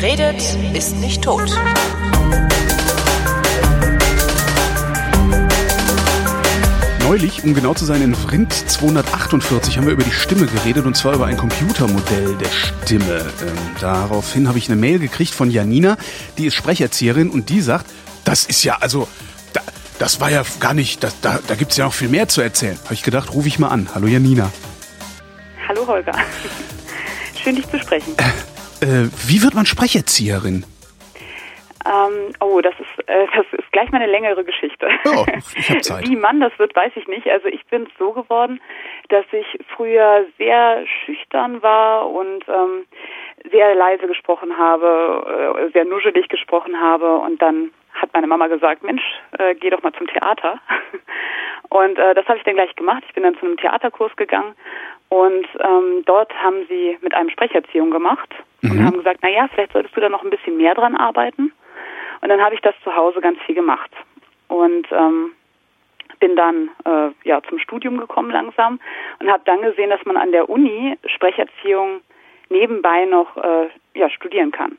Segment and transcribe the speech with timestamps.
[0.00, 1.50] Wer redet, ist nicht tot.
[7.02, 10.96] Neulich, um genau zu sein, in Vrind 248 haben wir über die Stimme geredet und
[10.96, 13.26] zwar über ein Computermodell der Stimme.
[13.42, 15.98] Ähm, daraufhin habe ich eine Mail gekriegt von Janina,
[16.38, 17.84] die ist Sprecherzieherin und die sagt,
[18.24, 19.06] das ist ja, also,
[19.52, 19.60] da,
[19.98, 22.40] das war ja gar nicht, das, da, da gibt es ja noch viel mehr zu
[22.40, 22.78] erzählen.
[22.84, 23.90] Habe ich gedacht, rufe ich mal an.
[23.94, 24.50] Hallo Janina.
[25.68, 26.14] Hallo Holger.
[27.42, 28.14] Schön, dich zu sprechen.
[28.80, 30.64] Äh, wie wird man Sprecherzieherin?
[31.86, 34.88] Ähm, oh, das ist, äh, das ist gleich mal eine längere Geschichte.
[35.06, 35.24] Oh,
[35.56, 36.08] ich habe Zeit.
[36.08, 37.26] Wie man das wird, weiß ich nicht.
[37.28, 38.60] Also ich bin so geworden,
[39.08, 42.84] dass ich früher sehr schüchtern war und ähm,
[43.50, 48.82] sehr leise gesprochen habe, äh, sehr nuschelig gesprochen habe und dann hat meine Mama gesagt,
[48.82, 49.02] Mensch,
[49.38, 50.60] äh, geh doch mal zum Theater.
[51.70, 53.04] Und äh, das habe ich dann gleich gemacht.
[53.06, 54.54] Ich bin dann zu einem Theaterkurs gegangen
[55.10, 58.70] und ähm, dort haben sie mit einem Sprecherziehung gemacht mhm.
[58.70, 61.52] und haben gesagt, na ja, vielleicht solltest du da noch ein bisschen mehr dran arbeiten.
[62.22, 63.90] Und dann habe ich das zu Hause ganz viel gemacht
[64.48, 65.32] und ähm,
[66.20, 68.78] bin dann äh, ja zum Studium gekommen langsam
[69.18, 72.02] und habe dann gesehen, dass man an der Uni Sprecherziehung
[72.48, 74.76] nebenbei noch äh, ja studieren kann.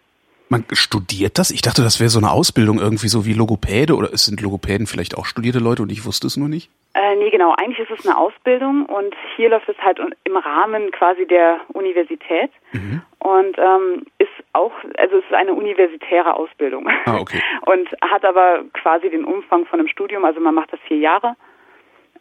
[0.48, 1.52] Man studiert das?
[1.52, 4.88] Ich dachte, das wäre so eine Ausbildung irgendwie so wie Logopäde oder es sind Logopäden
[4.88, 6.70] vielleicht auch studierte Leute und ich wusste es nur nicht?
[7.12, 7.54] Äh, nee, genau.
[7.58, 12.52] Eigentlich ist es eine Ausbildung und hier läuft es halt im Rahmen quasi der Universität
[12.72, 13.02] mhm.
[13.20, 17.42] und ähm, ist auch, also es ist eine universitäre Ausbildung ah, okay.
[17.66, 20.26] und hat aber quasi den Umfang von einem Studium.
[20.26, 21.36] Also man macht das vier Jahre,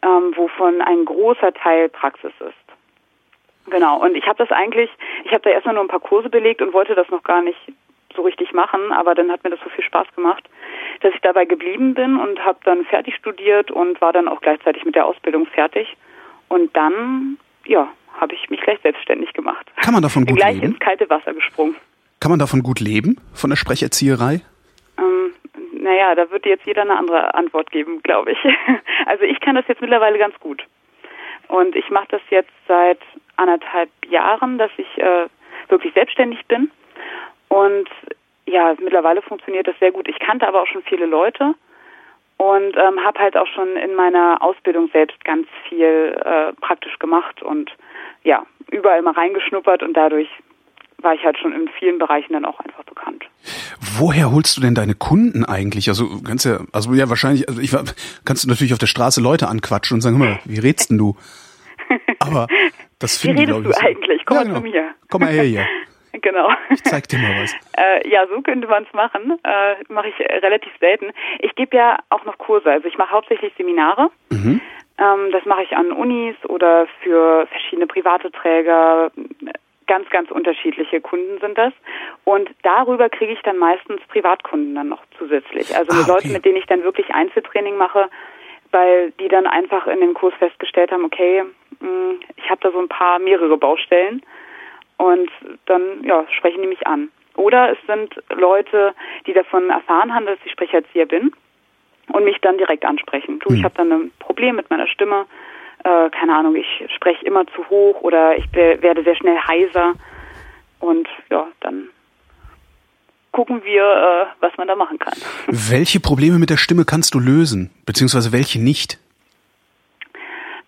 [0.03, 3.69] ähm, wovon ein großer Teil Praxis ist.
[3.69, 4.01] Genau.
[4.01, 4.89] Und ich habe das eigentlich,
[5.23, 7.59] ich habe da erstmal nur ein paar Kurse belegt und wollte das noch gar nicht
[8.15, 10.43] so richtig machen, aber dann hat mir das so viel Spaß gemacht,
[11.01, 14.85] dass ich dabei geblieben bin und habe dann fertig studiert und war dann auch gleichzeitig
[14.85, 15.95] mit der Ausbildung fertig.
[16.47, 17.87] Und dann, ja,
[18.19, 19.65] habe ich mich gleich selbstständig gemacht.
[19.81, 20.73] Kann man davon gut gleich leben?
[20.73, 21.75] ins kalte Wasser gesprungen.
[22.19, 24.41] Kann man davon gut leben, von der Sprecherzieherei?
[24.97, 25.33] Ähm,
[25.73, 28.37] naja, da wird jetzt jeder eine andere Antwort geben, glaube ich.
[29.07, 30.63] Also ich kann das jetzt mittlerweile ganz gut.
[31.47, 32.99] Und ich mache das jetzt seit
[33.35, 35.25] anderthalb Jahren, dass ich äh,
[35.69, 36.69] wirklich selbstständig bin
[37.51, 37.89] und
[38.45, 40.07] ja, mittlerweile funktioniert das sehr gut.
[40.07, 41.53] Ich kannte aber auch schon viele Leute
[42.37, 47.43] und ähm, habe halt auch schon in meiner Ausbildung selbst ganz viel äh, praktisch gemacht
[47.43, 47.69] und
[48.23, 50.29] ja, überall mal reingeschnuppert und dadurch
[50.99, 53.25] war ich halt schon in vielen Bereichen dann auch einfach bekannt.
[53.97, 55.89] Woher holst du denn deine Kunden eigentlich?
[55.89, 57.71] Also kannst ja, also ja wahrscheinlich, also ich
[58.23, 60.97] kannst du natürlich auf der Straße Leute anquatschen und sagen, hör mal, wie redst denn
[60.97, 61.17] du?
[62.19, 62.47] Aber
[62.99, 63.49] das finde ich.
[63.49, 64.25] Wie redest du eigentlich?
[64.25, 64.59] Komm ja, mal genau.
[64.59, 64.95] zu mir.
[65.09, 65.67] Komm mal her hier.
[66.21, 66.49] Genau.
[66.69, 67.55] Ich zeig dir mal was.
[67.77, 69.39] Äh, ja, so könnte man es machen.
[69.43, 71.11] Äh, mache ich relativ selten.
[71.39, 72.69] Ich gebe ja auch noch Kurse.
[72.69, 74.11] Also ich mache hauptsächlich Seminare.
[74.29, 74.61] Mhm.
[74.97, 79.11] Ähm, das mache ich an Unis oder für verschiedene private Träger.
[79.87, 81.73] Ganz, ganz unterschiedliche Kunden sind das.
[82.23, 85.75] Und darüber kriege ich dann meistens Privatkunden dann noch zusätzlich.
[85.75, 86.11] Also ah, okay.
[86.11, 88.09] Leute, mit denen ich dann wirklich Einzeltraining mache,
[88.71, 91.43] weil die dann einfach in dem Kurs festgestellt haben, okay,
[91.79, 94.21] mh, hm, ich habe da so ein paar mehrere Baustellen
[95.01, 95.29] und
[95.65, 97.09] dann ja, sprechen die mich an.
[97.35, 98.93] Oder es sind Leute,
[99.25, 101.31] die davon erfahren haben, dass ich Sprecherzieher bin
[102.11, 103.39] und mich dann direkt ansprechen.
[103.39, 103.63] Du, ich hm.
[103.63, 105.25] habe dann ein Problem mit meiner Stimme.
[105.83, 109.93] Äh, keine Ahnung, ich spreche immer zu hoch oder ich werde sehr schnell heiser.
[110.79, 111.89] Und ja, dann
[113.31, 115.17] gucken wir, äh, was man da machen kann.
[115.47, 118.99] Welche Probleme mit der Stimme kannst du lösen, beziehungsweise welche nicht?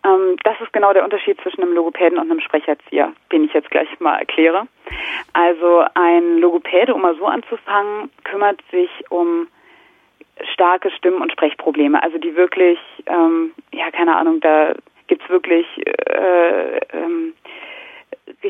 [0.06, 3.72] Ähm, das ist genau der Unterschied zwischen einem Logopäden und einem Sprecherzieher, den ich jetzt
[3.72, 4.68] gleich mal erkläre.
[5.34, 9.48] Also ein Logopäde, um mal so anzufangen, kümmert sich um
[10.54, 14.74] starke Stimmen- und Sprechprobleme, also die wirklich, ähm, ja, keine Ahnung, da
[15.08, 17.34] gibt's wirklich äh, ähm,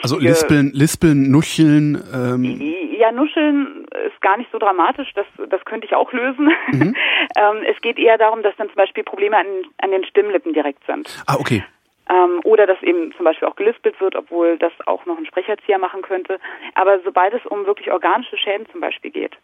[0.01, 2.01] also Lispeln, Lispeln, Nuscheln.
[2.13, 2.73] Ähm.
[2.97, 5.11] Ja, Nuscheln ist gar nicht so dramatisch.
[5.13, 6.51] Das, das könnte ich auch lösen.
[6.71, 6.95] Mhm.
[7.37, 9.47] ähm, es geht eher darum, dass dann zum Beispiel Probleme an,
[9.79, 11.23] an den Stimmlippen direkt sind.
[11.27, 11.63] Ah, okay.
[12.09, 15.79] Ähm, oder dass eben zum Beispiel auch gelispelt wird, obwohl das auch noch ein Sprecherzieher
[15.79, 16.39] machen könnte.
[16.75, 19.37] Aber sobald es um wirklich organische Schäden zum Beispiel geht,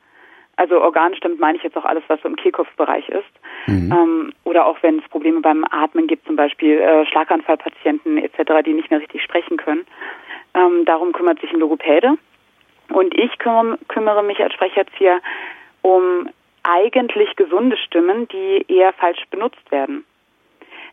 [0.60, 3.32] also organisch, damit meine ich jetzt auch alles, was so im Kehlkopfbereich ist.
[3.68, 3.92] Mhm.
[3.92, 8.74] Ähm, oder auch wenn es Probleme beim Atmen gibt, zum Beispiel äh, Schlaganfallpatienten etc., die
[8.74, 9.88] nicht mehr richtig sprechen können.
[10.54, 12.18] Ähm, darum kümmert sich ein Logopäde.
[12.90, 15.22] Und ich kümmere, kümmere mich als Sprecherzieher
[15.82, 16.30] um
[16.64, 20.04] eigentlich gesunde Stimmen, die eher falsch benutzt werden.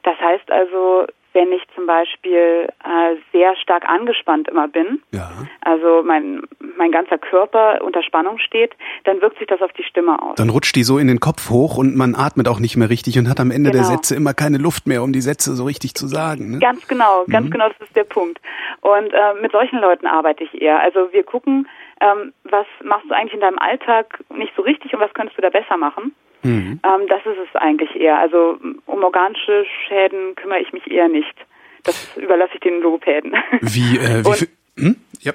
[0.04, 5.30] Das heißt also, wenn ich zum Beispiel äh, sehr stark angespannt immer bin, ja.
[5.60, 6.42] also mein,
[6.78, 8.74] mein ganzer Körper unter Spannung steht,
[9.04, 10.36] dann wirkt sich das auf die Stimme aus.
[10.36, 13.18] Dann rutscht die so in den Kopf hoch und man atmet auch nicht mehr richtig
[13.18, 13.82] und hat am Ende genau.
[13.82, 16.52] der Sätze immer keine Luft mehr, um die Sätze so richtig zu sagen.
[16.52, 16.58] Ne?
[16.58, 17.50] Ganz genau, ganz mhm.
[17.50, 18.40] genau, das ist der Punkt.
[18.80, 20.80] Und äh, mit solchen Leuten arbeite ich eher.
[20.80, 21.68] Also wir gucken,
[22.00, 25.42] ähm, was machst du eigentlich in deinem Alltag nicht so richtig und was könntest du
[25.42, 26.14] da besser machen?
[26.46, 26.80] Mhm.
[26.84, 28.18] Ähm, das ist es eigentlich eher.
[28.18, 31.34] Also um organische Schäden kümmere ich mich eher nicht.
[31.82, 33.34] Das überlasse ich den Logopäden.
[33.60, 34.48] Wie, äh, wie und,
[34.78, 34.96] hm?
[35.20, 35.32] ja.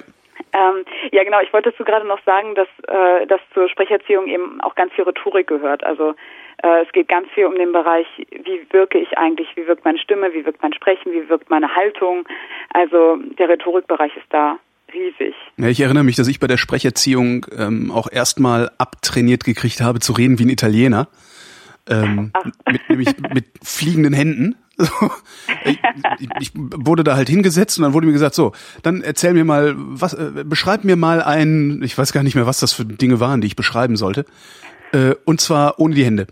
[0.54, 1.40] Ähm, ja, genau.
[1.40, 5.04] Ich wollte dazu gerade noch sagen, dass, äh, dass zur Sprecherziehung eben auch ganz viel
[5.04, 5.84] Rhetorik gehört.
[5.84, 6.14] Also
[6.62, 9.98] äh, es geht ganz viel um den Bereich, wie wirke ich eigentlich, wie wirkt meine
[9.98, 12.26] Stimme, wie wirkt mein Sprechen, wie wirkt meine Haltung.
[12.72, 14.58] Also der Rhetorikbereich ist da
[14.92, 15.34] riesig.
[15.56, 20.00] Ja, ich erinnere mich, dass ich bei der Sprecherziehung ähm, auch erstmal abtrainiert gekriegt habe,
[20.00, 21.08] zu reden wie ein Italiener.
[21.88, 22.32] Ähm,
[22.70, 24.54] mit, nämlich mit fliegenden Händen.
[25.64, 25.78] ich,
[26.40, 28.52] ich, wurde da halt hingesetzt und dann wurde mir gesagt, so,
[28.82, 32.46] dann erzähl mir mal, was, äh, beschreib mir mal ein, ich weiß gar nicht mehr,
[32.46, 34.24] was das für Dinge waren, die ich beschreiben sollte.
[34.92, 36.26] Äh, und zwar ohne die Hände.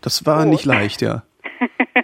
[0.00, 0.50] Das war oh.
[0.50, 1.24] nicht leicht, ja.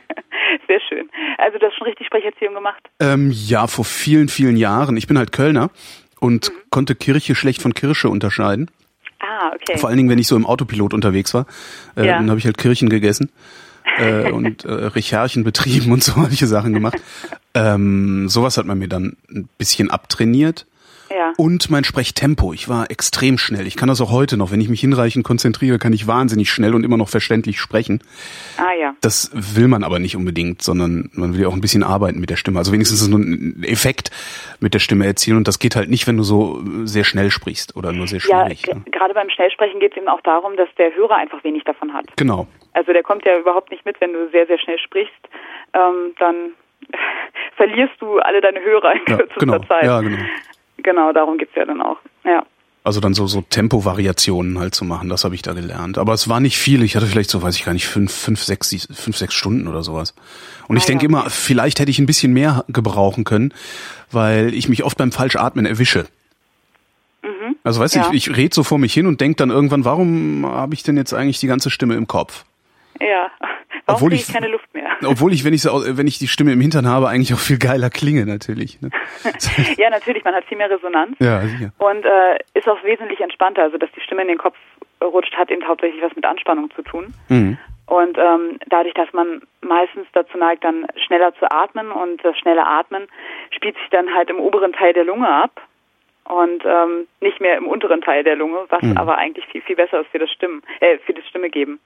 [1.40, 2.82] Also du hast schon richtig Sprecherziehung gemacht?
[3.00, 4.96] Ähm, ja, vor vielen, vielen Jahren.
[4.96, 5.70] Ich bin halt Kölner
[6.20, 6.54] und mhm.
[6.70, 8.70] konnte Kirche schlecht von Kirsche unterscheiden.
[9.20, 9.78] Ah, okay.
[9.78, 11.46] Vor allen Dingen, wenn ich so im Autopilot unterwegs war,
[11.96, 12.19] äh, ja.
[12.19, 13.31] dann habe ich halt Kirchen gegessen
[13.98, 17.00] äh, und äh, Recherchen betrieben und solche Sachen gemacht.
[17.54, 20.66] ähm, sowas hat man mir dann ein bisschen abtrainiert.
[21.10, 21.32] Ja.
[21.36, 22.52] Und mein Sprechtempo.
[22.52, 23.66] Ich war extrem schnell.
[23.66, 24.52] Ich kann das auch heute noch.
[24.52, 28.00] Wenn ich mich hinreichend konzentriere, kann ich wahnsinnig schnell und immer noch verständlich sprechen.
[28.56, 28.94] Ah ja.
[29.00, 32.30] Das will man aber nicht unbedingt, sondern man will ja auch ein bisschen arbeiten mit
[32.30, 32.58] der Stimme.
[32.58, 34.10] Also wenigstens so einen Effekt
[34.60, 35.36] mit der Stimme erzielen.
[35.36, 38.66] Und das geht halt nicht, wenn du so sehr schnell sprichst oder nur sehr schwierig.
[38.66, 38.82] Ja, ne?
[38.92, 42.06] gerade beim Schnellsprechen geht es eben auch darum, dass der Hörer einfach wenig davon hat.
[42.16, 42.46] Genau.
[42.72, 45.28] Also der kommt ja überhaupt nicht mit, wenn du sehr, sehr schnell sprichst.
[45.74, 46.52] Ähm, dann
[47.56, 49.58] verlierst du alle deine Hörer in kürzester ja, genau.
[49.66, 49.84] Zeit.
[49.84, 50.18] Ja, genau.
[50.82, 51.98] Genau, darum geht's ja dann auch.
[52.24, 52.44] Ja.
[52.82, 55.98] Also dann so, so Tempovariationen halt zu machen, das habe ich da gelernt.
[55.98, 56.82] Aber es war nicht viel.
[56.82, 59.82] Ich hatte vielleicht so, weiß ich gar nicht, fünf, fünf, sechs, fünf, sechs Stunden oder
[59.82, 60.14] sowas.
[60.66, 61.08] Und ah, ich denke ja.
[61.08, 63.52] immer, vielleicht hätte ich ein bisschen mehr gebrauchen können,
[64.10, 66.06] weil ich mich oft beim Falschatmen erwische.
[67.22, 67.56] Mhm.
[67.64, 68.10] Also weißt du, ja.
[68.12, 70.96] ich, ich rede so vor mich hin und denke dann irgendwann, warum habe ich denn
[70.96, 72.46] jetzt eigentlich die ganze Stimme im Kopf?
[72.98, 73.30] Ja.
[73.86, 74.66] Warum obwohl ich, keine Luft.
[75.05, 77.58] Obwohl ich, wenn ich so, wenn ich die Stimme im Hintern habe, eigentlich auch viel
[77.58, 78.81] geiler klinge natürlich.
[78.81, 78.91] Ne?
[79.76, 81.17] ja, natürlich, man hat viel mehr Resonanz.
[81.19, 81.73] Ja, sicher.
[81.79, 83.62] Und äh, ist auch wesentlich entspannter.
[83.62, 84.56] Also dass die Stimme in den Kopf
[85.02, 87.14] rutscht, hat eben hauptsächlich was mit Anspannung zu tun.
[87.29, 87.58] Mhm.
[87.87, 92.64] Und ähm, dadurch, dass man meistens dazu neigt, dann schneller zu atmen und das schnelle
[92.64, 93.08] Atmen
[93.50, 95.61] spielt sich dann halt im oberen Teil der Lunge ab
[96.25, 98.97] und ähm, nicht mehr im unteren Teil der Lunge, was mhm.
[98.97, 101.81] aber eigentlich viel, viel besser ist für das Stimmen, äh, für das Stimme geben.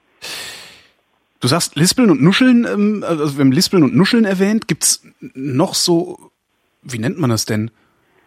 [1.45, 4.67] Du sagst Lispeln und Nuscheln, ähm, also wir haben Lispeln und Nuscheln erwähnt.
[4.67, 6.31] Gibt's noch so,
[6.81, 7.69] wie nennt man das denn?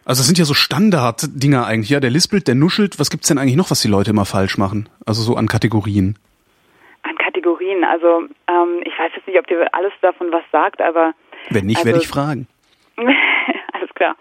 [0.05, 1.89] Also das sind ja so Standard-Dinger eigentlich.
[1.89, 2.97] Ja, der lispelt, der nuschelt.
[2.97, 4.87] Was gibt's denn eigentlich noch, was die Leute immer falsch machen?
[5.05, 6.17] Also so an Kategorien.
[7.01, 7.83] An Kategorien.
[7.83, 11.13] Also ähm, ich weiß jetzt nicht, ob dir alles davon was sagt, aber...
[11.49, 12.47] Wenn nicht, also, werde ich fragen.
[13.73, 14.15] alles klar.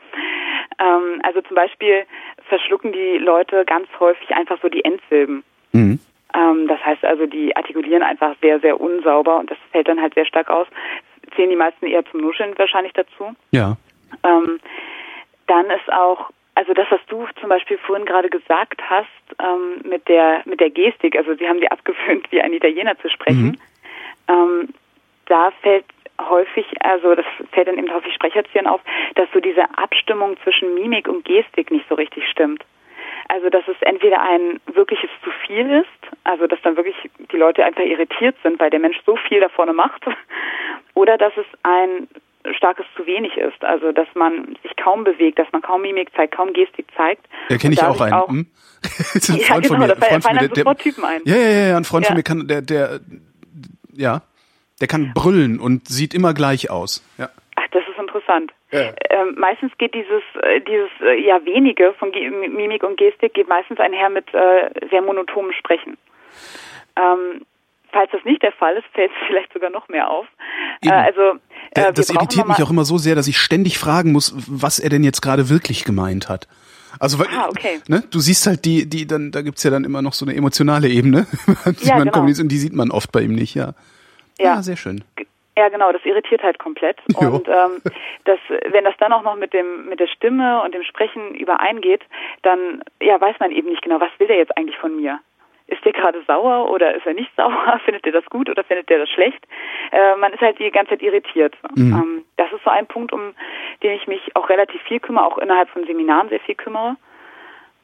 [0.80, 2.02] Ähm, also zum Beispiel
[2.48, 5.44] verschlucken die Leute ganz häufig einfach so die Endsilben.
[5.70, 6.00] Mhm.
[6.34, 10.14] Ähm, das heißt also, die artikulieren einfach sehr, sehr unsauber und das fällt dann halt
[10.14, 10.66] sehr stark aus.
[11.34, 13.34] Zählen die meisten eher zum Nuscheln wahrscheinlich dazu.
[13.50, 13.76] Ja.
[14.24, 14.60] Ähm,
[15.46, 19.06] dann ist auch, also das, was du zum Beispiel vorhin gerade gesagt hast,
[19.38, 23.08] ähm, mit der mit der Gestik, also sie haben dir abgewöhnt, wie ein Italiener zu
[23.08, 23.58] sprechen.
[23.58, 23.58] Mhm.
[24.28, 24.68] Ähm,
[25.26, 25.84] da fällt
[26.20, 28.80] häufig, also das fällt dann eben häufig Sprecherziehern auf,
[29.14, 32.64] dass so diese Abstimmung zwischen Mimik und Gestik nicht so richtig stimmt.
[33.28, 36.96] Also dass es entweder ein wirkliches zu viel ist, also dass dann wirklich
[37.30, 40.02] die Leute einfach irritiert sind, weil der Mensch so viel da vorne macht,
[40.94, 42.08] oder dass es ein
[42.56, 46.34] starkes zu wenig ist, also dass man sich kaum bewegt, dass man kaum Mimik zeigt,
[46.34, 47.26] kaum Gestik zeigt.
[47.50, 48.14] Ja, kenne ich auch einen.
[48.14, 48.46] Auch, hm?
[48.82, 51.20] das ist ein Freund ja, genau, von mir, fallen einem sofort Typen ein.
[51.24, 52.08] Ja, ja, ja, ein Freund ja.
[52.08, 53.00] von mir kann, der, der,
[53.92, 54.22] ja,
[54.80, 57.04] der kann brüllen und sieht immer gleich aus.
[57.18, 57.28] Ja
[58.18, 58.52] interessant.
[58.70, 58.92] Ja.
[59.10, 63.48] Ähm, meistens geht dieses, äh, dieses äh, ja wenige von Ge Mimik und Gestik geht
[63.48, 65.96] meistens einher mit äh, sehr monotonem Sprechen.
[66.96, 67.46] Ähm,
[67.92, 70.26] falls das nicht der Fall ist, fällt es vielleicht sogar noch mehr auf.
[70.82, 71.38] Äh, also
[71.70, 74.90] äh, das irritiert mich auch immer so sehr, dass ich ständig fragen muss, was er
[74.90, 76.46] denn jetzt gerade wirklich gemeint hat.
[77.00, 77.80] Also ah, okay.
[77.86, 80.34] ne, du siehst halt die, die dann, da gibt's ja dann immer noch so eine
[80.34, 81.26] emotionale Ebene,
[81.80, 82.22] die ja, man genau.
[82.22, 83.74] und die sieht man oft bei ihm nicht, ja.
[84.38, 85.04] Ja, ah, sehr schön.
[85.58, 86.98] Ja, genau, das irritiert halt komplett.
[87.20, 87.30] Jo.
[87.30, 87.82] Und ähm,
[88.24, 88.38] das,
[88.70, 92.02] wenn das dann auch noch mit dem mit der Stimme und dem Sprechen übereingeht,
[92.42, 95.18] dann ja weiß man eben nicht genau, was will der jetzt eigentlich von mir?
[95.66, 97.80] Ist der gerade sauer oder ist er nicht sauer?
[97.84, 99.44] Findet der das gut oder findet der das schlecht?
[99.90, 101.56] Äh, man ist halt die ganze Zeit irritiert.
[101.74, 101.92] Mhm.
[101.92, 103.34] Ähm, das ist so ein Punkt, um
[103.82, 106.94] den ich mich auch relativ viel kümmere, auch innerhalb von Seminaren sehr viel kümmere.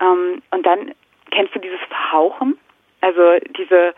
[0.01, 0.93] Ähm, und dann
[1.33, 2.57] kennst du dieses Verhauchen?
[3.01, 3.95] Also diese,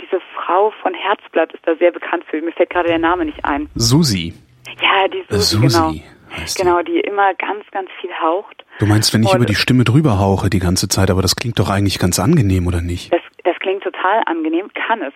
[0.00, 2.40] diese Frau von Herzblatt ist da sehr bekannt für.
[2.40, 3.68] Mir fällt gerade der Name nicht ein.
[3.74, 4.34] Susi.
[4.82, 5.76] Ja, die Susi, Susi.
[5.76, 5.94] genau.
[6.40, 6.62] heißt die.
[6.62, 8.64] Genau, die immer ganz, ganz viel haucht.
[8.78, 11.36] Du meinst, wenn ich Und- über die Stimme drüber hauche die ganze Zeit, aber das
[11.36, 13.12] klingt doch eigentlich ganz angenehm, oder nicht?
[13.12, 15.12] Das, das klingt total angenehm, kann es.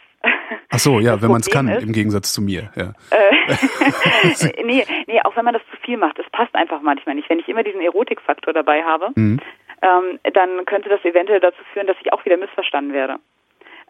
[0.71, 2.71] Ach so, ja, Das wenn man es kann, ist- im Gegensatz zu mir.
[2.77, 2.93] Ja.
[3.11, 7.29] Äh, nee, nee, auch wenn man das zu viel macht, es passt einfach manchmal nicht.
[7.29, 9.41] Wenn ich immer diesen Erotikfaktor dabei habe, Mhm.
[9.83, 13.17] ähm, dann könnte das eventuell dazu führen, dass ich auch wieder missverstanden werde.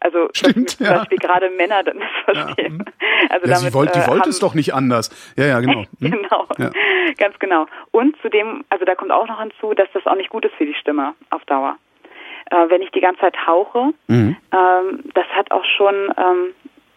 [0.00, 0.98] Also Stimmt, zum ja.
[0.98, 2.84] Beispiel gerade Männer dann missverstehen.
[3.28, 5.10] Also Ja, damit, sie wollte, die äh, wollte es doch nicht anders.
[5.36, 5.84] Ja, ja, genau.
[6.00, 6.10] Hm?
[6.10, 6.70] Genau, Ja.
[7.18, 7.66] ganz genau.
[7.90, 10.64] Und zudem, also da kommt auch noch hinzu, dass das auch nicht gut ist für
[10.66, 11.76] die Stimme auf Dauer.
[12.50, 14.36] Äh, wenn ich die ganze Zeit hauche, Mhm.
[14.52, 16.54] ähm, das hat auch schon ähm,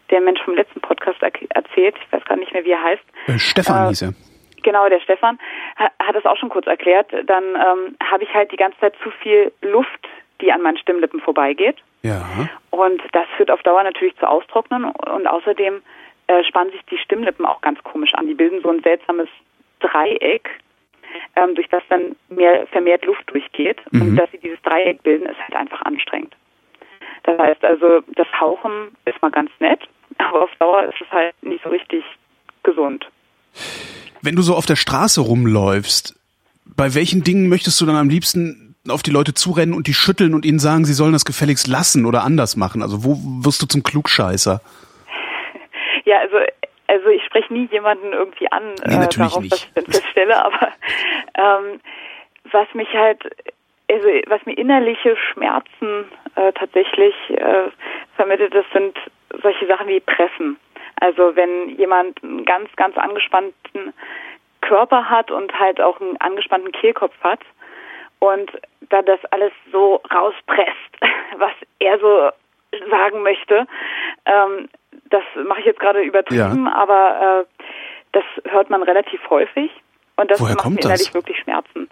[0.09, 3.03] der Mensch vom letzten Podcast er erzählt, ich weiß gar nicht mehr, wie er heißt.
[3.27, 4.13] Äh, Stefan Äh, hieß er.
[4.63, 5.37] Genau, der Stefan
[5.77, 7.11] ha- hat es auch schon kurz erklärt.
[7.25, 10.07] Dann ähm, habe ich halt die ganze Zeit zu viel Luft,
[10.41, 11.77] die an meinen Stimmlippen vorbeigeht.
[12.01, 12.49] Ja.
[12.69, 15.81] Und das führt auf Dauer natürlich zu Austrocknen und außerdem
[16.27, 18.27] äh, spannen sich die Stimmlippen auch ganz komisch an.
[18.27, 19.29] Die bilden so ein seltsames
[19.79, 20.49] Dreieck,
[21.35, 23.79] ähm, durch das dann mehr vermehrt Luft durchgeht.
[23.91, 24.01] Mhm.
[24.01, 26.35] Und dass sie dieses Dreieck bilden, ist halt einfach anstrengend.
[27.23, 29.79] Das heißt also, das Hauchen ist mal ganz nett,
[30.17, 32.03] aber auf Dauer ist es halt nicht so richtig
[32.63, 33.07] gesund.
[34.21, 36.19] Wenn du so auf der Straße rumläufst,
[36.65, 40.33] bei welchen Dingen möchtest du dann am liebsten auf die Leute zurennen und die schütteln
[40.33, 42.81] und ihnen sagen, sie sollen das gefälligst lassen oder anders machen?
[42.81, 44.61] Also wo wirst du zum Klugscheißer?
[46.05, 46.35] Ja, also
[46.87, 49.53] also ich spreche nie jemanden irgendwie an Nee, äh, natürlich darauf, nicht.
[49.53, 50.67] was ich denn feststelle, aber
[51.35, 51.79] ähm,
[52.51, 53.23] was mich halt,
[53.89, 57.69] also was mir innerliche Schmerzen äh, tatsächlich äh,
[58.17, 58.97] vermittelt, das sind
[59.41, 60.57] solche Sachen wie Pressen.
[60.99, 63.93] Also wenn jemand einen ganz, ganz angespannten
[64.59, 67.39] Körper hat und halt auch einen angespannten Kehlkopf hat
[68.23, 68.49] und
[68.89, 70.93] da das alles so rauspresst,
[71.37, 72.29] was er so
[72.89, 73.67] sagen möchte,
[74.25, 74.69] ähm,
[75.09, 77.65] das mache ich jetzt gerade übertrieben, aber äh,
[78.13, 79.69] das hört man relativ häufig
[80.15, 80.91] und das Woher macht kommt mir das?
[80.91, 81.89] innerlich wirklich Schmerzen.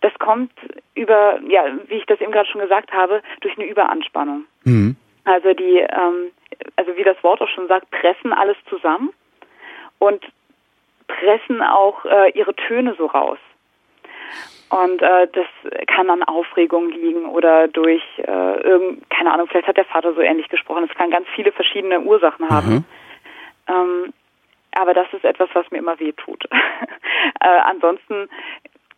[0.00, 0.50] Das kommt
[0.96, 4.46] über, ja, wie ich das eben gerade schon gesagt habe, durch eine Überanspannung.
[4.64, 4.96] Mhm.
[5.24, 6.32] Also die, ähm,
[6.74, 9.10] also wie das Wort auch schon sagt, pressen alles zusammen
[10.00, 10.24] und
[11.06, 13.38] pressen auch äh, ihre Töne so raus.
[14.70, 15.46] Und äh, das
[15.86, 20.20] kann an Aufregung liegen oder durch äh, irgend, keine Ahnung, vielleicht hat der Vater so
[20.20, 20.86] ähnlich gesprochen.
[20.88, 22.68] Es kann ganz viele verschiedene Ursachen haben.
[22.68, 22.84] Mhm.
[23.68, 24.12] Ähm,
[24.72, 26.44] aber das ist etwas, was mir immer weh tut.
[27.40, 28.28] äh, ansonsten,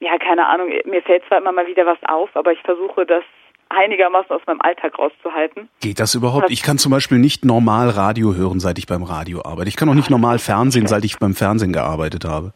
[0.01, 3.25] ja, keine Ahnung, mir fällt zwar immer mal wieder was auf, aber ich versuche das
[3.69, 5.69] einigermaßen aus meinem Alltag rauszuhalten.
[5.81, 6.51] Geht das überhaupt?
[6.51, 9.69] Ich kann zum Beispiel nicht normal Radio hören, seit ich beim Radio arbeite.
[9.69, 12.53] Ich kann auch nicht normal Fernsehen, seit ich beim Fernsehen gearbeitet habe.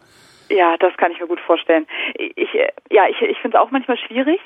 [0.54, 1.87] Ja, das kann ich mir gut vorstellen.
[2.14, 4.40] Ich, äh, ja, ich, ich finde es auch manchmal schwierig.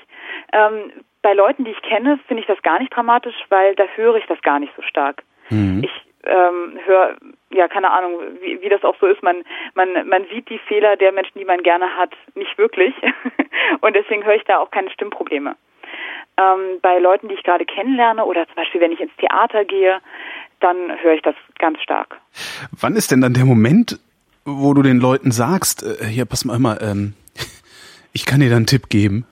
[0.52, 4.16] Ähm, bei Leuten, die ich kenne, finde ich das gar nicht dramatisch, weil da höre
[4.16, 5.22] ich das gar nicht so stark.
[5.50, 5.82] Mhm.
[5.84, 5.90] Ich
[6.24, 7.16] ähm, höre,
[7.50, 9.22] ja, keine Ahnung, wie, wie das auch so ist.
[9.22, 12.94] Man, man, man sieht die Fehler der Menschen, die man gerne hat, nicht wirklich.
[13.82, 15.56] Und deswegen höre ich da auch keine Stimmprobleme.
[16.38, 20.00] Ähm, bei Leuten, die ich gerade kennenlerne oder zum Beispiel, wenn ich ins Theater gehe,
[20.60, 22.18] dann höre ich das ganz stark.
[22.80, 23.98] Wann ist denn dann der Moment,
[24.48, 27.14] wo du den Leuten sagst, äh, hier, pass mal immer, ähm,
[28.12, 29.26] ich kann dir da einen Tipp geben?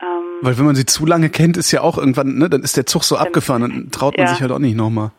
[0.00, 2.76] Ähm, Weil wenn man sie zu lange kennt, ist ja auch irgendwann, ne, dann ist
[2.76, 4.32] der Zug so abgefahren, dann traut man ja.
[4.32, 5.10] sich halt auch nicht nochmal.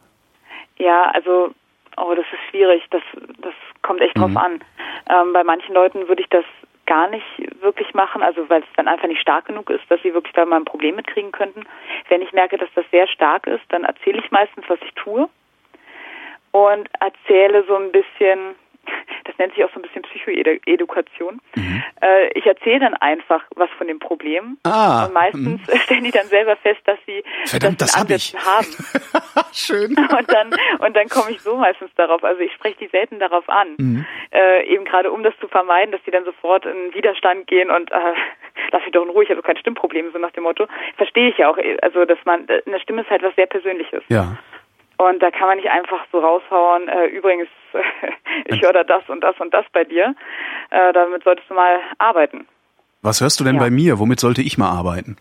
[0.78, 1.54] Ja, also,
[1.98, 2.84] oh, das ist schwierig.
[2.92, 3.02] Das,
[3.42, 4.38] das kommt echt drauf Mhm.
[4.38, 4.60] an.
[5.10, 6.46] Ähm, bei manchen Leuten würde ich das
[6.86, 7.26] gar nicht
[7.62, 10.46] wirklich machen, also weil es dann einfach nicht stark genug ist, dass sie wirklich da
[10.46, 11.64] mal ein Problem mitkriegen könnten.
[12.10, 15.30] Wenn ich merke, dass das sehr stark ist, dann erzähle ich meistens, was ich tue
[16.54, 18.56] und erzähle so ein bisschen,
[19.26, 21.42] das nennt sich auch so ein bisschen Psychoedukation.
[22.02, 26.28] Äh, ich erzähle dann einfach was von dem Problem Ah, und meistens stellen die dann
[26.28, 28.36] selber fest, dass sie Verdammt, das das hab ich.
[28.36, 28.68] Haben.
[29.54, 29.96] Schön.
[30.18, 32.24] Und dann, und dann komme ich so meistens darauf.
[32.24, 33.76] Also ich spreche die selten darauf an.
[33.78, 34.06] Mhm.
[34.32, 37.92] Äh, eben gerade um das zu vermeiden, dass die dann sofort in Widerstand gehen und
[37.92, 37.96] äh,
[38.72, 40.66] lass mich doch in Ruhe, ich habe kein Stimmproblem, so nach dem Motto.
[40.98, 41.58] Verstehe ich ja auch.
[41.82, 44.04] Also dass man eine Stimme ist halt was sehr Persönliches.
[44.10, 44.38] Ja.
[45.10, 47.48] Und da kann man nicht einfach so raushauen, äh, übrigens,
[48.46, 50.16] ich höre da das und das und das bei dir.
[50.70, 52.48] Äh, damit solltest du mal arbeiten.
[53.02, 53.62] Was hörst du denn Ja.
[53.62, 54.00] bei mir?
[54.00, 55.18] Womit sollte ich mal arbeiten?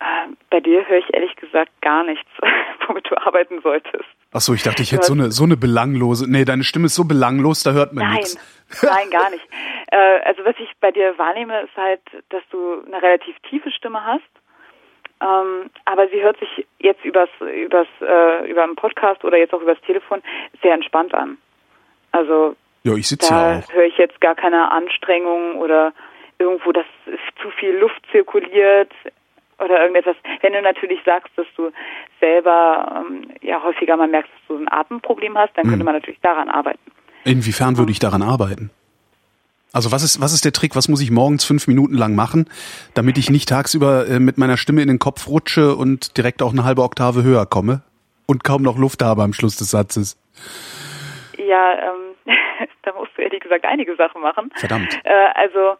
[0.00, 0.04] Äh,
[0.50, 2.28] bei dir höre ich ehrlich gesagt gar nichts,
[2.88, 4.04] womit du arbeiten solltest.
[4.32, 6.96] Ach so, ich dachte, ich hätte so eine, so eine belanglose, nee, deine Stimme ist
[6.96, 8.36] so belanglos, da hört man nichts.
[8.82, 9.46] nein, gar nicht.
[9.92, 12.00] Äh, also was ich bei dir wahrnehme, ist halt,
[12.30, 14.22] dass du eine relativ tiefe Stimme hast.
[15.24, 19.62] Ähm, aber sie hört sich jetzt übers, übers, äh, über einen Podcast oder jetzt auch
[19.62, 20.22] übers Telefon
[20.62, 21.38] sehr entspannt an.
[22.12, 23.72] Also Ja, ich sitze da ja auch.
[23.72, 25.92] höre ich jetzt gar keine Anstrengung oder
[26.38, 26.84] irgendwo, dass
[27.40, 28.92] zu viel Luft zirkuliert
[29.58, 30.16] oder irgendetwas.
[30.42, 31.70] Wenn du natürlich sagst, dass du
[32.20, 35.84] selber ähm, ja häufiger mal merkst, dass du ein Atemproblem hast, dann könnte Mhm.
[35.86, 36.80] man natürlich daran arbeiten.
[37.24, 38.70] Inwiefern würde ich daran arbeiten?
[39.74, 40.76] Also was ist, was ist der Trick?
[40.76, 42.48] Was muss ich morgens fünf Minuten lang machen,
[42.94, 46.52] damit ich nicht tagsüber äh, mit meiner Stimme in den Kopf rutsche und direkt auch
[46.52, 47.82] eine halbe Oktave höher komme
[48.26, 50.16] und kaum noch Luft habe am Schluss des Satzes?
[51.36, 52.14] Ja, ähm,
[52.82, 54.52] da musst du ehrlich gesagt einige Sachen machen.
[54.54, 54.96] Verdammt.
[55.02, 55.76] Äh, also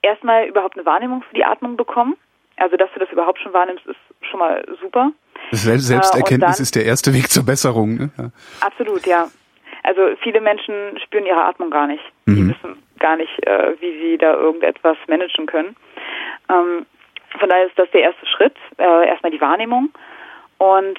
[0.00, 2.16] erstmal überhaupt eine Wahrnehmung für die Atmung bekommen.
[2.56, 3.98] Also dass du das überhaupt schon wahrnimmst, ist
[4.30, 5.12] schon mal super.
[5.50, 7.96] Selbst, Selbsterkenntnis äh, ist der erste Weg zur Besserung.
[7.96, 8.10] Ne?
[8.16, 8.30] Ja.
[8.60, 9.28] Absolut, ja.
[9.82, 12.02] Also viele Menschen spüren ihre Atmung gar nicht.
[12.24, 12.36] Mhm.
[12.36, 15.76] Die wissen gar nicht, äh, wie sie da irgendetwas managen können.
[16.48, 16.86] Ähm,
[17.38, 19.90] von daher ist das der erste Schritt, äh, erstmal die Wahrnehmung.
[20.58, 20.98] Und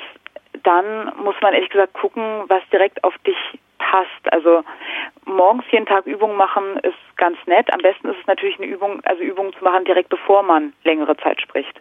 [0.64, 3.38] dann muss man ehrlich gesagt gucken, was direkt auf dich
[3.78, 4.34] passt.
[4.34, 4.64] Also
[5.25, 7.72] morgens jeden Tag Übungen machen ist ganz nett.
[7.74, 11.16] Am besten ist es natürlich eine Übung, also Übungen zu machen direkt bevor man längere
[11.18, 11.80] Zeit spricht.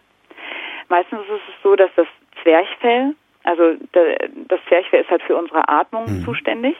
[0.87, 2.07] Meistens ist es so, dass das
[2.43, 3.75] Zwerchfell, also
[4.47, 6.25] das Zwerchfell ist halt für unsere Atmung mhm.
[6.25, 6.75] zuständig,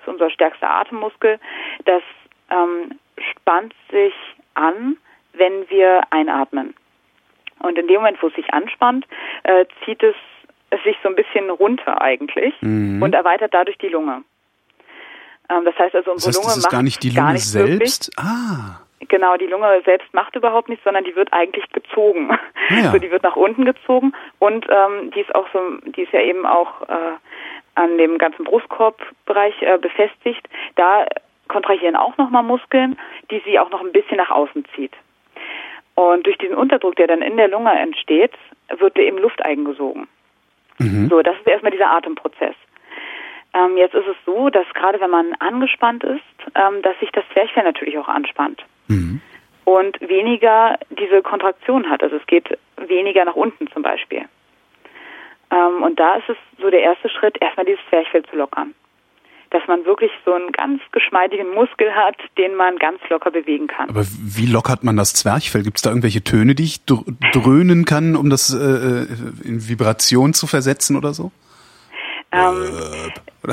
[0.00, 1.40] ist unser stärkster Atemmuskel.
[1.84, 2.02] Das
[2.50, 4.14] ähm, spannt sich
[4.54, 4.96] an,
[5.32, 6.74] wenn wir einatmen.
[7.60, 9.06] Und in dem Moment, wo es sich anspannt,
[9.42, 10.14] äh, zieht es,
[10.70, 13.02] es sich so ein bisschen runter eigentlich mhm.
[13.02, 14.22] und erweitert dadurch die Lunge.
[15.50, 17.38] Ähm, das heißt also, unsere das heißt, Lunge das ist macht gar nicht die Lunge
[17.38, 18.10] selbst.
[18.16, 18.80] Ah.
[19.08, 22.30] Genau, die Lunge selbst macht überhaupt nichts, sondern die wird eigentlich gezogen.
[22.30, 22.38] Ah,
[22.74, 22.90] ja.
[22.92, 26.20] So, die wird nach unten gezogen und ähm, die ist auch so, die ist ja
[26.20, 27.16] eben auch äh,
[27.74, 30.46] an dem ganzen Brustkorbbereich äh, befestigt.
[30.76, 31.06] Da
[31.48, 32.98] kontrahieren auch nochmal Muskeln,
[33.30, 34.92] die sie auch noch ein bisschen nach außen zieht.
[35.94, 38.32] Und durch diesen Unterdruck, der dann in der Lunge entsteht,
[38.78, 40.06] wird eben Luft eingesogen.
[40.78, 41.08] Mhm.
[41.08, 42.54] So, das ist erstmal dieser Atemprozess.
[43.54, 46.22] Ähm, jetzt ist es so, dass gerade wenn man angespannt ist,
[46.54, 48.62] ähm, dass sich das Zwerchfell natürlich auch anspannt.
[48.88, 49.20] Mhm.
[49.64, 52.02] Und weniger diese Kontraktion hat.
[52.02, 54.24] Also es geht weniger nach unten zum Beispiel.
[55.50, 58.74] Ähm, und da ist es so der erste Schritt, erstmal dieses Zwerchfell zu lockern.
[59.50, 63.88] Dass man wirklich so einen ganz geschmeidigen Muskel hat, den man ganz locker bewegen kann.
[63.88, 65.62] Aber wie lockert man das Zwerchfell?
[65.62, 69.06] Gibt es da irgendwelche Töne, die ich dröhnen kann, um das äh, äh,
[69.44, 71.32] in Vibration zu versetzen oder so?
[72.30, 73.52] Ähm, so.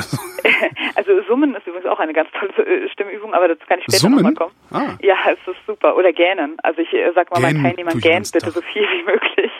[0.94, 4.10] also Summen ist übrigens auch eine ganz tolle äh, Stimmübung, aber dazu kann ich später
[4.10, 4.52] nochmal kommen.
[4.70, 4.96] Ah.
[5.00, 5.96] Ja, es ist super.
[5.96, 6.56] Oder gähnen.
[6.62, 9.52] Also ich äh, sag mal meinen Teilnehmern, gähnt bitte so viel wie möglich.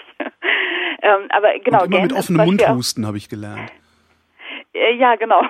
[1.03, 3.73] ähm, aber genau, Und immer mit offenem Mund husten, habe ich gelernt.
[4.77, 5.43] Äh, ja, genau.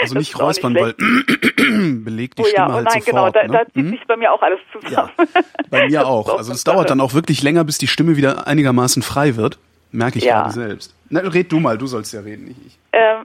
[0.00, 0.94] Also nicht räuspern, weil
[2.04, 3.06] belegt die oh, Stimme ja, oh, halt nein, sofort.
[3.06, 3.52] genau, da, ne?
[3.52, 3.90] da zieht hm?
[3.90, 5.10] sich bei mir auch alles zusammen.
[5.16, 6.36] Ja, bei mir auch.
[6.36, 9.58] Also es dauert dann auch wirklich länger, bis die Stimme wieder einigermaßen frei wird.
[9.92, 10.40] Merke ich ja.
[10.40, 10.96] gerade selbst.
[11.10, 12.78] Na, red du mal, du sollst ja reden, nicht ich.
[12.92, 13.24] Ähm,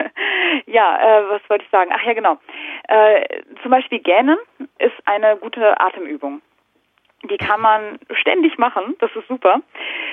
[0.66, 1.90] ja, äh, was wollte ich sagen?
[1.92, 2.38] Ach ja, genau.
[2.88, 4.38] Äh, zum Beispiel Gähnen
[4.78, 6.40] ist eine gute Atemübung.
[7.28, 9.60] Die kann man ständig machen, das ist super.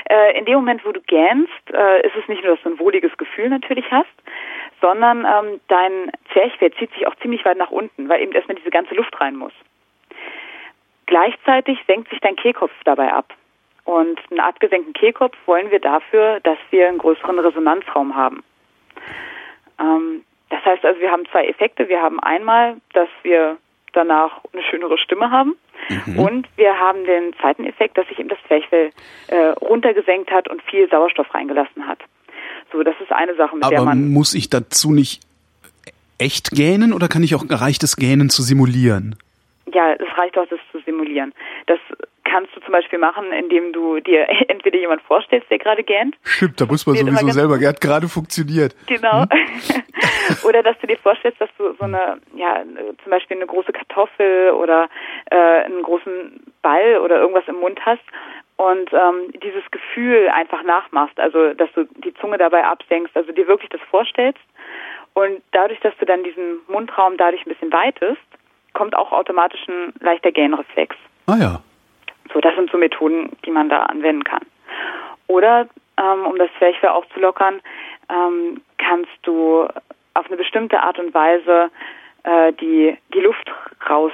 [0.10, 2.80] Äh, in dem Moment, wo du gähnst, äh, ist es nicht nur, dass du ein
[2.80, 4.10] wohliges Gefühl natürlich hast,
[4.84, 8.70] sondern ähm, dein Zwerchfell zieht sich auch ziemlich weit nach unten, weil eben erstmal diese
[8.70, 9.54] ganze Luft rein muss.
[11.06, 13.34] Gleichzeitig senkt sich dein Kehlkopf dabei ab.
[13.86, 18.44] Und einen abgesenkten Kehlkopf wollen wir dafür, dass wir einen größeren Resonanzraum haben.
[19.80, 21.88] Ähm, das heißt also, wir haben zwei Effekte.
[21.88, 23.58] Wir haben einmal, dass wir
[23.94, 25.56] danach eine schönere Stimme haben.
[26.08, 26.20] Mhm.
[26.20, 28.92] Und wir haben den zweiten Effekt, dass sich eben das Zwerchfell
[29.28, 32.00] äh, runtergesenkt hat und viel Sauerstoff reingelassen hat.
[32.74, 34.10] So, das ist eine Sache, mit Aber der man.
[34.10, 35.22] Muss ich dazu nicht
[36.18, 39.16] echt gähnen oder kann ich auch reicht es Gähnen zu simulieren?
[39.72, 41.34] Ja, es reicht auch, das zu simulieren.
[41.68, 41.80] Das
[42.24, 46.16] kannst du zum Beispiel machen, indem du dir entweder jemand vorstellst, der gerade gähnt.
[46.24, 48.76] Stimmt, da muss man sowieso selber, er hat gerade funktioniert.
[48.88, 49.22] Genau.
[49.22, 49.84] Hm?
[50.48, 52.64] oder dass du dir vorstellst, dass du so eine, ja,
[53.04, 54.90] zum Beispiel eine große Kartoffel oder
[55.30, 58.02] äh, einen großen Ball oder irgendwas im Mund hast
[58.58, 63.48] und ähm, dieses Gefühl einfach nachmachst, also dass du die Zunge dabei absenkst, also dir
[63.48, 64.44] wirklich das vorstellst
[65.14, 68.22] und dadurch, dass du dann diesen Mundraum dadurch ein bisschen weitest,
[68.74, 70.96] kommt auch automatisch ein leichter Gähnreflex.
[71.28, 71.62] Ah ja.
[72.34, 74.42] So, das sind so Methoden, die man da anwenden kann.
[75.28, 77.62] Oder ähm, um das Zwerchfell aufzulockern,
[78.10, 79.68] ähm, kannst du
[80.16, 81.70] auf eine bestimmte Art und Weise
[82.24, 83.52] äh, die, die Luft
[83.90, 84.12] raus,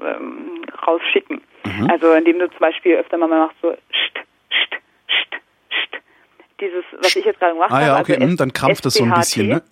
[0.00, 1.40] ähm, rausschicken.
[1.64, 1.90] Mhm.
[1.90, 4.18] Also indem du zum Beispiel öfter mal machst so st,
[4.50, 6.02] st, st, st.
[6.60, 7.86] Dieses, was ich jetzt gerade gemacht ah, habe.
[7.86, 9.62] Ja, okay, also hm, dann krampft das so ein bisschen, ne?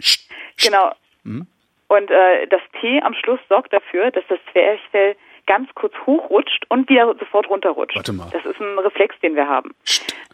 [0.62, 0.92] Genau.
[1.24, 1.46] Mhm.
[1.88, 5.14] Und äh, das T am Schluss sorgt dafür, dass das Zwerchfell
[5.46, 7.96] ganz kurz hochrutscht und wieder sofort runterrutscht.
[7.96, 8.28] Warte mal.
[8.32, 9.74] Das ist ein Reflex, den wir haben.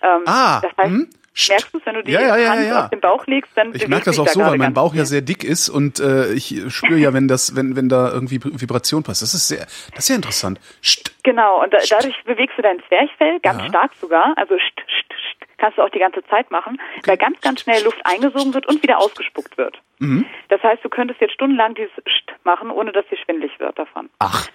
[0.03, 1.11] Ähm, ah, das heißt, hm?
[1.49, 2.85] Merkst du, wenn du die ja, ja, ja, Hand ja.
[2.85, 5.05] auf den Bauch legst, dann ich merke das auch da so, weil mein Bauch ja
[5.05, 9.03] sehr dick ist und äh, ich spüre ja, wenn das, wenn wenn da irgendwie Vibration
[9.03, 9.23] passt.
[9.23, 10.61] Das ist sehr, das ist sehr interessant.
[10.85, 13.69] St genau und da, dadurch bewegst du dein Zwerchfell ganz ja.
[13.69, 17.11] stark sogar, also st, st, st, kannst du auch die ganze Zeit machen, okay.
[17.11, 19.79] weil ganz ganz schnell Luft eingesogen wird und wieder ausgespuckt wird.
[19.99, 20.27] Mhm.
[20.49, 24.09] Das heißt, du könntest jetzt stundenlang dieses st machen, ohne dass dir schwindlig wird davon.
[24.19, 24.49] Ach.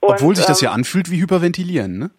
[0.00, 2.10] Obwohl sich das ja ähm, anfühlt wie Hyperventilieren, ne?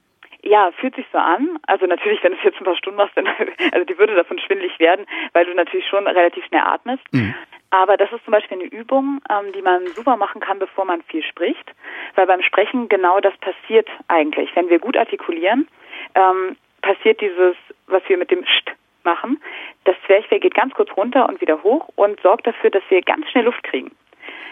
[0.44, 1.60] Ja, fühlt sich so an.
[1.68, 3.28] Also natürlich, wenn du es jetzt ein paar Stunden machst, dann,
[3.72, 7.04] also die würde davon schwindlig werden, weil du natürlich schon relativ schnell atmest.
[7.12, 7.34] Mhm.
[7.70, 11.02] Aber das ist zum Beispiel eine Übung, ähm, die man super machen kann, bevor man
[11.04, 11.74] viel spricht,
[12.16, 14.56] weil beim Sprechen genau das passiert eigentlich.
[14.56, 15.68] Wenn wir gut artikulieren,
[16.16, 17.56] ähm, passiert dieses,
[17.88, 18.72] was wir mit dem St
[19.04, 19.42] machen.
[19.86, 23.30] Das Zwerchfell geht ganz kurz runter und wieder hoch und sorgt dafür, dass wir ganz
[23.30, 23.92] schnell Luft kriegen.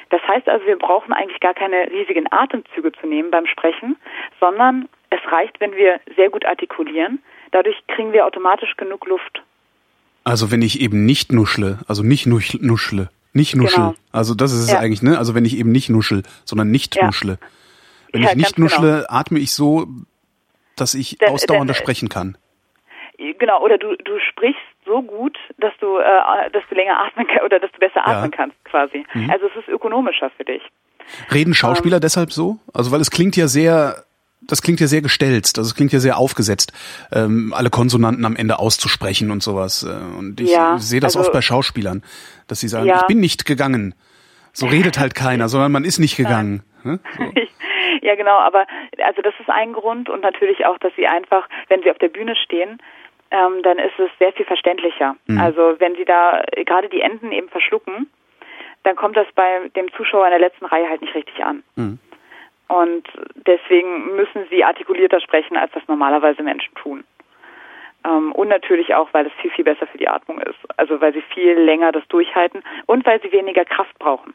[0.10, 3.98] Das heißt also, wir brauchen eigentlich gar keine riesigen Atemzüge zu nehmen beim Sprechen,
[4.39, 7.19] sondern es reicht, wenn wir sehr gut artikulieren.
[7.51, 9.41] Dadurch kriegen wir automatisch genug Luft.
[10.23, 13.75] Also wenn ich eben nicht nuschle, also nicht nuschle, nicht nuschel.
[13.75, 13.95] Genau.
[14.12, 14.80] Also das ist es ja.
[14.80, 15.17] eigentlich, ne?
[15.17, 17.06] Also wenn ich eben nicht nuschel, sondern nicht ja.
[17.06, 17.38] nuschle.
[18.12, 19.06] Wenn ja, ich nicht nuschle, genau.
[19.10, 19.88] atme ich so,
[20.75, 22.38] dass ich denn, ausdauernder denn, sprechen kann.
[23.17, 27.43] Genau, oder du, du sprichst so gut, dass du, äh, dass du länger atmen kannst
[27.43, 29.06] oder dass du besser atmen kannst quasi.
[29.13, 29.30] Mhm.
[29.30, 30.62] Also es ist ökonomischer für dich.
[31.32, 32.58] Reden Schauspieler ähm, deshalb so?
[32.73, 34.06] Also weil es klingt ja sehr
[34.47, 36.73] das klingt ja sehr gestelzt, also es klingt ja sehr aufgesetzt,
[37.12, 39.84] ähm, alle Konsonanten am Ende auszusprechen und sowas.
[39.84, 42.03] Äh, und ich ja, sehe das also, oft bei Schauspielern,
[42.47, 42.97] dass sie sagen, ja.
[42.97, 43.95] ich bin nicht gegangen.
[44.53, 46.63] So redet halt keiner, sondern man ist nicht gegangen.
[46.84, 46.91] So.
[48.01, 48.65] ja, genau, aber
[49.03, 52.10] also das ist ein Grund und natürlich auch, dass sie einfach, wenn sie auf der
[52.10, 52.79] Bühne stehen,
[53.31, 55.15] ähm, dann ist es sehr viel verständlicher.
[55.27, 55.39] Mhm.
[55.39, 58.08] Also wenn sie da gerade die Enden eben verschlucken,
[58.84, 61.63] dann kommt das bei dem Zuschauer in der letzten Reihe halt nicht richtig an.
[61.75, 61.99] Mhm.
[62.67, 67.04] Und deswegen müssen sie artikulierter sprechen, als das normalerweise Menschen tun.
[68.06, 70.58] Ähm, und natürlich auch, weil es viel, viel besser für die Atmung ist.
[70.78, 74.34] Also weil sie viel länger das durchhalten und weil sie weniger Kraft brauchen.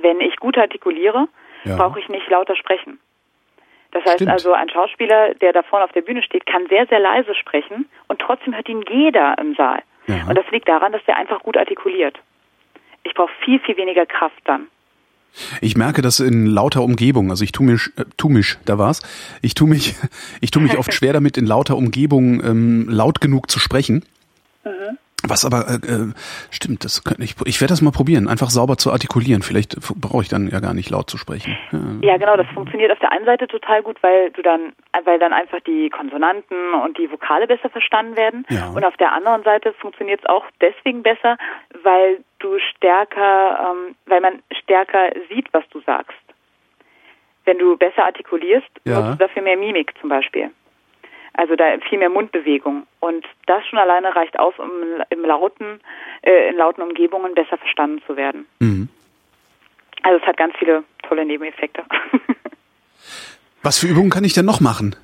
[0.00, 1.28] Wenn ich gut artikuliere,
[1.64, 1.76] ja.
[1.76, 2.98] brauche ich nicht lauter sprechen.
[3.92, 4.32] Das heißt Stimmt.
[4.32, 7.88] also, ein Schauspieler, der da vorne auf der Bühne steht, kann sehr, sehr leise sprechen
[8.08, 9.82] und trotzdem hört ihn jeder im Saal.
[10.08, 10.26] Ja.
[10.28, 12.18] Und das liegt daran, dass der einfach gut artikuliert.
[13.04, 14.66] Ich brauche viel, viel weniger Kraft dann.
[15.60, 17.30] Ich merke das in lauter Umgebung.
[17.30, 19.00] Also ich tu mich, äh, tu mich, da war's.
[19.42, 19.94] Ich tu mich,
[20.40, 24.04] ich tu mich oft schwer damit, in lauter Umgebung ähm, laut genug zu sprechen.
[24.64, 24.98] Mhm.
[25.26, 26.12] Was aber äh, äh,
[26.50, 27.34] stimmt, das könnte ich.
[27.46, 29.42] Ich werde das mal probieren, einfach sauber zu artikulieren.
[29.42, 31.56] Vielleicht brauche ich dann ja gar nicht laut zu sprechen.
[31.72, 32.12] Ja.
[32.12, 32.36] ja, genau.
[32.36, 34.72] Das funktioniert auf der einen Seite total gut, weil du dann,
[35.04, 38.44] weil dann einfach die Konsonanten und die Vokale besser verstanden werden.
[38.50, 38.68] Ja.
[38.68, 41.38] Und auf der anderen Seite funktioniert es auch deswegen besser,
[41.82, 46.18] weil du stärker, ähm, weil man stärker sieht, was du sagst.
[47.44, 49.00] Wenn du besser artikulierst, ja.
[49.00, 50.50] nutzt du dafür mehr Mimik zum Beispiel.
[51.34, 52.86] Also da viel mehr Mundbewegung.
[53.00, 54.70] Und das schon alleine reicht aus, um
[55.10, 55.80] im lauten,
[56.22, 58.46] äh, in lauten Umgebungen besser verstanden zu werden.
[58.60, 58.88] Mhm.
[60.02, 61.82] Also es hat ganz viele tolle Nebeneffekte.
[63.62, 64.94] Was für Übungen kann ich denn noch machen?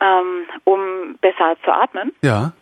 [0.00, 2.12] Ähm, um besser zu atmen?
[2.22, 2.52] Ja.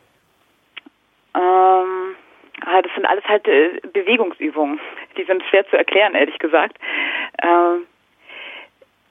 [1.34, 2.16] Ähm,
[2.66, 4.80] ah, das sind alles halt äh, Bewegungsübungen.
[5.16, 6.76] Die sind schwer zu erklären, ehrlich gesagt.
[7.42, 7.86] Ähm,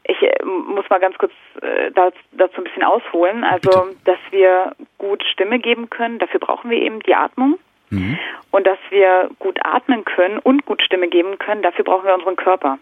[0.03, 3.43] ich äh, muss mal ganz kurz äh, dazu, dazu ein bisschen ausholen.
[3.43, 3.97] Also, Bitte.
[4.05, 7.60] dass wir gut Stimme geben können, dafür brauchen wir eben die Atmung.
[7.89, 8.17] Mhm.
[8.51, 12.36] Und dass wir gut atmen können und gut Stimme geben können, dafür brauchen wir unseren
[12.36, 12.79] Körper.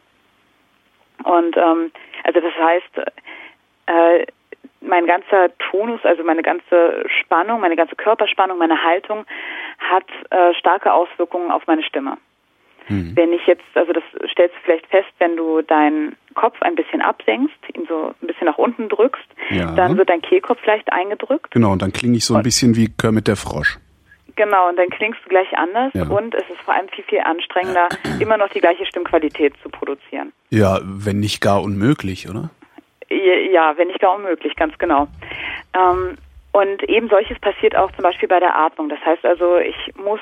[1.24, 1.92] Und ähm,
[2.24, 2.98] also das heißt,
[3.88, 4.26] äh,
[4.88, 9.26] mein ganzer Tonus, also meine ganze Spannung, meine ganze Körperspannung, meine Haltung
[9.80, 12.18] hat äh, starke Auswirkungen auf meine Stimme.
[12.88, 13.16] Mhm.
[13.16, 17.02] Wenn ich jetzt, also das stellst du vielleicht fest, wenn du deinen Kopf ein bisschen
[17.02, 19.74] absenkst, ihn so ein bisschen nach unten drückst, ja.
[19.76, 21.52] dann wird dein Kehlkopf leicht eingedrückt.
[21.52, 23.80] Genau, und dann klinge ich so ein bisschen wie Kermit der Frosch.
[24.36, 26.04] Genau, und dann klingst du gleich anders ja.
[26.08, 27.88] und es ist vor allem viel, viel anstrengender,
[28.20, 30.34] immer noch die gleiche Stimmqualität zu produzieren.
[30.50, 32.50] Ja, wenn nicht gar unmöglich, oder?
[33.10, 35.08] Ja, wenn nicht gar unmöglich, ganz genau.
[35.74, 36.18] Ähm,
[36.52, 38.90] und eben solches passiert auch zum Beispiel bei der Atmung.
[38.90, 40.22] Das heißt also, ich muss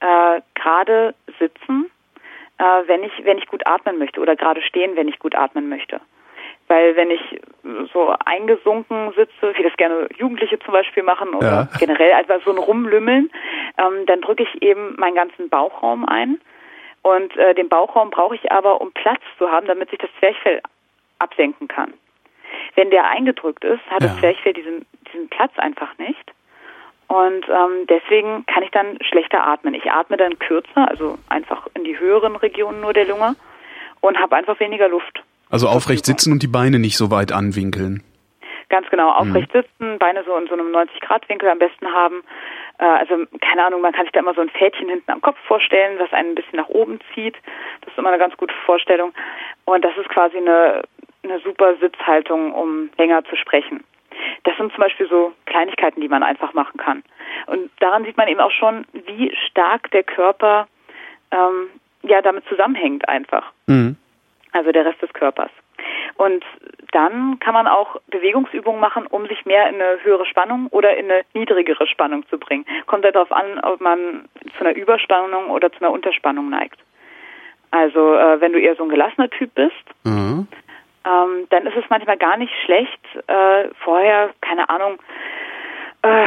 [0.00, 1.90] äh, gerade sitzen,
[2.58, 5.68] äh, wenn ich wenn ich gut atmen möchte oder gerade stehen, wenn ich gut atmen
[5.68, 6.00] möchte.
[6.68, 7.40] Weil wenn ich
[7.92, 11.78] so eingesunken sitze, wie das gerne Jugendliche zum Beispiel machen oder ja.
[11.78, 13.30] generell einfach so ein Rumlümmeln,
[13.78, 16.40] ähm, dann drücke ich eben meinen ganzen Bauchraum ein.
[17.02, 20.62] Und äh, den Bauchraum brauche ich aber, um Platz zu haben, damit sich das Zwerchfell
[21.22, 21.94] absenken kann.
[22.74, 24.08] Wenn der eingedrückt ist, hat ja.
[24.08, 26.32] das Zwerchfell diesen, diesen Platz einfach nicht.
[27.08, 29.74] Und ähm, deswegen kann ich dann schlechter atmen.
[29.74, 33.36] Ich atme dann kürzer, also einfach in die höheren Regionen nur der Lunge
[34.00, 35.22] und habe einfach weniger Luft.
[35.50, 38.02] Also aufrecht sitzen und die Beine nicht so weit anwinkeln.
[38.70, 39.58] Ganz genau, aufrecht mhm.
[39.60, 42.22] sitzen, Beine so in so einem 90-Grad-Winkel am besten haben.
[42.78, 45.36] Äh, also keine Ahnung, man kann sich da immer so ein Fädchen hinten am Kopf
[45.46, 47.36] vorstellen, was einen ein bisschen nach oben zieht.
[47.82, 49.12] Das ist immer eine ganz gute Vorstellung.
[49.66, 50.82] Und das ist quasi eine,
[51.22, 53.84] eine super Sitzhaltung, um länger zu sprechen.
[54.44, 57.02] Das sind zum Beispiel so Kleinigkeiten, die man einfach machen kann.
[57.46, 60.66] Und daran sieht man eben auch schon, wie stark der Körper
[61.30, 61.68] ähm,
[62.02, 63.52] ja damit zusammenhängt einfach.
[63.66, 63.96] Mhm.
[64.52, 65.50] also der Rest des Körpers.
[66.16, 66.44] Und
[66.92, 71.10] dann kann man auch Bewegungsübungen machen, um sich mehr in eine höhere Spannung oder in
[71.10, 72.66] eine niedrigere Spannung zu bringen.
[72.86, 76.78] Kommt halt darauf an, ob man zu einer Überspannung oder zu einer Unterspannung neigt.
[77.70, 79.72] Also äh, wenn du eher so ein gelassener Typ bist,
[80.04, 80.46] mhm.
[81.04, 84.98] Ähm, dann ist es manchmal gar nicht schlecht, äh, vorher, keine Ahnung,
[86.02, 86.26] äh,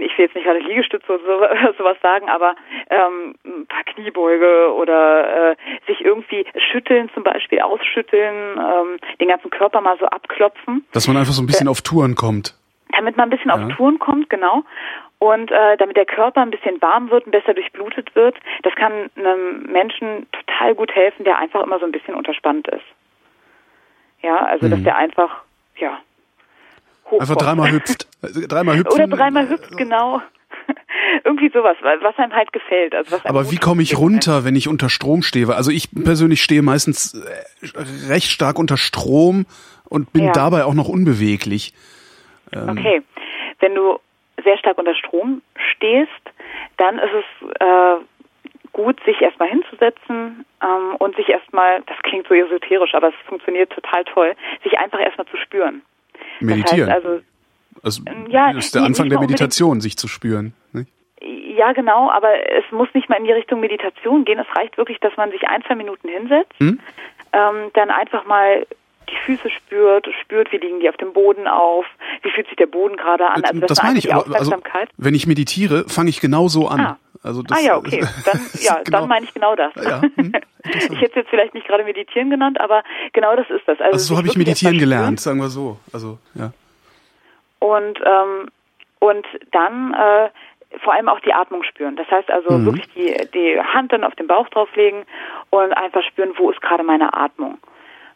[0.00, 2.54] ich will jetzt nicht gerade Liegestütze oder sowas sagen, aber
[2.90, 9.50] ähm, ein paar Kniebeuge oder äh, sich irgendwie schütteln, zum Beispiel ausschütteln, ähm, den ganzen
[9.50, 10.84] Körper mal so abklopfen.
[10.92, 12.54] Dass man einfach so ein bisschen äh, auf Touren kommt.
[12.96, 13.56] Damit man ein bisschen ja.
[13.56, 14.64] auf Touren kommt, genau.
[15.18, 19.08] Und äh, damit der Körper ein bisschen warm wird und besser durchblutet wird, das kann
[19.16, 22.84] einem Menschen total gut helfen, der einfach immer so ein bisschen unterspannt ist.
[24.22, 24.70] Ja, also mhm.
[24.70, 25.42] dass der einfach,
[25.76, 25.98] ja,
[27.06, 27.22] hochkommt.
[27.22, 28.08] Einfach dreimal hüpft.
[28.48, 28.92] Dreimal hüpfen.
[28.92, 30.22] Oder dreimal hüpft, genau.
[31.24, 32.94] Irgendwie sowas, was einem halt gefällt.
[32.94, 35.48] Also was Aber wie komme ich runter, wenn ich unter Strom stehe?
[35.54, 39.46] Also ich persönlich stehe meistens äh, recht stark unter Strom
[39.88, 40.32] und bin ja.
[40.32, 41.74] dabei auch noch unbeweglich.
[42.52, 43.02] Ähm okay,
[43.60, 43.98] wenn du
[44.44, 45.42] sehr stark unter Strom
[45.74, 46.10] stehst,
[46.76, 47.96] dann ist es äh,
[48.72, 53.70] gut, sich erstmal hinzusetzen ähm, und sich erstmal, das klingt so esoterisch, aber es funktioniert
[53.70, 55.82] total toll, sich einfach erstmal zu spüren.
[56.40, 56.88] Meditieren.
[56.88, 57.22] Das heißt also,
[57.82, 60.54] also ja, ist der Anfang der Meditation, sich zu spüren.
[60.72, 60.90] Nicht?
[61.20, 64.38] Ja, genau, aber es muss nicht mal in die Richtung Meditation gehen.
[64.38, 66.80] Es reicht wirklich, dass man sich ein, zwei Minuten hinsetzt, hm?
[67.32, 68.66] ähm, dann einfach mal
[69.08, 71.84] die Füße spürt, spürt, wie liegen die auf dem Boden auf,
[72.22, 73.44] wie fühlt sich der Boden gerade an.
[73.44, 74.54] Also das, das meine ich, aber, also,
[74.96, 76.80] wenn ich meditiere, fange ich genau so an.
[76.80, 76.98] Ah.
[77.22, 78.00] Also das, ah ja, okay.
[78.24, 79.00] Dann, ja, genau.
[79.00, 79.72] dann meine ich genau das.
[79.76, 80.32] Ja, hm,
[80.64, 82.82] ich hätte es jetzt vielleicht nicht gerade meditieren genannt, aber
[83.12, 83.78] genau das ist das.
[83.80, 85.78] Also, also so habe ich meditieren gelernt, sagen wir so.
[85.92, 86.52] Also ja.
[87.60, 88.48] Und ähm,
[88.98, 90.30] und dann äh,
[90.78, 91.96] vor allem auch die Atmung spüren.
[91.96, 92.66] Das heißt also mhm.
[92.66, 95.04] wirklich die, die Hand dann auf den Bauch drauflegen
[95.50, 97.58] und einfach spüren, wo ist gerade meine Atmung.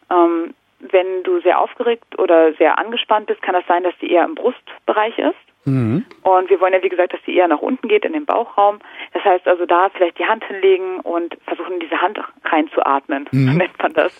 [0.09, 4.25] Ähm, wenn du sehr aufgeregt oder sehr angespannt bist, kann das sein, dass die eher
[4.25, 5.35] im Brustbereich ist.
[5.67, 6.05] Mhm.
[6.21, 8.79] Und wir wollen ja, wie gesagt, dass die eher nach unten geht in den Bauchraum.
[9.13, 13.27] Das heißt also da vielleicht die Hand hinlegen und versuchen, in diese Hand reinzuatmen.
[13.37, 13.57] Mhm.
[13.57, 14.13] Nennt man das.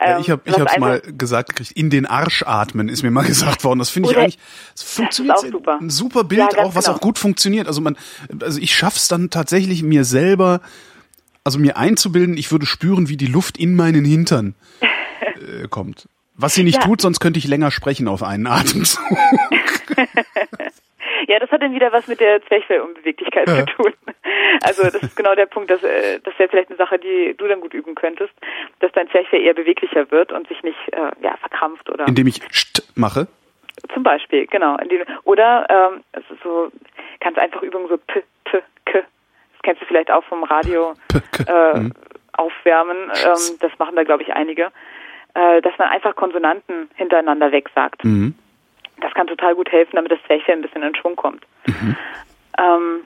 [0.00, 3.10] Ja, ich habe ähm, ich hab's mal gesagt gekriegt, in den Arsch atmen ist mir
[3.10, 3.78] mal gesagt worden.
[3.78, 4.38] Das finde ich eigentlich,
[4.72, 5.78] das funktioniert das super.
[5.80, 6.96] ein super Bild ja, auch, was genau.
[6.96, 7.68] auch gut funktioniert.
[7.68, 7.96] Also man,
[8.40, 10.60] also ich schaff's dann tatsächlich mir selber,
[11.44, 16.08] also mir einzubilden, ich würde spüren, wie die Luft in meinen Hintern äh, kommt.
[16.36, 16.82] Was sie nicht ja.
[16.82, 19.04] tut, sonst könnte ich länger sprechen auf einen Atemzug.
[21.34, 23.66] Ja, das hat dann wieder was mit der Zwerchfellunbeweglichkeit ja.
[23.66, 23.92] zu tun.
[24.62, 27.48] Also das ist genau der Punkt, dass äh, das wäre vielleicht eine Sache, die du
[27.48, 28.32] dann gut üben könntest,
[28.78, 32.06] dass dein Zwerchfell eher beweglicher wird und sich nicht äh, ja, verkrampft oder.
[32.06, 33.26] Indem ich st mache?
[33.92, 34.76] Zum Beispiel, genau.
[35.24, 36.72] oder ähm, also so
[37.20, 39.00] ganz einfach Übungen so p, p, k.
[39.00, 41.92] Das kennst du vielleicht auch vom Radio p, k, äh, mhm.
[42.32, 43.10] aufwärmen.
[43.24, 44.70] Ähm, das machen da glaube ich einige.
[45.34, 48.04] Äh, dass man einfach Konsonanten hintereinander wegsagt.
[48.04, 48.36] Mhm.
[49.00, 51.44] Das kann total gut helfen, damit das Zwerchfell ein bisschen in Schwung kommt.
[51.66, 51.96] Mhm.
[52.58, 53.04] Ähm,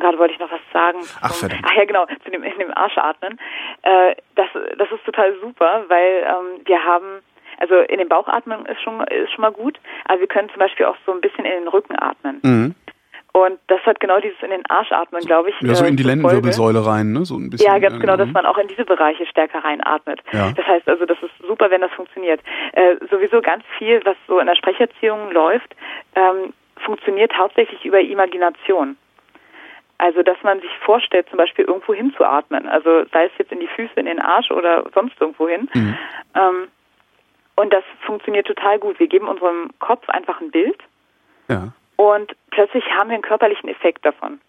[0.00, 0.98] gerade wollte ich noch was sagen.
[1.20, 1.62] Ach, verdammt.
[1.64, 3.38] Ach ja, genau, zu dem, in dem Arsch atmen.
[3.82, 7.20] Äh, das, das ist total super, weil ähm, wir haben,
[7.58, 10.58] also in den Bauch atmen ist schon, ist schon mal gut, aber wir können zum
[10.58, 12.40] Beispiel auch so ein bisschen in den Rücken atmen.
[12.42, 12.74] Mhm.
[13.32, 15.60] Und das hat genau dieses in den Arsch atmen, glaube ich.
[15.60, 17.24] Ja, so in die Lendenwirbelsäule rein, ne?
[17.24, 17.70] So ein bisschen.
[17.70, 20.20] Ja, ganz genau, dass man auch in diese Bereiche stärker reinatmet.
[20.32, 20.50] Ja.
[20.52, 22.40] Das heißt also, das ist super, wenn das funktioniert.
[22.72, 25.76] Äh, sowieso ganz viel, was so in der Sprecherziehung läuft,
[26.16, 28.96] ähm, funktioniert hauptsächlich über Imagination.
[29.98, 32.66] Also, dass man sich vorstellt, zum Beispiel irgendwo hinzuatmen.
[32.66, 35.68] Also, sei es jetzt in die Füße, in den Arsch oder sonst irgendwo hin.
[35.72, 35.98] Mhm.
[36.34, 36.68] Ähm,
[37.54, 38.98] und das funktioniert total gut.
[38.98, 40.78] Wir geben unserem Kopf einfach ein Bild.
[41.48, 44.40] Ja und plötzlich haben wir einen körperlichen Effekt davon.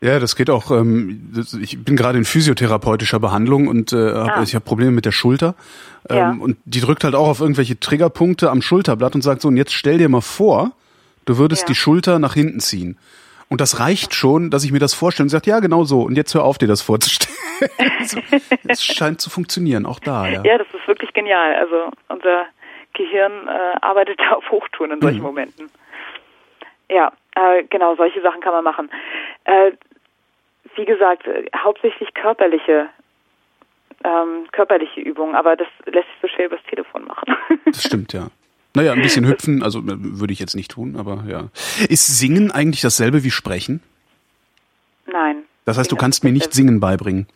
[0.00, 0.70] Ja, das geht auch.
[0.70, 4.42] Ähm, ich bin gerade in physiotherapeutischer Behandlung und äh, hab, ah.
[4.42, 5.56] ich habe Probleme mit der Schulter.
[6.08, 6.36] Ähm, ja.
[6.38, 9.72] Und die drückt halt auch auf irgendwelche Triggerpunkte am Schulterblatt und sagt so, und jetzt
[9.72, 10.70] stell dir mal vor,
[11.24, 11.66] du würdest ja.
[11.68, 12.98] die Schulter nach hinten ziehen.
[13.48, 16.02] Und das reicht schon, dass ich mir das vorstelle und sagt, ja, genau so.
[16.02, 17.36] Und jetzt hör auf, dir das vorzustellen.
[18.68, 20.26] Es scheint zu funktionieren, auch da.
[20.26, 20.42] Ja.
[20.44, 21.54] ja, das ist wirklich genial.
[21.54, 22.46] Also unser
[22.94, 25.24] Gehirn äh, arbeitet da auf Hochtouren in solchen mhm.
[25.24, 25.70] Momenten.
[26.92, 28.90] Ja, äh, genau, solche Sachen kann man machen.
[29.44, 29.72] Äh,
[30.76, 32.88] wie gesagt, äh, hauptsächlich körperliche
[34.04, 37.36] ähm, körperliche Übungen, aber das lässt sich so schwer übers Telefon machen.
[37.66, 38.28] das stimmt, ja.
[38.74, 41.48] Naja, ein bisschen hüpfen, also äh, würde ich jetzt nicht tun, aber ja.
[41.88, 43.82] Ist Singen eigentlich dasselbe wie Sprechen?
[45.06, 45.44] Nein.
[45.66, 47.26] Das heißt, du kannst mir nicht Singen beibringen?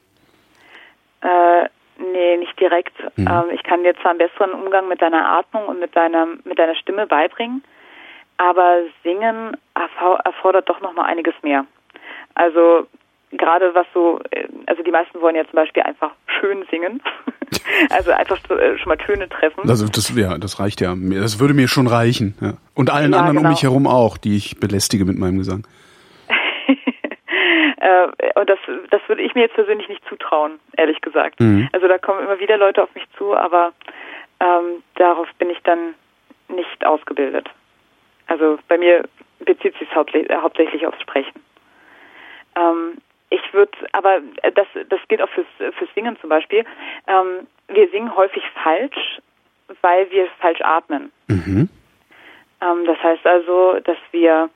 [1.21, 2.95] Äh, nee, nicht direkt.
[3.17, 3.29] Mhm.
[3.29, 6.59] Ähm, ich kann dir zwar einen besseren Umgang mit deiner Atmung und mit deiner, mit
[6.59, 7.63] deiner Stimme beibringen,
[8.39, 9.57] aber Singen
[10.25, 11.67] erfordert doch noch mal einiges mehr.
[12.35, 12.87] Also
[13.33, 17.03] gerade was so, äh, also die meisten wollen ja zum Beispiel einfach schön singen.
[17.91, 19.69] also einfach so, äh, schon mal Töne treffen.
[19.69, 20.95] Also das, ja, das reicht ja.
[20.95, 22.37] Das würde mir schon reichen.
[22.41, 22.55] Ja.
[22.75, 23.49] Und allen ja, anderen genau.
[23.49, 25.67] um mich herum auch, die ich belästige mit meinem Gesang.
[27.79, 28.59] äh, und das,
[28.91, 31.41] das würde ich mir jetzt persönlich nicht zutrauen, ehrlich gesagt.
[31.41, 31.69] Mhm.
[31.73, 33.73] Also da kommen immer wieder Leute auf mich zu, aber
[34.41, 35.95] ähm, darauf bin ich dann
[36.49, 37.49] nicht ausgebildet.
[38.27, 39.05] Also bei mir
[39.41, 41.41] bezieht sich es hauptsächlich aufs Sprechen.
[42.57, 42.99] Ähm,
[43.31, 44.21] ich würde, aber
[44.55, 46.65] das, das gilt auch fürs, fürs Singen zum Beispiel.
[47.07, 49.21] Ähm, wir singen häufig falsch,
[49.83, 51.13] weil wir falsch atmen.
[51.29, 51.69] Mhm.
[52.61, 54.49] Ähm, das heißt also, dass wir,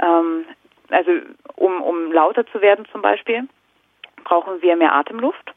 [0.00, 0.44] ähm,
[0.90, 1.10] also
[1.56, 3.46] um, um lauter zu werden zum Beispiel,
[4.24, 5.52] brauchen wir mehr Atemluft.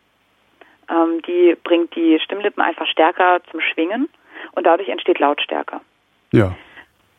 [0.90, 4.10] Ähm, die bringt die Stimmlippen einfach stärker zum Schwingen
[4.52, 5.80] und dadurch entsteht Lautstärke.
[6.32, 6.56] Ja.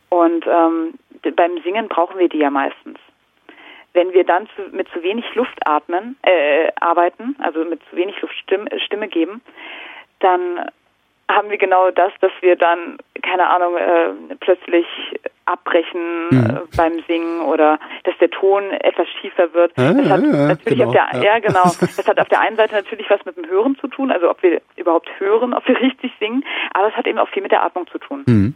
[0.09, 0.95] Und ähm,
[1.37, 2.99] beim Singen brauchen wir die ja meistens.
[3.93, 8.21] Wenn wir dann zu, mit zu wenig Luft atmen, äh, arbeiten, also mit zu wenig
[8.21, 9.41] Luft Stimme, Stimme geben,
[10.21, 10.71] dann
[11.31, 14.87] haben wir genau das, dass wir dann, keine Ahnung, äh, plötzlich
[15.45, 16.51] abbrechen mhm.
[16.51, 19.73] äh, beim Singen oder dass der Ton etwas schiefer wird.
[19.77, 21.35] Ja, das hat ja, natürlich genau, auf der, ja.
[21.35, 21.39] ja.
[21.39, 21.65] genau.
[21.81, 24.43] Das hat auf der einen Seite natürlich was mit dem Hören zu tun, also ob
[24.43, 27.63] wir überhaupt hören, ob wir richtig singen, aber es hat eben auch viel mit der
[27.63, 28.25] Atmung zu tun.
[28.27, 28.55] Mhm.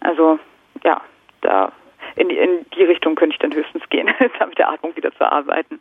[0.00, 0.38] Also
[0.84, 1.00] ja,
[1.40, 1.72] da
[2.16, 4.08] in die, in die Richtung könnte ich dann höchstens gehen,
[4.38, 5.80] da mit der Atmung wieder zu arbeiten.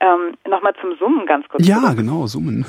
[0.00, 1.66] Ähm, Nochmal zum Summen ganz kurz.
[1.66, 1.96] Ja, zurück.
[1.96, 2.64] genau, Summen.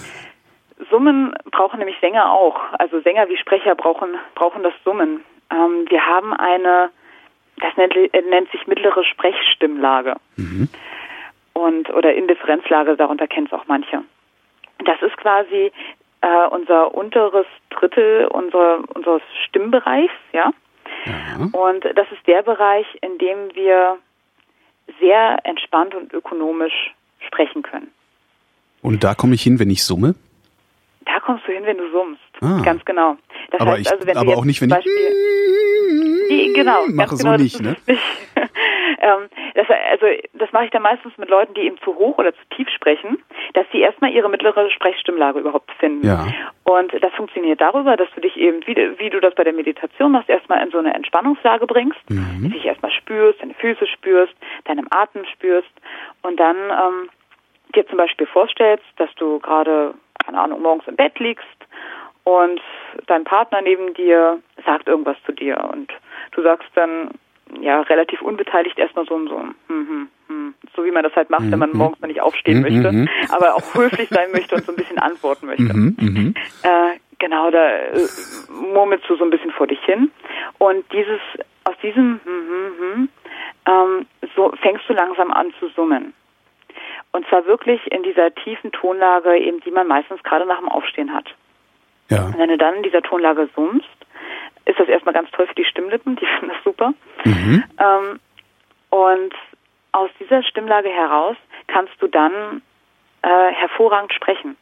[0.89, 2.59] Summen brauchen nämlich Sänger auch.
[2.73, 5.23] Also Sänger wie Sprecher brauchen, brauchen das Summen.
[5.51, 6.89] Ähm, wir haben eine,
[7.57, 10.15] das nennt, nennt sich mittlere Sprechstimmlage.
[10.37, 10.69] Mhm.
[11.53, 14.03] Und, oder Indifferenzlage, darunter kennen es auch manche.
[14.85, 15.71] Das ist quasi
[16.21, 20.51] äh, unser unteres Drittel unser, unseres Stimmbereichs, ja.
[21.05, 21.49] ja.
[21.51, 23.97] Und das ist der Bereich, in dem wir
[24.99, 26.93] sehr entspannt und ökonomisch
[27.27, 27.91] sprechen können.
[28.81, 30.15] Und da komme ich hin, wenn ich summe?
[31.05, 32.21] Da kommst du hin, wenn du summst.
[32.41, 32.61] Ah.
[32.63, 33.17] Ganz genau.
[33.51, 34.93] Das aber heißt, ich, also, wenn aber auch nicht, wenn Beispiel,
[36.29, 37.75] ich genau, mache genau, so nicht, ne?
[37.87, 38.01] Nicht.
[39.01, 42.33] Ähm, das, also das mache ich dann meistens mit Leuten, die eben zu hoch oder
[42.33, 43.21] zu tief sprechen,
[43.53, 46.05] dass sie erstmal ihre mittlere Sprechstimmlage überhaupt finden.
[46.07, 46.25] Ja.
[46.63, 50.11] Und das funktioniert darüber, dass du dich eben, wie, wie du das bei der Meditation
[50.11, 52.51] machst, erstmal in so eine Entspannungslage bringst, mhm.
[52.51, 54.33] dich erstmal spürst, deine Füße spürst,
[54.65, 55.71] deinem Atem spürst
[56.21, 57.09] und dann ähm,
[57.75, 61.45] dir zum Beispiel vorstellst, dass du gerade keine Ahnung, morgens im Bett liegst
[62.23, 62.61] und
[63.07, 65.91] dein Partner neben dir sagt irgendwas zu dir und
[66.31, 67.11] du sagst dann
[67.59, 71.51] ja relativ unbeteiligt erstmal so so hm, hm, so wie man das halt macht, mhm.
[71.51, 71.77] wenn man mhm.
[71.77, 72.63] morgens mal nicht aufstehen mhm.
[72.63, 73.09] möchte, mhm.
[73.29, 75.63] aber auch höflich sein möchte und so ein bisschen antworten möchte.
[75.63, 75.95] Mhm.
[75.99, 76.33] mhm.
[76.63, 78.07] Äh, genau, da äh,
[78.73, 80.11] murmelst du so ein bisschen vor dich hin
[80.59, 81.19] und dieses
[81.63, 82.19] aus diesem
[83.67, 86.13] ähm, so fängst du langsam an zu summen.
[87.11, 91.13] Und zwar wirklich in dieser tiefen Tonlage, eben die man meistens gerade nach dem Aufstehen
[91.13, 91.25] hat.
[92.09, 92.25] Ja.
[92.25, 93.87] Und wenn du dann in dieser Tonlage summst,
[94.65, 96.93] ist das erstmal ganz toll für die Stimmlippen, die finden das super.
[97.25, 97.63] Mhm.
[97.79, 98.19] Ähm,
[98.89, 99.33] und
[99.91, 101.35] aus dieser Stimmlage heraus
[101.67, 102.61] kannst du dann
[103.21, 104.57] äh, hervorragend sprechen.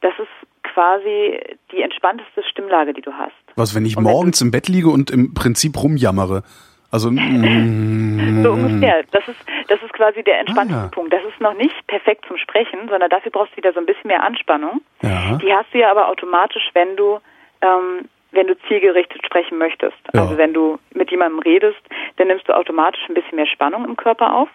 [0.00, 0.28] Das ist
[0.62, 1.40] quasi
[1.72, 3.32] die entspannteste Stimmlage, die du hast.
[3.56, 6.42] Was, wenn ich und morgens wenn im Bett liege und im Prinzip rumjammere?
[6.90, 9.02] Also mm, so ungefähr.
[9.10, 10.88] Das ist das ist quasi der entspannte ah.
[10.90, 11.12] Punkt.
[11.12, 14.08] Das ist noch nicht perfekt zum Sprechen, sondern dafür brauchst du wieder so ein bisschen
[14.08, 14.80] mehr Anspannung.
[15.02, 15.36] Ja.
[15.36, 17.18] Die hast du ja aber automatisch, wenn du
[17.60, 19.96] ähm, wenn du zielgerichtet sprechen möchtest.
[20.12, 20.22] Ja.
[20.22, 21.78] Also wenn du mit jemandem redest,
[22.16, 24.48] dann nimmst du automatisch ein bisschen mehr Spannung im Körper auf,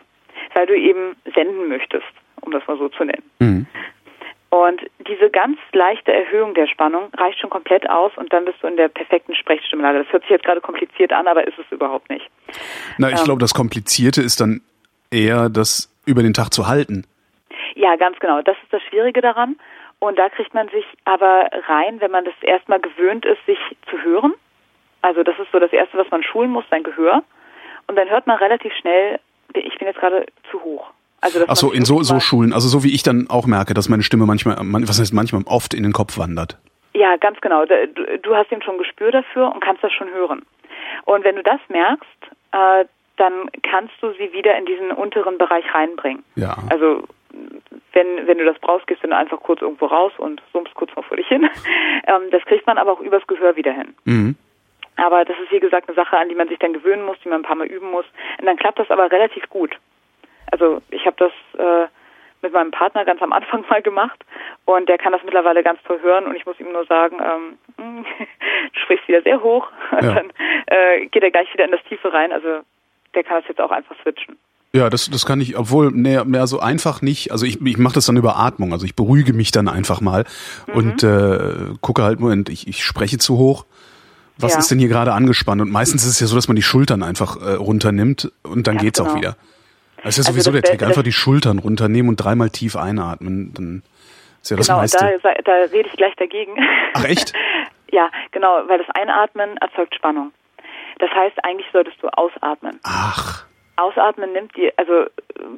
[0.54, 2.06] weil du eben senden möchtest,
[2.42, 3.24] um das mal so zu nennen.
[3.40, 3.68] Mhm.
[4.50, 8.68] Und diese ganz leichte Erhöhung der Spannung reicht schon komplett aus und dann bist du
[8.68, 10.04] in der perfekten Sprechstimmlage.
[10.04, 12.30] Das hört sich jetzt gerade kompliziert an, aber ist es überhaupt nicht.
[13.00, 14.62] Na, ich ähm, glaube, das Komplizierte ist dann
[15.10, 17.08] eher, das über den Tag zu halten.
[17.74, 18.44] Ja, ganz genau.
[18.44, 19.56] Das ist das Schwierige daran.
[20.04, 23.58] Und da kriegt man sich aber rein, wenn man das erstmal gewöhnt ist, sich
[23.90, 24.34] zu hören.
[25.02, 27.24] Also das ist so das Erste, was man schulen muss, sein Gehör.
[27.88, 29.22] Und dann hört man relativ schnell,
[29.54, 30.90] ich bin jetzt gerade zu hoch.
[31.22, 33.88] Also, Ach so, in so, so Schulen, also so wie ich dann auch merke, dass
[33.88, 36.58] meine Stimme manchmal, was heißt manchmal, oft in den Kopf wandert.
[36.94, 37.64] Ja, ganz genau.
[37.66, 40.42] Du hast eben schon Gespür dafür und kannst das schon hören.
[41.06, 42.20] Und wenn du das merkst,
[42.52, 42.84] äh,
[43.16, 46.26] dann kannst du sie wieder in diesen unteren Bereich reinbringen.
[46.36, 46.58] Ja.
[46.70, 47.04] Also
[47.94, 50.96] wenn, wenn du das brauchst, gehst du dann einfach kurz irgendwo raus und summst kurz
[50.96, 51.50] mal vor dich hin.
[52.06, 53.96] Ähm, das kriegt man aber auch übers Gehör wieder hin.
[54.04, 54.36] Mhm.
[54.98, 57.30] Aber das ist wie gesagt eine Sache, an die man sich dann gewöhnen muss, die
[57.30, 58.06] man ein paar Mal üben muss.
[58.40, 59.78] Und dann klappt das aber relativ gut.
[60.52, 61.88] Also ich habe das äh,
[62.42, 64.24] mit meinem Partner ganz am Anfang mal gemacht
[64.66, 67.58] und der kann das mittlerweile ganz toll hören und ich muss ihm nur sagen, ähm,
[68.74, 69.72] du sprichst wieder sehr hoch.
[69.92, 70.14] Ja.
[70.14, 70.34] dann
[70.68, 72.32] äh, geht er gleich wieder in das Tiefe rein.
[72.32, 72.60] Also
[73.16, 74.38] der kann das jetzt auch einfach switchen.
[74.76, 77.32] Ja, das, das kann ich, obwohl mehr, mehr so einfach nicht.
[77.32, 78.74] Also ich, ich mache das dann über Atmung.
[78.74, 80.26] Also ich beruhige mich dann einfach mal
[80.66, 80.74] mhm.
[80.74, 83.66] und äh, gucke halt, Moment, ich, ich spreche zu hoch.
[84.40, 84.60] Was ja.
[84.60, 85.62] ist denn hier gerade angespannt?
[85.62, 88.78] Und meistens ist es ja so, dass man die Schultern einfach äh, runternimmt und dann
[88.78, 89.12] ja, geht's genau.
[89.12, 89.38] auch wieder.
[90.04, 90.82] Das ist ja also sowieso der Trick.
[90.82, 93.54] Einfach die Schultern runternehmen und dreimal tief einatmen.
[93.54, 93.84] Dann
[94.42, 94.98] ist ja das genau, meiste.
[95.22, 96.54] Da, da rede ich gleich dagegen.
[96.96, 97.34] Ach echt?
[97.92, 100.32] ja, genau, weil das Einatmen erzeugt Spannung.
[100.98, 102.80] Das heißt, eigentlich solltest du ausatmen.
[102.82, 103.46] Ach.
[103.76, 105.06] Ausatmen nimmt die, also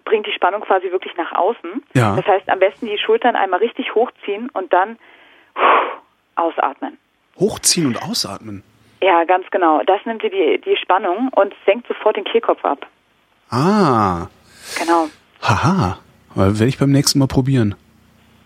[0.06, 1.84] bringt die Spannung quasi wirklich nach außen.
[1.94, 2.16] Ja.
[2.16, 4.98] Das heißt, am besten die Schultern einmal richtig hochziehen und dann
[6.36, 6.98] ausatmen.
[7.38, 8.64] Hochziehen und ausatmen?
[9.02, 9.82] Ja, ganz genau.
[9.86, 12.88] Das nimmt dir die, die Spannung und senkt sofort den Kehlkopf ab.
[13.50, 14.28] Ah.
[14.80, 15.08] Genau.
[15.42, 16.00] Haha.
[16.36, 17.76] Werde ich beim nächsten Mal probieren.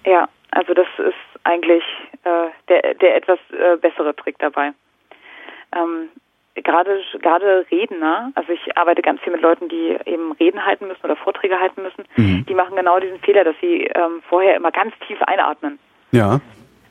[0.05, 1.83] Ja, also das ist eigentlich
[2.23, 4.71] äh, der, der etwas äh, bessere Trick dabei.
[5.75, 6.09] Ähm,
[6.55, 11.03] gerade gerade Redner, also ich arbeite ganz viel mit Leuten, die eben Reden halten müssen
[11.03, 12.45] oder Vorträge halten müssen, mhm.
[12.47, 15.79] die machen genau diesen Fehler, dass sie ähm, vorher immer ganz tief einatmen.
[16.11, 16.39] Ja.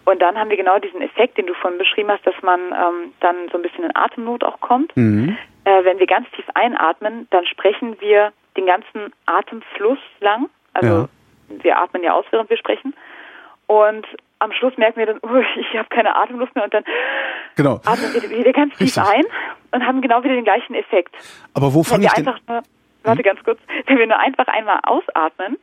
[0.04, 3.12] Und dann haben wir genau diesen Effekt, den du vorhin beschrieben hast, dass man ähm,
[3.20, 4.96] dann so ein bisschen in Atemnot auch kommt.
[4.96, 5.36] Mhm.
[5.64, 10.48] Äh, wenn wir ganz tief einatmen, dann sprechen wir den ganzen Atemfluss lang.
[10.72, 11.08] Also ja.
[11.62, 12.94] wir atmen ja aus, während wir sprechen.
[13.66, 14.06] Und
[14.38, 16.84] am Schluss merken wir dann, oh, ich habe keine Atemluft mehr und dann
[17.56, 17.80] genau.
[17.84, 19.02] atmen wir wieder ganz tief Richtig.
[19.02, 19.24] ein
[19.72, 21.14] und haben genau wieder den gleichen Effekt.
[21.54, 22.24] Aber wo fange ich denn?
[22.24, 22.62] Nur,
[23.02, 23.22] warte hm?
[23.22, 25.58] ganz kurz, wenn wir nur einfach einmal ausatmen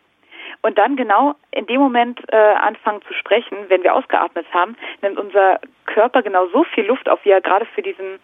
[0.62, 5.18] und dann genau in dem Moment äh, anfangen zu sprechen, wenn wir ausgeatmet haben, nimmt
[5.18, 8.20] unser Körper genau so viel Luft auf, wie er gerade für diesen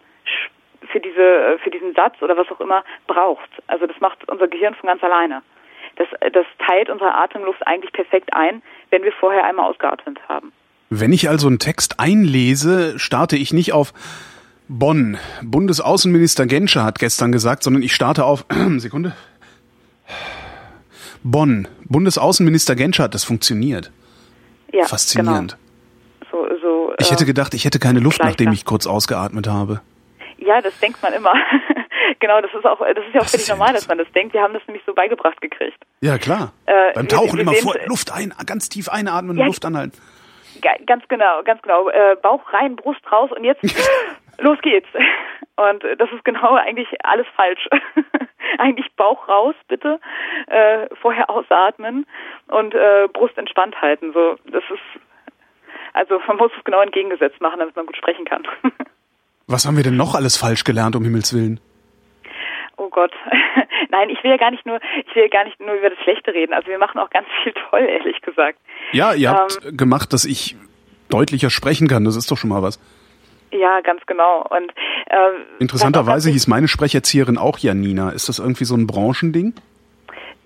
[0.90, 3.50] für diese für diesen Satz oder was auch immer braucht.
[3.66, 5.42] Also das macht unser Gehirn von ganz alleine.
[5.96, 8.62] Das, das teilt unsere Atemluft eigentlich perfekt ein,
[8.92, 10.52] wenn wir vorher einmal ausgeatmet haben.
[10.90, 13.94] Wenn ich also einen Text einlese, starte ich nicht auf
[14.68, 15.16] Bonn.
[15.42, 18.44] Bundesaußenminister Genscher hat gestern gesagt, sondern ich starte auf
[18.76, 19.16] Sekunde.
[21.22, 21.66] Bonn.
[21.84, 23.90] Bundesaußenminister Genscher hat das funktioniert.
[24.72, 25.56] Ja, Faszinierend.
[26.20, 26.46] Genau.
[26.48, 29.80] So, so, ich hätte äh, gedacht, ich hätte keine Luft, nachdem ich kurz ausgeatmet habe.
[30.38, 31.32] Ja, das denkt man immer.
[32.20, 34.34] genau, das ist auch, das ist ja auch völlig normal, dass man das denkt.
[34.34, 35.78] Wir haben das nämlich so beigebracht gekriegt.
[36.00, 36.52] Ja, klar.
[36.66, 39.64] Äh, Beim Tauchen wir, wir immer vor, Luft ein, ganz tief einatmen ja, und Luft
[39.64, 39.98] anhalten.
[40.86, 41.88] Ganz genau, ganz genau.
[41.88, 43.62] Äh, Bauch rein, Brust raus und jetzt
[44.38, 44.88] los geht's.
[45.56, 47.68] Und das ist genau eigentlich alles falsch.
[48.58, 50.00] eigentlich Bauch raus, bitte.
[50.46, 52.06] Äh, vorher ausatmen
[52.48, 54.12] und äh, Brust entspannt halten.
[54.12, 55.02] So, das ist
[55.92, 58.42] also man muss es genau entgegengesetzt machen, damit man gut sprechen kann.
[59.46, 61.60] Was haben wir denn noch alles falsch gelernt, um Himmels Willen?
[62.82, 63.12] Oh Gott.
[63.90, 65.98] Nein, ich will ja gar nicht nur, ich will ja gar nicht nur über das
[66.00, 66.52] Schlechte reden.
[66.52, 68.58] Also wir machen auch ganz viel toll, ehrlich gesagt.
[68.90, 70.56] Ja, ihr habt ähm, gemacht, dass ich
[71.08, 72.04] deutlicher sprechen kann.
[72.04, 72.80] Das ist doch schon mal was.
[73.52, 74.44] Ja, ganz genau.
[74.50, 74.72] Und
[75.06, 78.10] äh, interessanterweise hieß meine Sprecherzieherin auch Janina.
[78.10, 79.54] Ist das irgendwie so ein Branchending?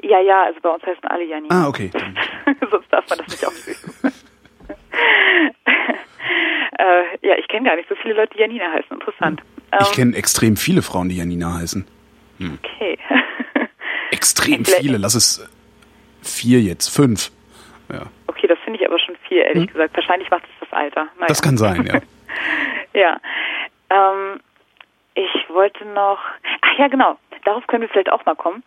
[0.02, 0.42] Ja, ja.
[0.44, 1.64] Also bei uns heißen alle Janina.
[1.64, 1.90] Ah, okay.
[2.70, 3.76] Sonst darf man das nicht aufsehen.
[6.78, 8.90] äh, ja, ich kenne gar nicht so viele Leute, die Janina heißen.
[8.90, 9.40] Interessant.
[9.80, 11.86] Ich ähm, kenne extrem viele Frauen, die Janina heißen.
[12.38, 12.58] Hm.
[12.62, 12.98] Okay.
[14.10, 14.98] extrem viele.
[14.98, 15.48] Lass es
[16.22, 17.30] vier jetzt, fünf.
[17.92, 18.02] Ja.
[18.26, 19.72] Okay, das finde ich aber schon viel, ehrlich hm?
[19.72, 19.96] gesagt.
[19.96, 21.08] Wahrscheinlich macht es das Alter.
[21.16, 21.26] Naja.
[21.28, 22.00] Das kann sein, ja.
[23.00, 23.20] ja.
[23.90, 24.40] Ähm,
[25.14, 26.18] ich wollte noch.
[26.60, 27.18] Ach ja, genau.
[27.44, 28.62] Darauf können wir vielleicht auch mal kommen.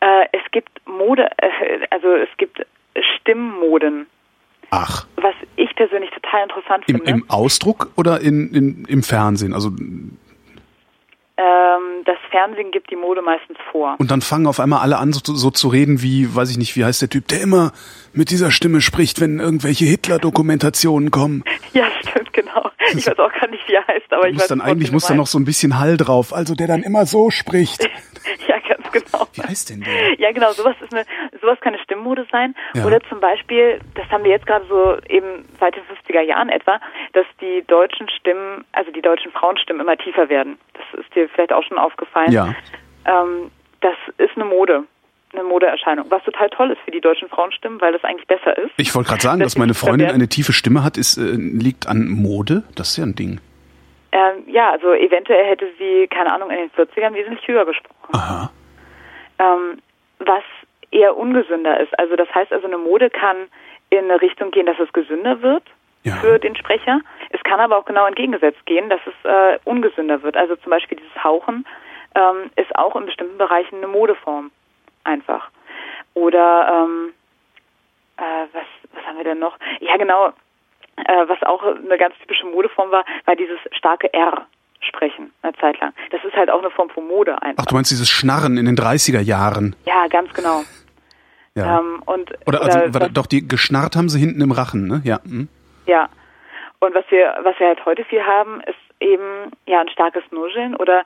[0.00, 2.64] Äh, es gibt Mode, äh, also es gibt
[3.16, 4.06] Stimmmoden.
[4.70, 5.06] Ach.
[5.16, 7.10] Was ich persönlich total interessant Im, finde.
[7.10, 9.52] Im Ausdruck oder in, in, im Fernsehen?
[9.52, 9.70] Also
[11.42, 13.96] ähm, das Fernsehen gibt die Mode meistens vor.
[13.98, 16.76] Und dann fangen auf einmal alle an, so, so, zu reden wie, weiß ich nicht,
[16.76, 17.72] wie heißt der Typ, der immer
[18.12, 21.44] mit dieser Stimme spricht, wenn irgendwelche Hitler-Dokumentationen kommen.
[21.74, 22.70] Ja, stimmt, genau.
[22.90, 25.06] Ich weiß auch gar nicht, wie er heißt, aber ich muss weiß dann eigentlich muss
[25.06, 27.88] da noch so ein bisschen Hall drauf, also der dann immer so spricht.
[28.92, 29.26] genau.
[29.32, 30.18] Wie heißt denn der?
[30.18, 31.04] Ja, genau, sowas ist eine,
[31.40, 32.54] sowas kann eine Stimmmode sein.
[32.74, 32.84] Ja.
[32.84, 36.80] Oder zum Beispiel, das haben wir jetzt gerade so eben seit den 50er Jahren etwa,
[37.12, 40.58] dass die deutschen Stimmen, also die deutschen Frauenstimmen immer tiefer werden.
[40.74, 42.32] Das ist dir vielleicht auch schon aufgefallen.
[42.32, 42.54] Ja.
[43.04, 44.84] Ähm, das ist eine Mode
[45.32, 48.70] eine Modeerscheinung, was total toll ist für die deutschen Frauenstimmen, weil das eigentlich besser ist.
[48.76, 51.88] Ich wollte gerade sagen, dass, dass meine Freundin eine tiefe Stimme hat, ist, äh, liegt
[51.88, 52.64] an Mode.
[52.74, 53.40] Das ist ja ein Ding.
[54.12, 58.12] Ähm, ja, also eventuell hätte sie, keine Ahnung, in den 40ern wesentlich höher gesprochen.
[58.12, 58.50] Aha.
[59.42, 59.78] Ähm,
[60.18, 60.44] was
[60.92, 61.98] eher ungesünder ist.
[61.98, 63.48] Also das heißt also, eine Mode kann
[63.90, 65.64] in eine Richtung gehen, dass es gesünder wird
[66.04, 66.14] ja.
[66.16, 67.00] für den Sprecher.
[67.30, 70.36] Es kann aber auch genau entgegengesetzt gehen, dass es äh, ungesünder wird.
[70.36, 71.66] Also zum Beispiel dieses Hauchen
[72.14, 74.50] ähm, ist auch in bestimmten Bereichen eine Modeform
[75.04, 75.50] einfach.
[76.14, 77.12] Oder ähm,
[78.18, 79.56] äh, was, was haben wir denn noch?
[79.80, 80.28] Ja genau,
[80.96, 84.46] äh, was auch eine ganz typische Modeform war, war dieses starke R.
[84.84, 85.92] sprechen, eine Zeit lang.
[86.10, 87.62] Das ist halt auch eine Form von Mode einfach.
[87.62, 89.76] Ach, du meinst dieses Schnarren in den 30er Jahren?
[89.84, 90.62] Ja, ganz genau.
[91.54, 91.80] Ja.
[91.80, 95.02] Ähm, und, oder, also, oder, doch, die geschnarrt haben sie hinten im Rachen, ne?
[95.04, 95.20] Ja.
[95.24, 95.48] Hm.
[95.86, 96.08] Ja.
[96.80, 100.74] Und was wir, was wir halt heute viel haben, ist eben ja ein starkes Nuscheln
[100.76, 101.04] oder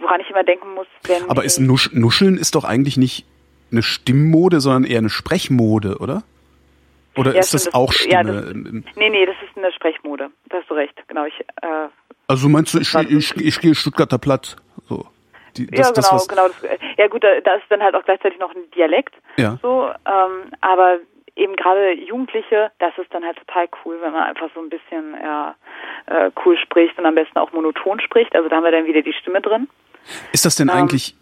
[0.00, 1.28] woran ich immer denken muss, wenn.
[1.30, 3.26] Aber ist Nusch, Nuscheln ist doch eigentlich nicht
[3.72, 6.22] eine Stimmmode, sondern eher eine Sprechmode, oder?
[7.16, 8.12] Oder ja, ist das, das auch Stimme?
[8.12, 10.30] Ja, das, nee, nee, das ist eine Sprechmode.
[10.50, 11.24] Da hast du recht, genau.
[11.24, 11.88] Ich, äh,
[12.28, 14.56] also meinst du, ich, ich, ich, gehe Stuttgarter Platz?
[14.88, 15.06] So.
[15.56, 16.48] Die, das, ja, genau, das, genau.
[16.48, 19.14] Das, ja gut, da, da ist dann halt auch gleichzeitig noch ein Dialekt.
[19.36, 19.58] Ja.
[19.62, 20.98] So, ähm, aber
[21.36, 25.14] eben gerade Jugendliche, das ist dann halt total cool, wenn man einfach so ein bisschen
[25.22, 25.54] ja,
[26.06, 28.34] äh, cool spricht und am besten auch monoton spricht.
[28.34, 29.68] Also da haben wir dann wieder die Stimme drin.
[30.32, 31.14] Ist das denn ähm, eigentlich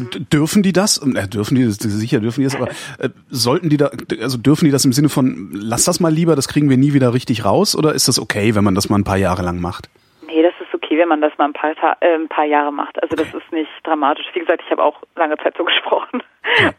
[0.00, 0.98] also dürfen die das?
[0.98, 1.76] Äh, dürfen die das?
[1.76, 2.68] Sicher dürfen die das, aber
[2.98, 3.90] äh, sollten die da,
[4.20, 6.92] also dürfen die das im Sinne von, lass das mal lieber, das kriegen wir nie
[6.94, 7.76] wieder richtig raus?
[7.76, 9.88] Oder ist das okay, wenn man das mal ein paar Jahre lang macht?
[10.26, 13.02] Nee, das ist okay, wenn man das mal ein paar, äh, ein paar Jahre macht.
[13.02, 14.26] Also das ist nicht dramatisch.
[14.32, 16.22] Wie gesagt, ich habe auch lange Zeit so gesprochen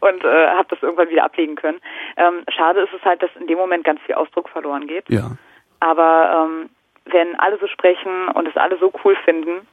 [0.00, 1.80] und äh, habe das irgendwann wieder ablegen können.
[2.16, 5.08] Ähm, schade ist es halt, dass in dem Moment ganz viel Ausdruck verloren geht.
[5.08, 5.32] Ja.
[5.80, 6.70] Aber ähm,
[7.06, 9.66] wenn alle so sprechen und es alle so cool finden,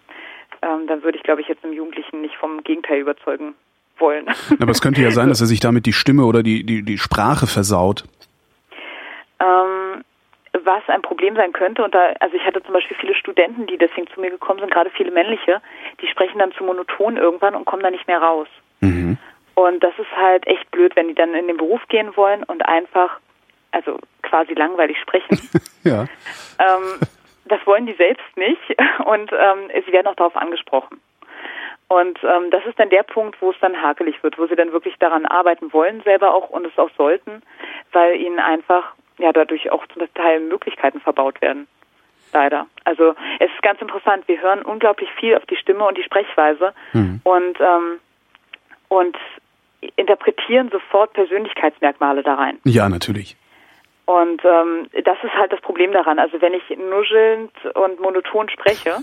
[0.62, 3.55] ähm, dann würde ich, glaube ich, jetzt einem Jugendlichen nicht vom Gegenteil überzeugen
[3.97, 4.28] wollen.
[4.59, 6.97] Aber es könnte ja sein, dass er sich damit die Stimme oder die, die, die
[6.97, 8.03] Sprache versaut.
[9.39, 10.03] Ähm,
[10.64, 13.78] was ein Problem sein könnte, und da, also ich hatte zum Beispiel viele Studenten, die
[13.78, 15.62] deswegen zu mir gekommen sind, gerade viele männliche,
[16.01, 18.47] die sprechen dann zu monoton irgendwann und kommen da nicht mehr raus.
[18.82, 19.18] Mhm.
[19.55, 22.66] Und das ist halt echt blöd, wenn die dann in den Beruf gehen wollen und
[22.66, 23.20] einfach,
[23.72, 25.39] also quasi langweilig sprechen.
[25.84, 26.05] ja.
[26.59, 26.99] Ähm,
[27.52, 28.62] das wollen die selbst nicht
[29.06, 30.99] und ähm, sie werden auch darauf angesprochen.
[31.88, 34.72] Und ähm, das ist dann der Punkt, wo es dann hakelig wird, wo sie dann
[34.72, 37.41] wirklich daran arbeiten wollen, selber auch und es auch sollten,
[37.91, 41.68] weil ihnen einfach ja dadurch auch zum Teil Möglichkeiten verbaut werden.
[42.32, 42.68] Leider.
[42.86, 44.26] Also es ist ganz interessant.
[44.30, 47.20] Wir hören unglaublich viel auf die Stimme und die Sprechweise mhm.
[47.26, 47.99] und ähm,
[48.88, 49.18] und
[49.97, 52.60] interpretieren sofort Persönlichkeitsmerkmale da rein.
[52.64, 53.36] Ja, natürlich.
[54.12, 56.20] Und ähm, das ist halt das Problem daran.
[56.20, 58.97] Also wenn ich nuschelnd und monoton spreche.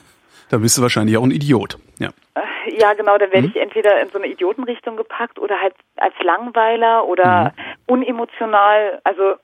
[0.50, 1.78] Da bist du wahrscheinlich auch ein Idiot.
[1.98, 3.52] Ja, äh, ja genau, dann werde mhm.
[3.54, 7.54] ich entweder in so eine Idiotenrichtung gepackt oder halt als Langweiler oder
[7.86, 7.94] mhm.
[7.94, 9.00] unemotional.
[9.04, 9.34] Also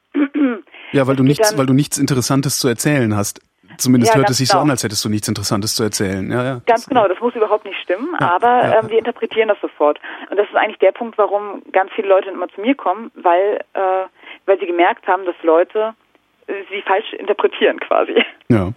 [0.92, 3.40] ja, weil du nichts, weil du nichts Interessantes zu erzählen hast.
[3.78, 4.60] Zumindest ja, hört es sich genau.
[4.60, 6.30] so an, als hättest du nichts Interessantes zu erzählen.
[6.30, 6.60] Ja, ja.
[6.66, 8.80] Ganz genau, das muss überhaupt nicht stimmen, ja, aber ja.
[8.80, 9.98] Ähm, wir interpretieren das sofort.
[10.30, 13.60] Und das ist eigentlich der Punkt, warum ganz viele Leute immer zu mir kommen, weil
[13.72, 14.04] äh,
[14.46, 15.94] weil sie gemerkt haben, dass Leute
[16.46, 18.22] äh, sie falsch interpretieren quasi.
[18.48, 18.72] Ja.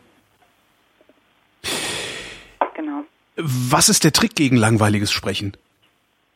[2.74, 3.03] Genau.
[3.36, 5.57] Was ist der Trick gegen langweiliges Sprechen?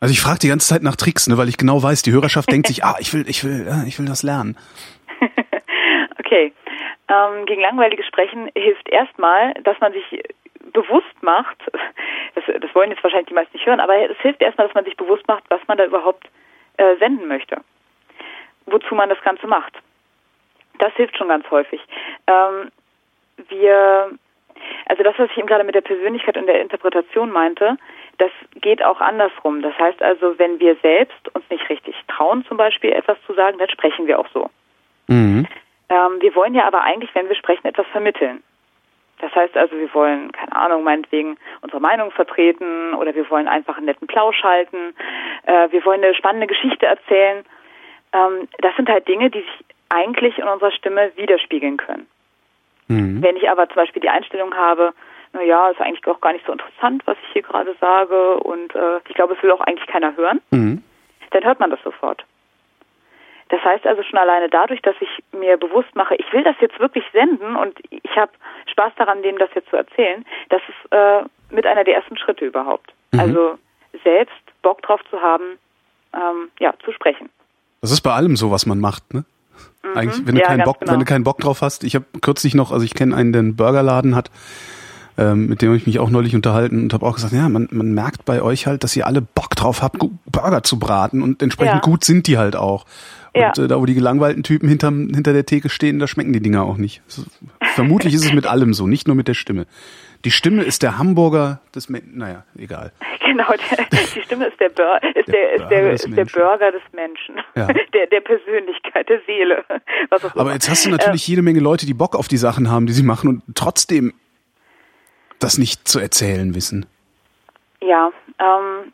[0.00, 2.50] Also ich frage die ganze Zeit nach Tricks, ne, weil ich genau weiß, die Hörerschaft
[2.50, 4.58] denkt sich, ah, ich will, ich will, ich will das lernen.
[6.18, 6.52] okay.
[7.08, 10.22] Ähm, gegen langweiliges Sprechen hilft erstmal, dass man sich
[10.72, 11.58] bewusst macht,
[12.34, 14.84] das, das wollen jetzt wahrscheinlich die meisten nicht hören, aber es hilft erstmal, dass man
[14.84, 16.28] sich bewusst macht, was man da überhaupt
[16.78, 17.58] äh, senden möchte
[18.66, 19.74] wozu man das Ganze macht.
[20.78, 21.80] Das hilft schon ganz häufig.
[22.26, 22.70] Ähm,
[23.48, 24.10] wir,
[24.86, 27.76] also das, was ich eben gerade mit der Persönlichkeit und der Interpretation meinte,
[28.18, 29.62] das geht auch andersrum.
[29.62, 33.58] Das heißt also, wenn wir selbst uns nicht richtig trauen, zum Beispiel etwas zu sagen,
[33.58, 34.50] dann sprechen wir auch so.
[35.08, 35.46] Mhm.
[35.88, 38.42] Ähm, wir wollen ja aber eigentlich, wenn wir sprechen, etwas vermitteln.
[39.20, 43.76] Das heißt also, wir wollen, keine Ahnung, meinetwegen unsere Meinung vertreten oder wir wollen einfach
[43.76, 44.94] einen netten Plausch halten.
[45.44, 47.44] Äh, wir wollen eine spannende Geschichte erzählen
[48.12, 52.06] ähm, das sind halt Dinge, die sich eigentlich in unserer Stimme widerspiegeln können.
[52.88, 53.22] Mhm.
[53.22, 54.92] Wenn ich aber zum Beispiel die Einstellung habe,
[55.32, 58.98] naja, ist eigentlich auch gar nicht so interessant, was ich hier gerade sage und äh,
[59.08, 60.82] ich glaube, es will auch eigentlich keiner hören, mhm.
[61.30, 62.24] dann hört man das sofort.
[63.48, 66.78] Das heißt also schon alleine dadurch, dass ich mir bewusst mache, ich will das jetzt
[66.80, 68.32] wirklich senden und ich habe
[68.66, 72.46] Spaß daran, dem das jetzt zu erzählen, das ist äh, mit einer der ersten Schritte
[72.46, 72.94] überhaupt.
[73.12, 73.20] Mhm.
[73.20, 73.58] Also
[74.04, 75.58] selbst Bock drauf zu haben,
[76.14, 77.28] ähm, ja, zu sprechen.
[77.82, 79.24] Das ist bei allem so, was man macht, ne?
[79.82, 79.96] Mhm.
[79.96, 80.92] Eigentlich, wenn du ja, keinen Bock, genau.
[80.92, 81.84] wenn du keinen Bock drauf hast.
[81.84, 84.30] Ich habe kürzlich noch, also ich kenne einen, der einen Burgerladen hat,
[85.18, 87.68] ähm, mit dem habe ich mich auch neulich unterhalten und habe auch gesagt, ja, man,
[87.70, 89.98] man merkt bei euch halt, dass ihr alle Bock drauf habt,
[90.30, 91.80] Burger zu braten und entsprechend ja.
[91.80, 92.86] gut sind die halt auch.
[93.34, 93.64] Und ja.
[93.64, 96.62] äh, da, wo die gelangweilten Typen hinterm, hinter der Theke stehen, da schmecken die Dinger
[96.62, 97.02] auch nicht.
[97.74, 99.66] Vermutlich ist es mit allem so, nicht nur mit der Stimme.
[100.24, 102.18] Die Stimme ist der Hamburger des Menschen.
[102.18, 102.92] Naja, egal.
[103.24, 106.70] Genau, der, die Stimme ist der, Bur ist der, der, ist der, ist der Burger
[106.70, 107.36] des Menschen.
[107.54, 107.66] Ja.
[107.94, 109.64] Der, der Persönlichkeit, der Seele.
[110.10, 112.86] Aber jetzt hast du natürlich äh, jede Menge Leute, die Bock auf die Sachen haben,
[112.86, 114.12] die sie machen und trotzdem
[115.38, 116.84] das nicht zu erzählen wissen.
[117.80, 118.92] Ja, ähm,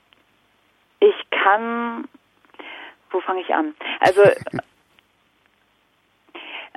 [1.01, 2.07] ich kann.
[3.11, 3.75] Wo fange ich an?
[4.01, 4.23] Also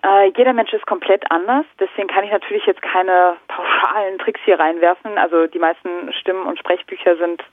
[0.03, 4.59] Äh, jeder Mensch ist komplett anders, deswegen kann ich natürlich jetzt keine pauschalen Tricks hier
[4.59, 5.17] reinwerfen.
[5.17, 7.43] Also die meisten Stimmen- und Sprechbücher sind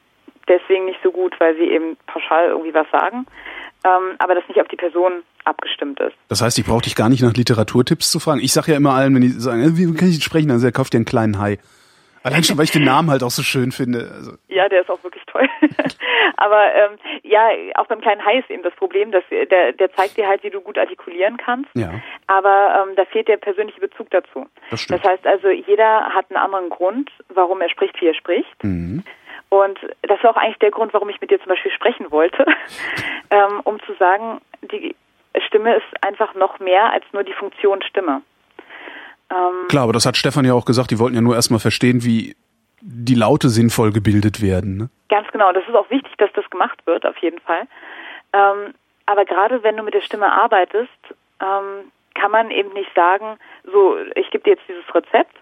[0.49, 3.27] deswegen nicht so gut, weil sie eben pauschal irgendwie was sagen,
[3.85, 6.15] ähm, aber das nicht auf die Person abgestimmt ist.
[6.29, 8.41] Das heißt, ich brauche dich gar nicht nach Literaturtipps zu fragen.
[8.41, 10.95] Ich sage ja immer allen, wenn die sagen, äh, wie kann ich sprechen, dann kauft
[10.95, 11.59] dir einen kleinen Hai.
[12.23, 14.11] Allein schon, weil ich den Namen halt auch so schön finde.
[14.13, 14.33] Also.
[14.49, 15.49] Ja, der ist auch wirklich toll.
[16.37, 20.17] Aber ähm, ja, auch beim kleinen Hai ist eben das Problem, dass der, der zeigt
[20.17, 21.71] dir halt, wie du gut artikulieren kannst.
[21.75, 21.93] Ja.
[22.27, 24.47] Aber ähm, da fehlt der persönliche Bezug dazu.
[24.71, 25.03] Das stimmt.
[25.03, 28.65] Das heißt also, jeder hat einen anderen Grund, warum er spricht, wie er spricht.
[28.65, 29.03] Mhm.
[29.51, 32.45] Und das war auch eigentlich der Grund, warum ich mit dir zum Beispiel sprechen wollte,
[33.31, 34.95] ähm, um zu sagen, die
[35.47, 38.23] Stimme ist einfach noch mehr als nur die Funktion Stimme.
[39.31, 42.05] Ähm, Klar, aber das hat Stefan ja auch gesagt, die wollten ja nur erstmal verstehen,
[42.05, 42.35] wie
[42.81, 44.77] die Laute sinnvoll gebildet werden.
[44.77, 44.91] Ne?
[45.09, 47.67] Ganz genau, das ist auch wichtig, dass das gemacht wird, auf jeden Fall.
[48.33, 48.75] Ähm,
[49.07, 50.91] aber gerade wenn du mit der Stimme arbeitest,
[51.41, 55.37] ähm, kann man eben nicht sagen, so, ich gebe dir jetzt dieses Rezept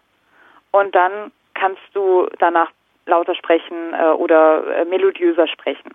[0.70, 2.70] und dann kannst du danach
[3.06, 5.92] lauter sprechen äh, oder äh, melodiöser sprechen.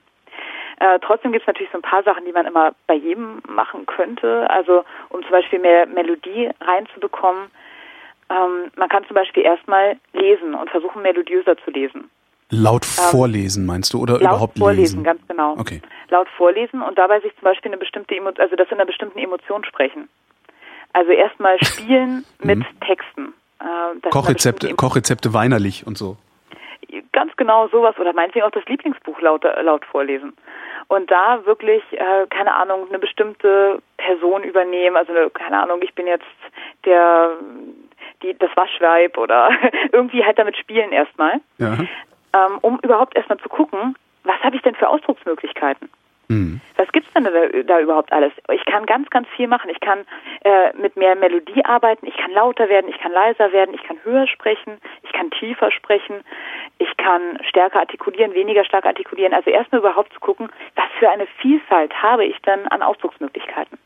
[0.80, 3.86] Äh, trotzdem gibt es natürlich so ein paar Sachen, die man immer bei jedem machen
[3.86, 4.50] könnte.
[4.50, 7.52] Also um zum Beispiel mehr Melodie reinzubekommen,
[8.32, 12.10] ähm, man kann zum Beispiel erstmal lesen und versuchen, melodiöser zu lesen.
[12.50, 15.04] Laut ähm, vorlesen meinst du oder laut überhaupt vorlesen, lesen?
[15.04, 15.56] ganz genau.
[15.58, 15.82] Okay.
[16.10, 19.20] Laut vorlesen und dabei sich zum Beispiel eine bestimmte Emotion, also das in einer bestimmten
[19.20, 20.10] Emotion sprechen.
[20.94, 22.66] Also erstmal spielen mit Mhm.
[22.86, 23.34] Texten.
[23.60, 26.18] Äh, Kochrezepte, Kochrezepte weinerlich und so.
[27.14, 30.36] Ganz genau sowas oder meinetwegen auch das Lieblingsbuch laut, laut vorlesen.
[30.88, 34.96] Und da wirklich, äh, keine Ahnung, eine bestimmte Person übernehmen.
[34.98, 36.26] Also, eine, keine Ahnung, ich bin jetzt
[36.86, 37.32] der,
[38.22, 39.52] die, das Waschweib oder
[39.92, 41.78] irgendwie halt damit spielen erstmal, Ja.
[42.34, 45.90] ähm, um überhaupt erstmal zu gucken, was habe ich denn für Ausdrucksmöglichkeiten?
[46.32, 46.62] Mhm.
[46.78, 47.32] Was gibt's denn da,
[47.64, 48.32] da überhaupt alles?
[48.54, 49.70] Ich kann ganz, ganz viel machen.
[49.70, 50.06] Ich kann
[50.46, 53.98] äh, mit mehr Melodie arbeiten, ich kann lauter werden, ich kann leiser werden, ich kann
[54.04, 56.22] höher sprechen, ich kann tiefer sprechen,
[56.78, 59.34] ich kann stärker artikulieren, weniger stark artikulieren.
[59.34, 63.78] Also erstmal überhaupt zu gucken, was für eine Vielfalt habe ich denn an Ausdrucksmöglichkeiten.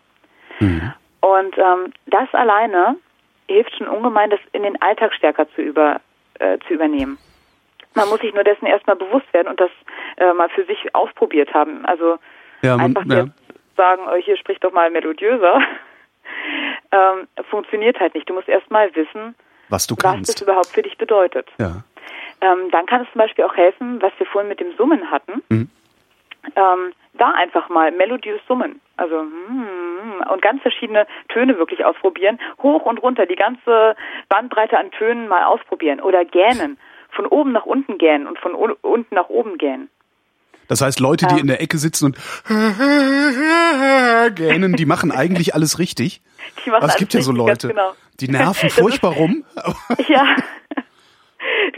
[0.59, 0.93] Mhm.
[1.21, 2.97] Und ähm, das alleine
[3.47, 5.99] hilft schon ungemein, das in den Alltag stärker zu, über,
[6.37, 7.17] äh, zu übernehmen.
[7.95, 9.71] Man muss sich nur dessen erstmal bewusst werden und das
[10.17, 11.85] äh, mal für sich ausprobiert haben.
[11.85, 12.17] Also
[12.61, 13.25] Ja, man, einfach ja.
[13.77, 15.61] sagen, oh, hier sprich doch mal melodiöser,
[16.91, 18.29] ähm, funktioniert halt nicht.
[18.29, 19.35] Du musst erstmal wissen,
[19.69, 20.41] was du was das kannst.
[20.41, 21.47] überhaupt für dich bedeutet.
[21.59, 21.83] Ja.
[22.41, 25.41] Ähm, dann kann es zum Beispiel auch helfen, was wir vorhin mit dem Summen hatten,
[25.49, 25.69] Mhm.
[26.55, 28.81] ähm, da einfach mal melodiös summen.
[28.97, 33.95] Also mm, und ganz verschiedene Töne wirklich ausprobieren, hoch und runter, die ganze
[34.29, 36.77] Bandbreite an Tönen mal ausprobieren oder gähnen,
[37.15, 39.89] von oben nach unten gähnen und von un unten nach oben gähnen.
[40.67, 41.41] Das heißt, Leute, die Ja.
[41.41, 42.17] in der Ecke sitzen und
[44.35, 46.21] gähnen, die machen eigentlich alles richtig.
[46.65, 47.93] Die machen Aber es gibt ja so Leute, genau.
[48.19, 49.43] die nerven furchtbar rum.
[50.07, 50.35] Ja.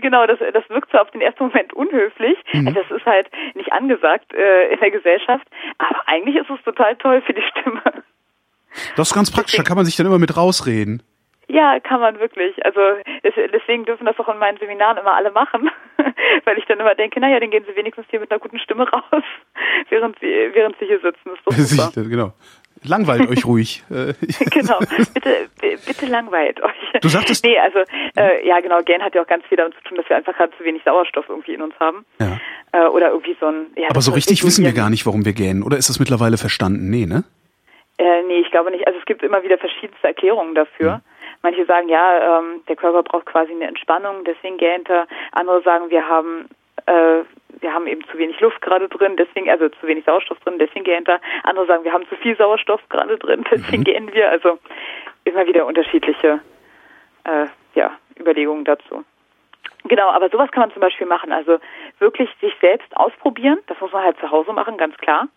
[0.02, 2.74] Genau, das, das wirkt zwar auf den ersten Moment unhöflich, Mhm.
[2.74, 7.22] das ist halt nicht angesagt äh, in der Gesellschaft, aber eigentlich ist es total toll
[7.26, 7.82] für die Stimme.
[8.98, 11.02] Das ist ganz praktisch, da kann man sich dann immer mit rausreden.
[11.50, 12.64] Ja, kann man wirklich.
[12.66, 12.80] Also
[13.24, 15.70] es, deswegen dürfen das auch in meinen Seminaren immer alle machen,
[16.46, 18.90] weil ich dann immer denke, naja, dann gehen sie wenigstens hier mit einer guten Stimme
[18.90, 19.24] raus,
[19.90, 21.32] während sie, während sie hier sitzen.
[21.46, 22.10] Das ist doch super.
[22.10, 22.34] genau.
[22.84, 23.84] Langweilt euch ruhig.
[23.90, 24.14] Äh,
[24.52, 24.78] genau.
[25.14, 25.48] Bitte,
[25.88, 27.02] bitte langweilt euch.
[27.02, 27.80] Du sagtest- Nee, also,
[28.16, 30.36] äh, ja, genau, Gen hat ja auch ganz viel damit zu tun, dass wir einfach
[30.38, 32.06] gerade zu wenig Sauerstoff irgendwie in uns haben.
[32.20, 32.38] Ja.
[32.74, 33.90] Äh, oder irgendwie so ein, ja.
[33.90, 35.64] Aber so richtig wissen wir gar nicht, warum wir gähnen.
[35.64, 36.90] Oder ist das mittlerweile verstanden?
[36.92, 37.24] Nee, ne?
[37.98, 38.86] Äh, nee, ich glaube nicht.
[38.86, 41.02] Also es gibt immer wieder verschiedenste Erklärungen dafür.
[41.42, 45.08] Manche sagen, ja, ähm, der Körper braucht quasi eine Entspannung, deswegen gähnt er.
[45.32, 46.50] Andere sagen, wir haben
[46.86, 47.24] äh,
[47.62, 50.86] wir haben eben zu wenig Luft gerade drin, deswegen, also zu wenig Sauerstoff drin, deswegen
[50.86, 51.20] gähnt er.
[51.44, 53.86] Andere sagen, wir haben zu viel Sauerstoff gerade drin, deswegen Mhm.
[53.86, 54.30] gähnen wir.
[54.30, 54.60] Also
[55.24, 56.40] immer wieder unterschiedliche
[57.24, 59.04] äh, ja, Überlegungen dazu.
[59.84, 61.32] Genau, aber sowas kann man zum Beispiel machen.
[61.32, 61.60] Also
[62.00, 63.60] wirklich sich selbst ausprobieren.
[63.68, 65.28] Das muss man halt zu Hause machen, ganz klar.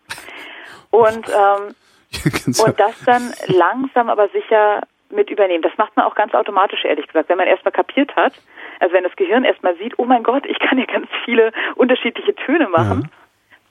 [0.89, 1.75] Und ähm,
[2.65, 4.81] und das dann langsam aber sicher
[5.11, 5.63] mit übernehmen.
[5.63, 7.29] Das macht man auch ganz automatisch, ehrlich gesagt.
[7.29, 8.33] Wenn man erstmal kapiert hat,
[8.79, 12.35] also wenn das Gehirn erstmal sieht, oh mein Gott, ich kann ja ganz viele unterschiedliche
[12.35, 13.09] Töne machen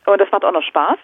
[0.07, 0.99] und das macht auch noch Spaß,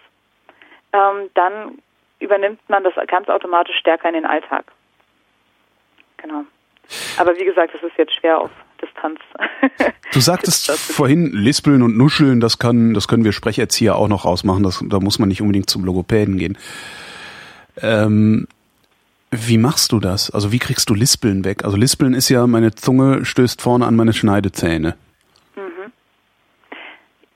[0.93, 1.79] ähm, dann
[2.19, 4.65] übernimmt man das ganz automatisch stärker in den Alltag.
[6.17, 6.45] Genau.
[7.19, 9.21] Aber wie gesagt, es ist jetzt schwer auf Distanz.
[10.13, 14.25] Du sagtest Das vorhin, Lispeln und Nuscheln, das kann, das können wir Sprecherzieher auch noch
[14.25, 14.63] ausmachen.
[14.63, 16.57] Das, da muss man nicht unbedingt zum Logopäden gehen.
[17.83, 18.49] Ähm,
[19.31, 20.31] wie machst du das?
[20.31, 21.65] Also wie kriegst du Lispeln weg?
[21.65, 24.97] Also Lispeln ist ja, meine Zunge stößt vorne an meine Schneidezähne.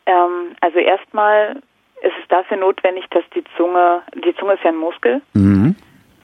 [0.06, 1.56] ähm, also erstmal
[2.02, 5.76] ist es dafür notwendig, dass die Zunge, die Zunge ist ja ein Muskel, Mhm.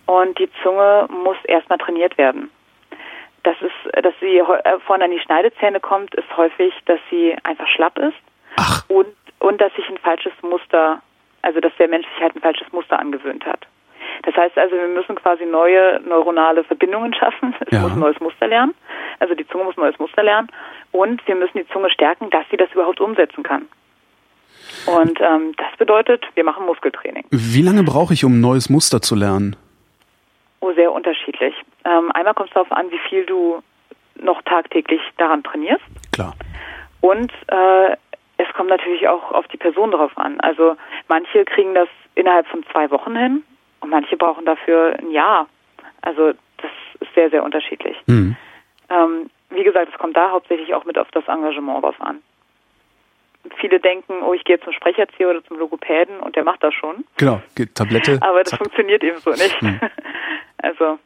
[0.06, 2.50] Und die Zunge muss erstmal trainiert werden.
[3.42, 7.66] Das ist dass sie äh, vorne an die Schneidezähne kommt, ist häufig, dass sie einfach
[7.68, 8.16] schlapp ist.
[8.56, 8.84] Ach.
[8.88, 9.08] Und,
[9.40, 11.02] und dass sich ein falsches Muster,
[11.42, 13.66] also dass der Mensch sich halt ein falsches Muster angewöhnt hat.
[14.22, 17.54] Das heißt also, wir müssen quasi neue neuronale Verbindungen schaffen.
[17.60, 17.80] Es Ja.
[17.80, 18.74] muss ein neues Muster lernen.
[19.20, 20.48] Also die Zunge muss ein neues Muster lernen.
[20.92, 23.66] Und wir müssen die Zunge stärken, dass sie das überhaupt umsetzen kann.
[24.86, 27.24] Und ähm, das bedeutet, wir machen Muskeltraining.
[27.30, 29.56] Wie lange brauche ich, um ein neues Muster zu lernen?
[30.60, 31.54] Oh, sehr unterschiedlich.
[31.84, 33.62] Ähm, einmal kommt es darauf an, wie viel du
[34.16, 35.84] noch tagtäglich daran trainierst.
[36.12, 36.34] Klar.
[37.00, 37.96] Und äh,
[38.38, 40.40] es kommt natürlich auch auf die Person drauf an.
[40.40, 40.76] Also
[41.08, 43.42] manche kriegen das innerhalb von zwei Wochen hin
[43.86, 45.46] und manche brauchen dafür ein Jahr.
[46.02, 46.70] Also das
[47.00, 47.96] ist sehr, sehr unterschiedlich.
[48.06, 48.36] Mhm.
[48.90, 52.20] Ähm, wie gesagt, es kommt da hauptsächlich auch mit auf das Engagement drauf an.
[53.60, 57.04] Viele denken, oh, ich gehe zum Sprecherzieher oder zum Logopäden und der macht das schon.
[57.16, 58.18] Genau, Ge- Tablette.
[58.20, 58.58] Aber das zack.
[58.58, 59.56] funktioniert eben so nicht.
[60.62, 60.98] Also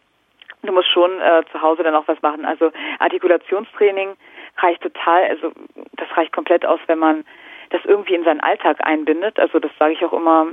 [0.63, 2.47] du musst schon äh, zu Hause dann auch was machen.
[2.47, 2.71] Also
[3.01, 4.11] Artikulationstraining
[4.59, 5.53] reicht total, also
[5.97, 7.25] das reicht komplett aus, wenn man
[7.71, 9.39] das irgendwie in seinen Alltag einbindet.
[9.39, 10.47] Also das sage ich auch immer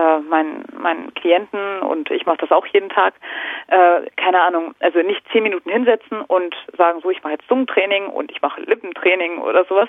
[0.00, 3.14] äh, meinen, meinen Klienten und ich mache das auch jeden Tag.
[3.68, 8.06] Äh, keine Ahnung, also nicht zehn Minuten hinsetzen und sagen, so ich mache jetzt Zungentraining
[8.06, 9.88] und ich mache Lippentraining oder sowas,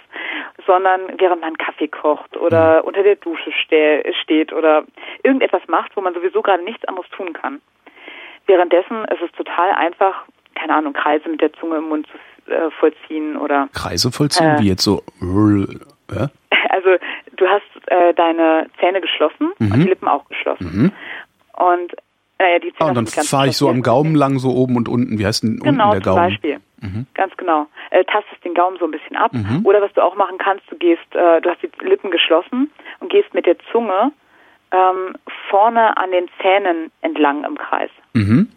[0.65, 4.83] sondern während man Kaffee kocht oder unter der Dusche ste steht oder
[5.23, 7.61] irgendetwas macht, wo man sowieso gerade nichts anderes tun kann.
[8.47, 12.69] Währenddessen ist es total einfach, keine Ahnung, Kreise mit der Zunge im Mund zu äh,
[12.71, 14.59] vollziehen oder Kreise vollziehen, Äh.
[14.59, 15.03] wie jetzt so.
[16.11, 16.27] Äh?
[16.69, 16.89] also
[17.41, 20.91] du hast äh, deine Zähne geschlossen und die Lippen auch geschlossen.
[21.53, 21.95] Und
[22.39, 23.81] naja, die Zähne Ah, und dann fahre ich so am.
[23.81, 25.19] Gaumen lang, so oben und unten.
[25.19, 26.29] Wie heißt denn Genau, unten der zum Gaumen?
[26.29, 26.59] Beispiel.
[27.13, 27.67] Ganz genau.
[27.91, 29.31] Äh, tastest den Gaumen so ein bisschen ab.
[29.63, 33.11] Oder was du auch machen kannst, du gehst, äh, du hast die Lippen geschlossen und
[33.11, 34.11] gehst mit der Zunge
[34.71, 35.15] ähm,
[35.49, 37.91] vorne an den Zähnen entlang im Kreis.
[38.13, 38.49] Mhm.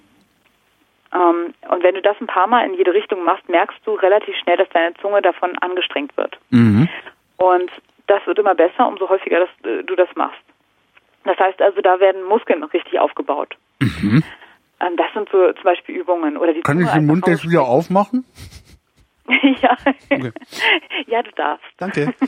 [1.12, 4.35] Ähm, und wenn du das ein paar Mal in jede Richtung machst, merkst du relativ
[4.43, 6.39] schnell, dass deine Zunge davon angestrengt wird.
[6.51, 6.89] Mhm.
[7.37, 7.70] Und
[8.07, 10.40] das wird immer besser, umso häufiger das, äh, du das machst.
[11.24, 13.57] Das heißt also, da werden Muskeln richtig aufgebaut.
[14.80, 16.36] Ähm, das sind so zum Beispiel Übungen.
[16.36, 16.62] Oder die Mhm.
[16.62, 18.24] Kann Zunge ich den Mund jetzt wieder aufmachen?
[19.62, 19.76] ja.
[20.11, 20.32] Okay.
[21.07, 21.66] ja, du darfst.
[21.78, 22.14] Danke.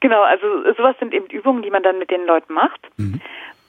[0.00, 2.80] Genau, also sowas sind eben Übungen, die man dann mit den Leuten macht.
[2.96, 3.20] Mhm.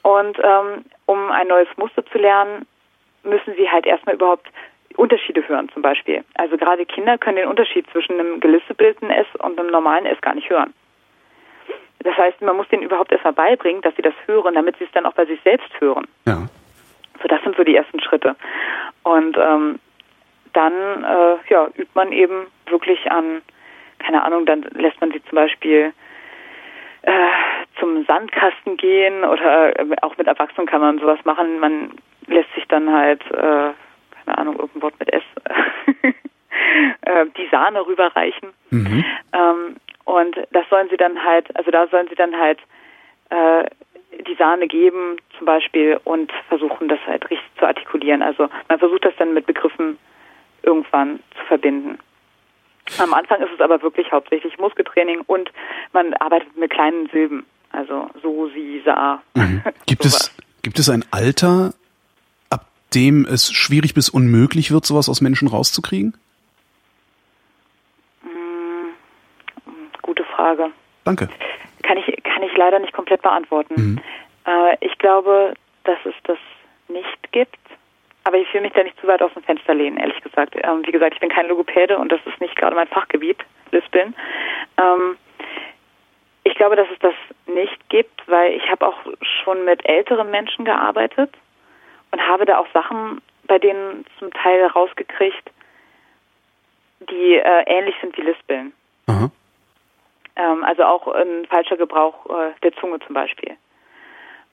[0.02, 2.66] Und ähm, um ein neues Muster zu lernen,
[3.22, 4.46] müssen sie halt erstmal überhaupt
[4.96, 6.24] Unterschiede hören zum Beispiel.
[6.34, 10.34] Also gerade Kinder können den Unterschied zwischen einem gelistebildeten S und einem normalen S gar
[10.34, 10.72] nicht hören.
[12.00, 14.92] Das heißt, man muss denen überhaupt erstmal beibringen, dass sie das hören, damit sie es
[14.92, 16.06] dann auch bei sich selbst hören.
[16.26, 16.48] Ja.
[17.22, 18.36] So, das sind so die ersten Schritte.
[19.02, 19.78] Und ähm,
[20.52, 23.42] dann äh, ja, übt man eben wirklich an,
[23.98, 25.92] keine Ahnung, dann lässt man sie zum Beispiel
[27.02, 27.28] äh,
[27.78, 31.58] zum Sandkasten gehen oder äh, auch mit Erwachsenen kann man sowas machen.
[31.58, 31.90] Man
[32.26, 33.70] lässt sich dann halt, äh,
[34.24, 35.22] keine Ahnung, irgendein Wort mit S,
[37.02, 38.50] äh, die Sahne rüberreichen.
[38.70, 39.04] Mhm.
[39.32, 42.58] Ähm, und das sollen sie dann halt, also da sollen sie dann halt
[43.30, 43.64] äh,
[44.26, 48.22] die Sahne geben zum Beispiel und versuchen das halt richtig zu artikulieren.
[48.22, 49.98] Also man versucht das dann mit Begriffen
[50.62, 51.98] irgendwann zu verbinden.
[52.98, 55.50] Am Anfang ist es aber wirklich hauptsächlich Muskeltraining und
[55.92, 57.46] man arbeitet mit kleinen Silben.
[57.72, 59.22] Also so, sie, sa.
[59.86, 60.34] Gibt sowas.
[60.36, 61.72] es, gibt es ein Alter,
[62.94, 66.14] dem es schwierig bis unmöglich wird, sowas aus Menschen rauszukriegen?
[70.02, 70.70] Gute Frage.
[71.04, 71.28] Danke.
[71.82, 73.74] Kann ich, kann ich leider nicht komplett beantworten.
[73.76, 74.00] Mhm.
[74.46, 76.38] Äh, ich glaube, dass es das
[76.88, 77.58] nicht gibt.
[78.24, 80.56] Aber ich will mich da nicht zu weit aus dem Fenster lehnen, ehrlich gesagt.
[80.56, 83.38] Ähm, wie gesagt, ich bin kein Logopäde und das ist nicht gerade mein Fachgebiet,
[83.70, 84.14] Lispeln.
[84.78, 85.16] Ähm,
[86.44, 87.14] ich glaube, dass es das
[87.46, 88.98] nicht gibt, weil ich habe auch
[89.42, 91.30] schon mit älteren Menschen gearbeitet
[92.14, 95.50] und habe da auch Sachen bei denen zum Teil rausgekriegt,
[97.10, 98.72] die äh, ähnlich sind wie Lispeln.
[100.36, 103.56] Ähm, also auch ein falscher Gebrauch äh, der Zunge zum Beispiel.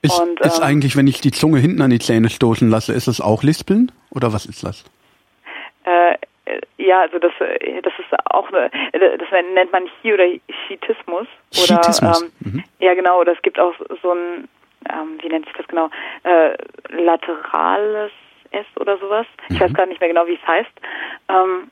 [0.01, 2.93] Ist, Und, ist ähm, eigentlich, wenn ich die Zunge hinten an die Zähne stoßen lasse,
[2.93, 3.91] ist das auch Lispeln?
[4.09, 4.83] Oder was ist das?
[5.85, 6.13] Äh,
[6.45, 10.25] äh, ja, also das, äh, das ist auch eine, das nennt man Hi- oder
[10.67, 11.27] Chitismus.
[11.63, 12.63] Oder, Chitismus, Ähm, mhm.
[12.79, 13.19] Ja, genau.
[13.19, 14.47] Oder es gibt auch so ein,
[14.93, 15.89] ähm, wie nennt sich das genau,
[16.23, 16.55] äh,
[16.89, 18.11] laterales
[18.51, 19.25] S oder sowas.
[19.49, 19.63] Ich Mhm.
[19.63, 20.71] weiß gar nicht mehr genau, wie es heißt.
[21.29, 21.71] Ähm,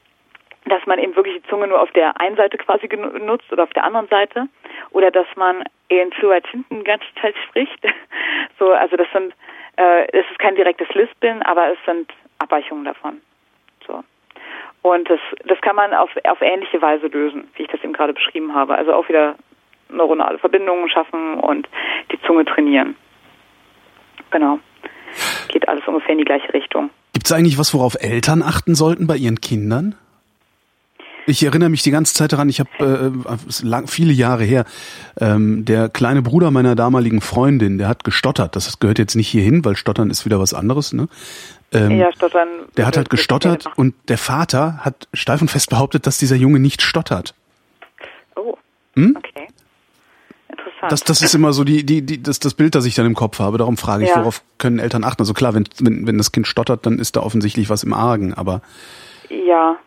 [0.66, 3.64] dass man eben wirklich die Zunge nur auf der einen Seite quasi genu- nutzt oder
[3.64, 4.48] auf der anderen Seite.
[4.92, 7.80] Oder dass man in Fluid hinten die ganze Zeit spricht.
[8.60, 9.34] So, also das sind,
[9.78, 13.22] äh, es ist kein direktes Lispeln, aber es sind Abweichungen davon.
[13.88, 14.04] So.
[14.84, 18.14] Und das, das kann man auf, auf ähnliche Weise lösen, wie ich das eben gerade
[18.14, 18.76] beschrieben habe.
[18.76, 19.36] Also auch wieder
[19.90, 21.68] neuronale Verbindungen schaffen und
[22.12, 22.96] die Zunge trainieren.
[24.32, 24.60] Genau.
[25.50, 26.90] Geht alles ungefähr in die gleiche Richtung.
[27.14, 29.96] Gibt Gibt's eigentlich was, worauf Eltern achten sollten bei ihren Kindern?
[31.26, 34.66] Ich erinnere mich die ganze Zeit daran, ich habe äh, lang, viele Jahre her,
[35.20, 38.56] ähm, der kleine Bruder meiner damaligen Freundin, der hat gestottert.
[38.56, 40.92] Das gehört jetzt nicht hierhin, weil Stottern ist wieder was anderes.
[40.92, 41.08] Ne?
[41.72, 42.48] Ähm, ja, stottern.
[42.78, 46.60] Der hat halt gestottert und der Vater hat steif und fest behauptet, dass dieser Junge
[46.60, 47.36] nicht stottert.
[48.36, 48.56] Oh.
[48.96, 49.16] Hm?
[49.18, 49.48] Okay.
[50.70, 50.92] Interessant.
[50.92, 53.16] Das, das ist immer so die, die, die, das, das Bild, das ich dann im
[53.16, 53.58] Kopf habe.
[53.58, 54.20] Darum frage ich, ja.
[54.20, 55.22] worauf können Eltern achten?
[55.22, 58.34] Also klar, wenn, wenn, wenn das Kind stottert, dann ist da offensichtlich was im Argen,
[58.34, 58.62] aber.
[59.30, 59.78] Ja,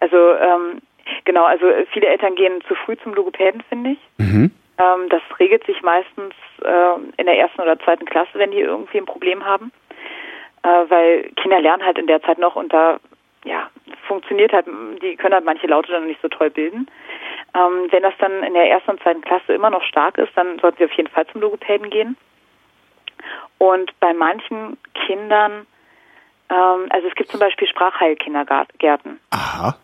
[0.00, 0.80] also ähm,
[1.24, 3.98] genau, also viele Eltern gehen zu früh zum Logopäden, finde ich.
[4.18, 4.50] Mhm.
[4.78, 8.98] Ähm, das regelt sich meistens äh, in der ersten oder zweiten Klasse, wenn die irgendwie
[8.98, 9.72] ein Problem haben,
[10.62, 12.98] äh, weil Kinder lernen halt in der Zeit noch und da
[13.44, 13.70] ja
[14.06, 14.66] funktioniert halt,
[15.02, 16.88] die können halt manche Laute dann nicht so toll bilden.
[17.54, 20.58] Ähm, wenn das dann in der ersten und zweiten Klasse immer noch stark ist, dann
[20.58, 22.16] sollten sie auf jeden Fall zum Logopäden gehen.
[23.58, 25.66] Und bei manchen Kindern,
[26.50, 29.18] ähm, also es gibt zum Beispiel Sprachheilkindergärten.
[29.30, 29.76] Aha.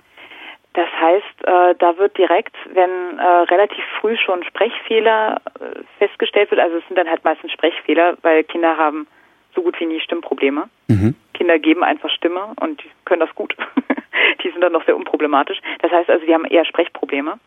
[0.74, 6.60] Das heißt, äh, da wird direkt, wenn äh, relativ früh schon Sprechfehler äh, festgestellt wird,
[6.60, 9.06] also es sind dann halt meistens Sprechfehler, weil Kinder haben
[9.54, 10.68] so gut wie nie Stimmprobleme.
[10.88, 11.14] Mhm.
[11.34, 13.54] Kinder geben einfach Stimme und die können das gut.
[14.42, 15.58] die sind dann noch sehr unproblematisch.
[15.80, 17.38] Das heißt also, die haben eher Sprechprobleme.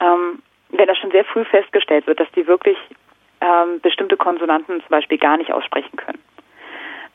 [0.00, 2.78] Ähm, wenn das schon sehr früh festgestellt wird, dass die wirklich
[3.40, 6.22] ähm, bestimmte Konsonanten zum Beispiel gar nicht aussprechen können,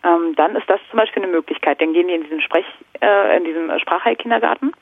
[0.04, 1.82] ähm, dann ist das zum Beispiel eine Möglichkeit.
[1.82, 2.66] Dann gehen die in diesen Sprech,
[3.02, 4.74] äh, in diesen Sprachheilkindergarten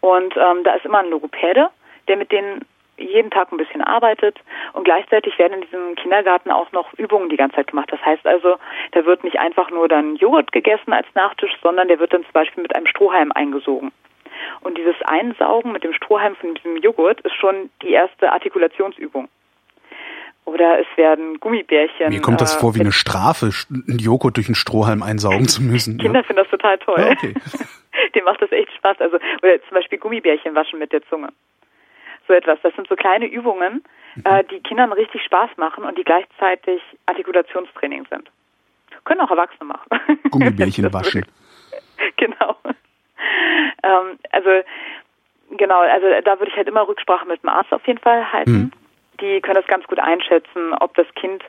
[0.00, 1.70] und ähm, da ist immer ein Logopäde,
[2.08, 2.64] der mit denen
[3.02, 4.38] jeden Tag ein bisschen arbeitet
[4.72, 7.90] und gleichzeitig werden in diesem Kindergarten auch noch Übungen die ganze Zeit gemacht.
[7.90, 8.56] Das heißt also,
[8.92, 12.32] da wird nicht einfach nur dann Joghurt gegessen als Nachtisch, sondern der wird dann zum
[12.32, 13.92] Beispiel mit einem Strohhalm eingesogen.
[14.60, 19.28] Und dieses Einsaugen mit dem Strohhalm von diesem Joghurt ist schon die erste Artikulationsübung.
[20.44, 22.08] Oder es werden Gummibärchen.
[22.08, 25.62] Mir kommt das äh, vor wie eine Strafe, einen Joghurt durch einen Strohhalm einsaugen zu
[25.62, 25.98] müssen.
[25.98, 26.26] Kinder ja.
[26.26, 26.98] finden das total toll.
[26.98, 27.34] Ja, okay.
[28.14, 29.00] Dem macht das echt Spaß.
[29.00, 31.28] Also, oder zum Beispiel Gummibärchen waschen mit der Zunge.
[32.26, 32.58] So etwas.
[32.62, 34.22] Das sind so kleine Übungen, mhm.
[34.24, 38.30] äh, die Kindern richtig Spaß machen und die gleichzeitig Artikulationstraining sind.
[39.04, 39.88] Können auch Erwachsene machen.
[40.30, 41.24] Gummibärchen waschen.
[42.16, 42.56] genau.
[43.82, 44.50] Ähm, also,
[45.50, 48.52] genau, also da würde ich halt immer Rücksprache mit dem Arzt auf jeden Fall halten.
[48.52, 48.72] Mhm
[49.22, 51.42] die können das ganz gut einschätzen, ob das Kind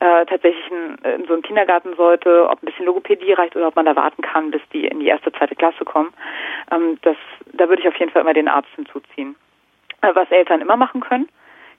[0.00, 3.76] äh, tatsächlich in, in so einen Kindergarten sollte, ob ein bisschen Logopädie reicht oder ob
[3.76, 6.12] man da warten kann, bis die in die erste, zweite Klasse kommen.
[6.70, 7.16] Ähm, das,
[7.52, 9.36] da würde ich auf jeden Fall immer den Arzt hinzuziehen.
[10.02, 11.28] Äh, was Eltern immer machen können,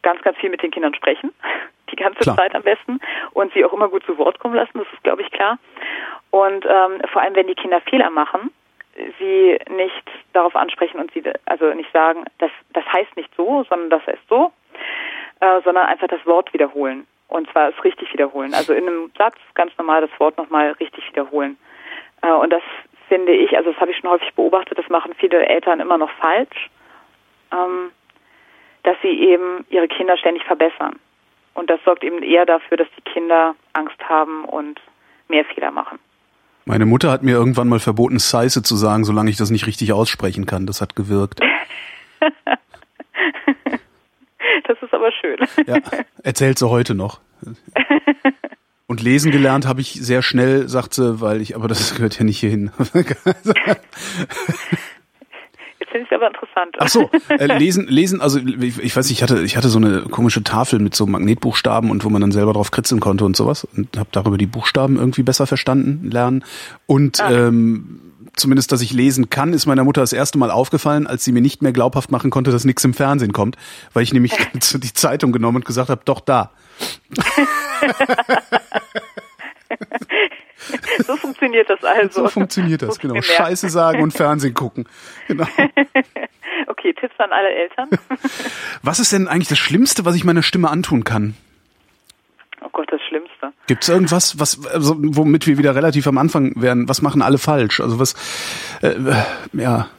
[0.01, 1.33] ganz, ganz viel mit den Kindern sprechen,
[1.91, 2.37] die ganze klar.
[2.37, 2.99] Zeit am besten
[3.33, 5.59] und sie auch immer gut zu Wort kommen lassen, das ist, glaube ich, klar.
[6.31, 8.51] Und ähm, vor allem, wenn die Kinder Fehler machen,
[9.19, 13.89] sie nicht darauf ansprechen und sie also nicht sagen, das, das heißt nicht so, sondern
[13.89, 14.51] das heißt so,
[15.41, 17.05] äh, sondern einfach das Wort wiederholen.
[17.27, 18.53] Und zwar es richtig wiederholen.
[18.53, 21.57] Also in einem Satz ganz normal das Wort nochmal richtig wiederholen.
[22.21, 22.61] Äh, und das
[23.09, 26.11] finde ich, also das habe ich schon häufig beobachtet, das machen viele Eltern immer noch
[26.11, 26.69] falsch,
[27.51, 27.91] ähm,
[28.83, 30.99] dass sie eben ihre Kinder ständig verbessern.
[31.53, 34.79] Und das sorgt eben eher dafür, dass die Kinder Angst haben und
[35.27, 35.99] mehr Fehler machen.
[36.65, 39.91] Meine Mutter hat mir irgendwann mal verboten, Scheiße zu sagen, solange ich das nicht richtig
[39.91, 40.65] aussprechen kann.
[40.65, 41.41] Das hat gewirkt.
[44.65, 45.37] Das ist aber schön.
[45.65, 45.77] Ja,
[46.23, 47.19] erzählt sie heute noch.
[48.87, 52.25] Und lesen gelernt habe ich sehr schnell, sagt sie, weil ich, aber das gehört ja
[52.25, 52.71] nicht hierhin.
[55.93, 56.75] Finde ich aber interessant.
[56.79, 60.01] Ach so, äh, lesen, lesen, also ich, ich weiß, ich hatte, ich hatte so eine
[60.01, 63.67] komische Tafel mit so Magnetbuchstaben und wo man dann selber drauf kritzeln konnte und sowas
[63.77, 66.43] und habe darüber die Buchstaben irgendwie besser verstanden lernen
[66.87, 67.29] und ah.
[67.29, 67.99] ähm,
[68.35, 71.41] zumindest, dass ich lesen kann, ist meiner Mutter das erste Mal aufgefallen, als sie mir
[71.41, 73.55] nicht mehr glaubhaft machen konnte, dass nichts im Fernsehen kommt,
[73.93, 74.33] weil ich nämlich
[74.73, 76.49] die Zeitung genommen und gesagt habe, doch da.
[81.05, 82.23] so funktioniert das also.
[82.23, 83.21] So funktioniert das, genau.
[83.21, 84.85] Scheiße sagen und Fernsehen gucken.
[85.27, 85.47] Genau.
[86.67, 87.89] Okay, Tipps an alle Eltern.
[88.83, 91.35] Was ist denn eigentlich das Schlimmste, was ich meiner Stimme antun kann?
[92.61, 93.51] Oh Gott, das Schlimmste.
[93.67, 96.87] Gibt es irgendwas, was, also, womit wir wieder relativ am Anfang wären?
[96.87, 97.79] Was machen alle falsch?
[97.79, 98.13] Also was,
[98.81, 98.93] äh,
[99.53, 99.89] ja.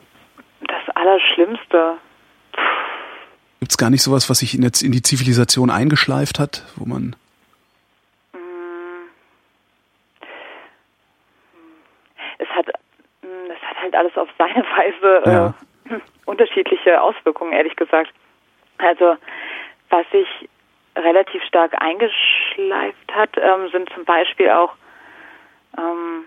[0.66, 1.98] Das Allerschlimmste.
[3.60, 7.16] Gibt es gar nicht sowas, was sich in, in die Zivilisation eingeschleift hat, wo man
[12.38, 12.66] es hat,
[13.22, 15.54] mm, es hat halt alles auf seine Weise ja.
[15.90, 18.12] äh, unterschiedliche Auswirkungen, ehrlich gesagt.
[18.78, 19.16] Also
[19.90, 20.48] was ich
[20.96, 24.72] relativ stark eingeschleift hat, ähm, sind zum Beispiel auch,
[25.76, 26.24] ähm,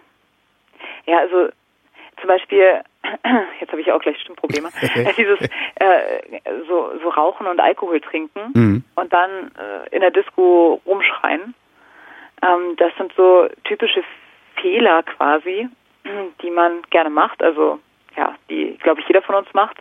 [1.05, 1.49] ja, also
[2.19, 2.81] zum Beispiel,
[3.59, 5.39] jetzt habe ich auch gleich Stimmprobleme, äh, dieses
[5.75, 8.83] äh, so, so Rauchen und Alkohol trinken mhm.
[8.95, 11.53] und dann äh, in der Disco rumschreien.
[12.41, 14.03] Ähm, das sind so typische
[14.61, 15.69] Fehler quasi,
[16.41, 17.79] die man gerne macht, also
[18.15, 19.77] ja, die, glaube ich, jeder von uns macht.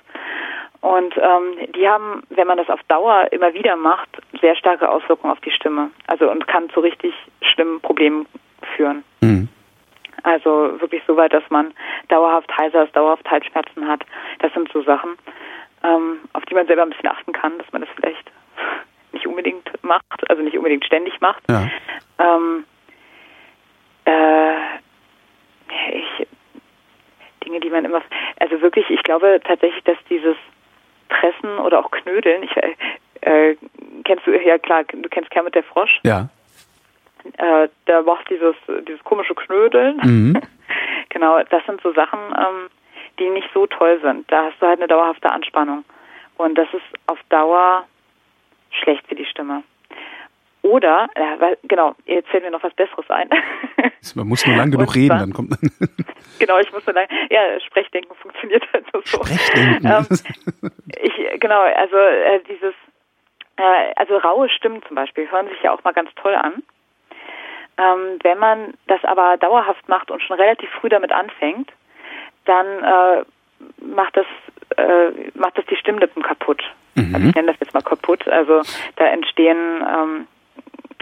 [0.81, 4.09] Und ähm, die haben, wenn man das auf Dauer immer wieder macht,
[4.41, 5.91] sehr starke Auswirkungen auf die Stimme.
[6.07, 8.27] Also und kann zu richtig schlimmen Problemen
[8.77, 9.03] führen.
[9.20, 9.49] Mhm.
[10.22, 11.72] Also wirklich so weit, dass man
[12.09, 14.05] dauerhaft heiser ist, dauerhaft Halsschmerzen hat.
[14.41, 15.16] Das sind so Sachen,
[15.83, 18.31] ähm, auf die man selber ein bisschen achten kann, dass man das vielleicht
[19.12, 21.43] nicht unbedingt macht, also nicht unbedingt ständig macht.
[21.49, 21.68] Ja.
[22.18, 22.64] Ähm,
[24.05, 24.55] äh,
[25.93, 26.05] ich,
[27.47, 28.03] Dinge, die man immer,
[28.40, 30.36] also wirklich, ich glaube tatsächlich, dass dieses
[31.09, 32.57] Pressen oder auch Knödeln, ich,
[33.22, 33.57] äh,
[34.05, 36.01] kennst du, ja klar, du kennst Kermit der Frosch.
[36.05, 36.28] Ja.
[37.38, 38.55] Äh, der macht dieses,
[38.86, 39.97] dieses komische Knödeln.
[40.03, 40.40] Mhm.
[41.09, 42.68] genau, das sind so Sachen, ähm,
[43.18, 44.30] die nicht so toll sind.
[44.30, 45.84] Da hast du halt eine dauerhafte Anspannung.
[46.36, 47.86] Und das ist auf Dauer
[48.70, 49.62] schlecht für die Stimme.
[50.66, 53.30] Oder, ja, genau, ihr erzählt mir noch was Besseres ein.
[54.16, 55.58] Man muss nur lang genug zwar, reden, dann kommt man.
[56.40, 59.00] genau, ich muss nur lang, ja, Sprechdenken funktioniert halt so.
[59.04, 59.86] Sprechdenken.
[59.86, 60.06] Ähm,
[61.00, 62.74] ich, genau, also äh, dieses,
[63.56, 66.64] äh, also raue Stimmen zum Beispiel hören sich ja auch mal ganz toll an.
[67.78, 71.70] Ähm, wenn man das aber dauerhaft macht und schon relativ früh damit anfängt,
[72.44, 73.24] dann äh,
[73.84, 74.26] macht das
[74.76, 76.62] äh, macht das die Stimmlippen kaputt.
[76.96, 77.14] Mhm.
[77.14, 78.26] Also ich nenne das jetzt mal kaputt.
[78.26, 78.62] Also
[78.96, 80.26] da entstehen ähm,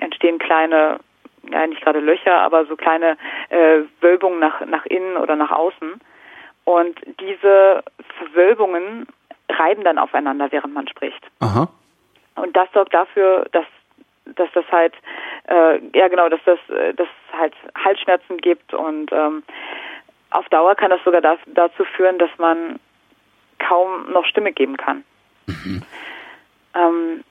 [0.04, 1.00] entstehen kleine,
[1.50, 3.16] ja nicht gerade Löcher, aber so kleine
[3.50, 6.00] äh, Wölbungen nach nach innen oder nach außen.
[6.64, 7.82] Und diese
[8.18, 9.06] Verwölbungen
[9.50, 11.22] reiben dann aufeinander, während man spricht.
[11.40, 11.68] Aha.
[12.36, 13.66] Und das sorgt dafür, dass
[14.36, 14.94] dass das halt
[15.48, 19.42] äh, ja genau, dass das äh, dass halt Halsschmerzen gibt und ähm,
[20.30, 22.80] auf Dauer kann das sogar da, dazu führen, dass man
[23.60, 25.04] kaum noch Stimme geben kann.
[25.46, 25.82] Mhm.
[26.74, 27.24] Ähm,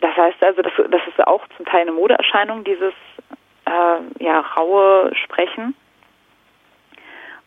[0.00, 2.94] das heißt also, das, das ist auch zum Teil eine Modeerscheinung, dieses
[3.66, 5.74] äh, ja raue Sprechen.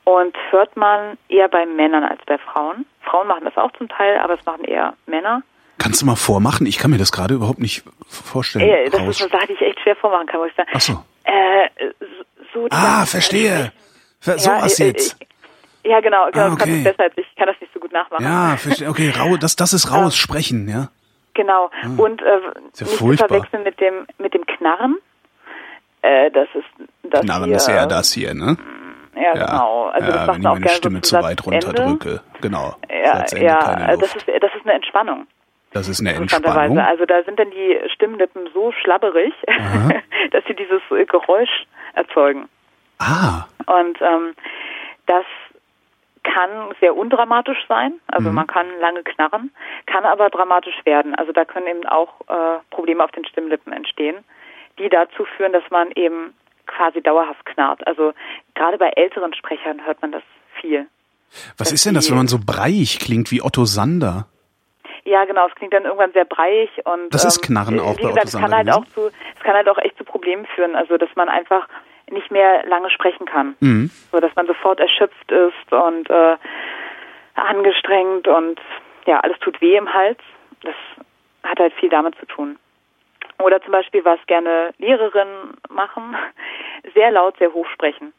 [0.05, 2.85] Und hört man eher bei Männern als bei Frauen.
[3.01, 5.43] Frauen machen das auch zum Teil, aber es machen eher Männer.
[5.77, 6.65] Kannst du mal vormachen?
[6.67, 8.67] Ich kann mir das gerade überhaupt nicht vorstellen.
[8.67, 9.09] Äh, das Raus.
[9.09, 10.69] ist eine Sache, die ich echt schwer vormachen kann, muss ich sagen.
[10.73, 10.93] Ach so.
[11.23, 11.69] Äh,
[12.53, 13.71] so ah, verstehe.
[14.23, 15.17] Ja, so was äh, jetzt.
[15.19, 16.57] Ich, ja, genau, genau ah, okay.
[16.59, 18.23] kann besser als ich kann das nicht so gut nachmachen.
[18.23, 18.89] Ja, verstehe.
[18.89, 20.89] Okay, rau, das, das ist raus, sprechen, ja.
[21.33, 21.69] Genau.
[21.81, 24.97] Ah, Und äh, nicht zu verwechseln mit dem mit dem Knarren.
[26.01, 28.57] Äh, das ist das Knarren hier, ist ja das hier, ne?
[29.15, 29.85] Ja, ja, genau.
[29.87, 32.21] Also ja, das wenn ich meine Stimme zu weit runterdrücke.
[32.41, 32.75] Genau.
[32.89, 35.27] Ja, ja das ist das ist eine Entspannung.
[35.71, 36.77] Das ist eine Entspannung.
[36.77, 39.33] Also da sind dann die Stimmlippen so schlabberig,
[40.31, 41.65] dass sie dieses Geräusch
[41.95, 42.47] erzeugen.
[42.99, 43.45] Ah.
[43.65, 44.35] Und ähm,
[45.07, 45.25] das
[46.23, 48.35] kann sehr undramatisch sein, also mhm.
[48.35, 49.51] man kann lange knarren,
[49.85, 51.15] kann aber dramatisch werden.
[51.15, 54.23] Also da können eben auch äh, Probleme auf den Stimmlippen entstehen,
[54.79, 56.33] die dazu führen, dass man eben
[56.65, 57.85] quasi dauerhaft knarrt.
[57.85, 58.13] Also
[58.55, 60.23] gerade bei älteren Sprechern hört man das
[60.59, 60.87] viel.
[61.57, 64.27] Was ist denn das, wenn man so breiig klingt wie Otto Sander?
[65.05, 68.03] Ja, genau, es klingt dann irgendwann sehr breiig und das ist ähm, Knarren auch wie
[68.03, 70.97] gesagt, es kann halt auch zu, es kann halt auch echt zu Problemen führen, also
[70.97, 71.67] dass man einfach
[72.09, 73.91] nicht mehr lange sprechen kann, mhm.
[74.11, 76.37] so dass man sofort erschöpft ist und äh,
[77.35, 78.59] angestrengt und
[79.05, 80.19] ja, alles tut weh im Hals.
[80.61, 80.75] Das
[81.43, 82.57] hat halt viel damit zu tun.
[83.39, 86.15] Oder zum Beispiel, was gerne Lehrerinnen machen,
[86.93, 88.13] sehr laut, sehr hoch sprechen.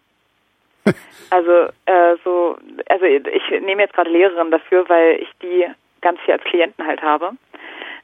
[1.31, 2.59] Also äh, so,
[2.89, 5.67] also ich nehme jetzt gerade Lehrerinnen dafür, weil ich die
[6.03, 7.33] ganz viel als Klienten halt habe.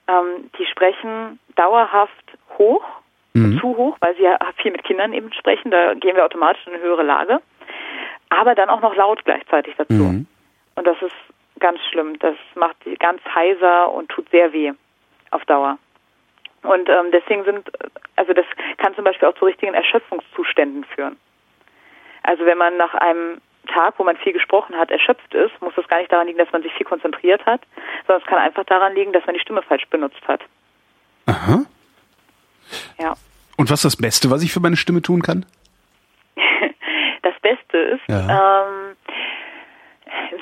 [0.09, 2.25] Ähm, die sprechen dauerhaft
[2.59, 2.83] hoch,
[3.33, 3.59] mhm.
[3.61, 5.71] zu hoch, weil sie ja viel mit Kindern eben sprechen.
[5.71, 7.41] Da gehen wir automatisch in eine höhere Lage.
[8.29, 9.93] Aber dann auch noch laut gleichzeitig dazu.
[9.93, 10.27] Mhm.
[10.77, 11.15] Und das ist
[11.59, 12.19] ganz schlimm.
[12.19, 14.73] Das macht sie ganz heiser und tut sehr weh
[15.31, 15.79] auf Dauer.
[16.63, 17.71] Und ähm, deswegen sind,
[18.17, 18.45] also das
[18.79, 21.17] kann zum Beispiel auch zu richtigen Erschöpfungszuständen führen.
[22.23, 25.89] Also wenn man nach einem Tag, wo man viel gesprochen hat, erschöpft ist, muss das
[25.89, 27.63] gar nicht daran liegen, dass man sich viel konzentriert hat,
[28.07, 30.41] sondern es kann einfach daran liegen, dass man die Stimme falsch benutzt hat.
[31.27, 31.65] Aha.
[32.99, 33.15] Ja.
[33.57, 35.45] Und was ist das Beste, was ich für meine Stimme tun kann?
[37.23, 38.65] das Beste ist, ja.
[38.67, 38.97] ähm,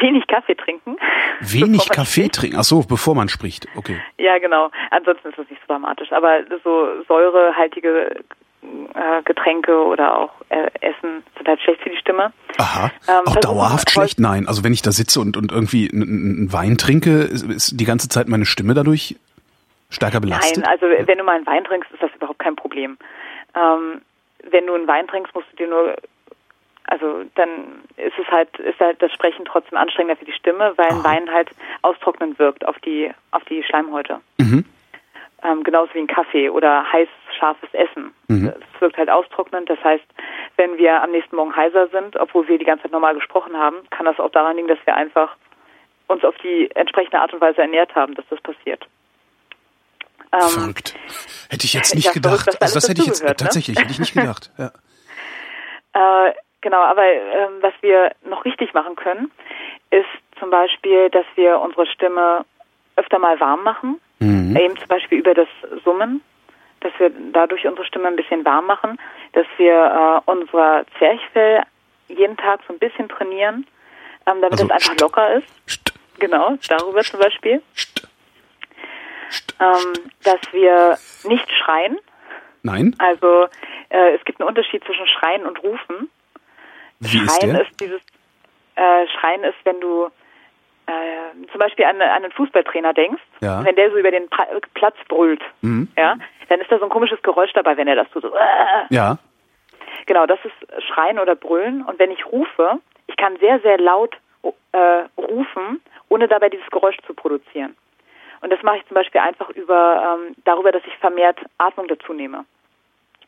[0.00, 0.96] wenig Kaffee trinken.
[1.40, 2.56] Wenig Kaffee trinken?
[2.58, 3.66] Ach so, bevor man spricht.
[3.76, 4.00] Okay.
[4.18, 4.70] Ja, genau.
[4.90, 6.12] Ansonsten ist das nicht so dramatisch.
[6.12, 8.24] Aber so säurehaltige
[8.62, 12.32] äh, Getränke oder auch äh, Essen sind halt schlecht für die Stimme.
[12.58, 12.90] Aha.
[13.08, 14.18] Ähm, auch dauerhaft schlecht?
[14.18, 14.46] Nein.
[14.48, 18.28] Also wenn ich da sitze und, und irgendwie einen Wein trinke, ist die ganze Zeit
[18.28, 19.16] meine Stimme dadurch
[19.90, 20.64] stärker belastet?
[20.64, 22.98] Nein, also wenn du mal einen Wein trinkst, ist das überhaupt kein Problem.
[23.54, 24.02] Ähm,
[24.50, 25.96] wenn du einen Wein trinkst, musst du dir nur
[26.88, 30.88] also dann ist es halt, ist halt das Sprechen trotzdem anstrengender für die Stimme, weil
[30.88, 31.50] ein Wein halt
[31.82, 34.20] austrocknend wirkt auf die, auf die Schleimhäute.
[34.38, 34.64] Mhm.
[35.44, 37.08] Ähm, genauso wie ein Kaffee oder heiß,
[37.38, 38.12] scharfes Essen.
[38.28, 38.54] Mhm.
[38.74, 39.68] Es wirkt halt austrocknend.
[39.68, 40.04] Das heißt,
[40.56, 43.76] wenn wir am nächsten Morgen heiser sind, obwohl wir die ganze Zeit normal gesprochen haben,
[43.90, 45.36] kann das auch daran liegen, dass wir einfach
[46.08, 48.88] uns auf die entsprechende Art und Weise ernährt haben, dass das passiert.
[50.32, 50.94] Ähm, Verrückt.
[51.48, 52.44] Hätte ich jetzt nicht ja, gedacht.
[52.44, 53.44] Verrückt, also das hätte ich jetzt gehört, ne?
[53.44, 54.50] tatsächlich hätte ich nicht gedacht.
[55.94, 56.28] Ja.
[56.28, 59.30] äh, genau, aber ähm, was wir noch richtig machen können,
[59.90, 60.06] ist
[60.38, 62.44] zum Beispiel, dass wir unsere Stimme
[62.96, 64.56] öfter mal warm machen, mhm.
[64.56, 65.48] eben zum Beispiel über das
[65.84, 66.22] Summen,
[66.80, 68.98] dass wir dadurch unsere Stimme ein bisschen warm machen,
[69.32, 71.62] dass wir äh, unser Zwerchfell
[72.08, 73.66] jeden Tag so ein bisschen trainieren,
[74.26, 75.48] ähm, damit also, es einfach locker ist.
[75.70, 77.62] St genau, darüber zum Beispiel.
[79.60, 81.98] Ähm, dass wir nicht schreien.
[82.62, 82.94] Nein.
[82.98, 83.48] Also
[83.88, 86.10] äh, es gibt einen Unterschied zwischen Schreien und Rufen.
[87.00, 88.00] Wie Schreien ist, ist dieses
[88.76, 90.08] äh, Schreien ist, wenn du
[90.86, 93.64] äh, zum Beispiel an, an einen Fußballtrainer denkst, ja.
[93.64, 95.88] wenn der so über den pra Platz brüllt, mhm.
[95.96, 96.16] ja,
[96.48, 98.22] dann ist da so ein komisches Geräusch dabei, wenn er das tut.
[98.22, 98.94] So, äh.
[98.94, 99.18] Ja.
[100.06, 101.82] Genau, das ist Schreien oder Brüllen.
[101.82, 104.16] Und wenn ich rufe, ich kann sehr, sehr laut
[104.72, 107.76] äh, rufen, ohne dabei dieses Geräusch zu produzieren.
[108.40, 112.12] Und das mache ich zum Beispiel einfach über ähm, darüber, dass ich vermehrt Atmung dazu
[112.12, 112.44] nehme.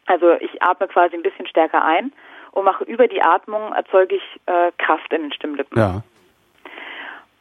[0.07, 2.13] Also ich atme quasi ein bisschen stärker ein
[2.53, 5.79] und mache über die Atmung erzeuge ich äh, Kraft in den Stimmlippen.
[5.79, 6.03] Ja.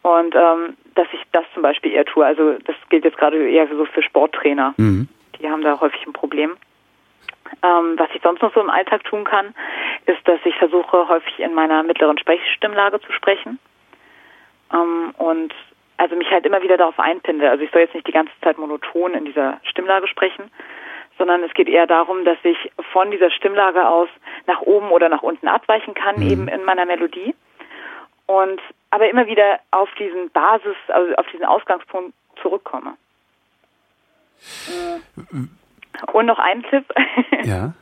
[0.01, 2.25] Und ähm, dass ich das zum Beispiel eher tue.
[2.25, 4.73] Also das gilt jetzt gerade eher so für Sporttrainer.
[4.77, 5.07] Mhm.
[5.39, 6.57] Die haben da häufig ein Problem.
[7.63, 9.53] Ähm, was ich sonst noch so im Alltag tun kann,
[10.05, 13.59] ist, dass ich versuche, häufig in meiner mittleren Sprechstimmlage zu sprechen.
[14.71, 15.53] Ähm, und
[15.99, 17.49] also mich halt immer wieder darauf einpinde.
[17.49, 20.49] Also ich soll jetzt nicht die ganze Zeit monoton in dieser Stimmlage sprechen,
[21.17, 24.07] sondern es geht eher darum, dass ich von dieser Stimmlage aus
[24.47, 26.31] nach oben oder nach unten abweichen kann, mhm.
[26.31, 27.35] eben in meiner Melodie.
[28.27, 32.95] Und aber immer wieder auf diesen Basis, also auf diesen Ausgangspunkt zurückkomme.
[35.31, 35.58] Mhm.
[36.13, 36.85] Und noch ein Tipp.
[37.43, 37.73] Ja.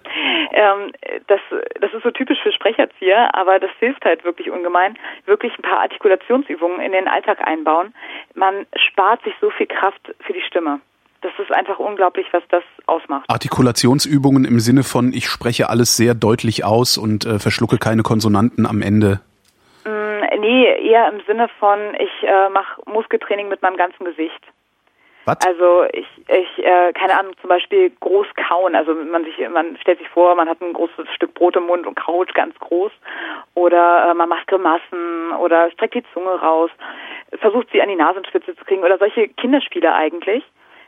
[0.52, 0.92] ähm,
[1.26, 1.40] das,
[1.82, 4.96] das ist so typisch für Sprecherzieher, aber das hilft halt wirklich ungemein.
[5.26, 7.94] Wirklich ein paar Artikulationsübungen in den Alltag einbauen.
[8.36, 10.80] Man spart sich so viel Kraft für die Stimme.
[11.22, 13.26] Das ist einfach unglaublich, was das ausmacht.
[13.30, 18.68] Artikulationsübungen im Sinne von, ich spreche alles sehr deutlich aus und äh, verschlucke keine Konsonanten
[18.68, 19.20] am Ende.
[19.86, 24.42] Mm, nee, eher im Sinne von, ich äh, mache Muskeltraining mit meinem ganzen Gesicht.
[25.28, 25.46] Was?
[25.46, 28.76] Also ich, ich äh, keine Ahnung, zum Beispiel groß kauen.
[28.76, 31.86] Also man sich, man stellt sich vor, man hat ein großes Stück Brot im Mund
[31.86, 32.94] und kaut ganz groß.
[33.54, 36.72] Oder äh, man macht Grimassen oder streckt die Zunge raus,
[37.42, 40.46] versucht sie an die Nasenspitze zu kriegen oder solche Kinderspiele eigentlich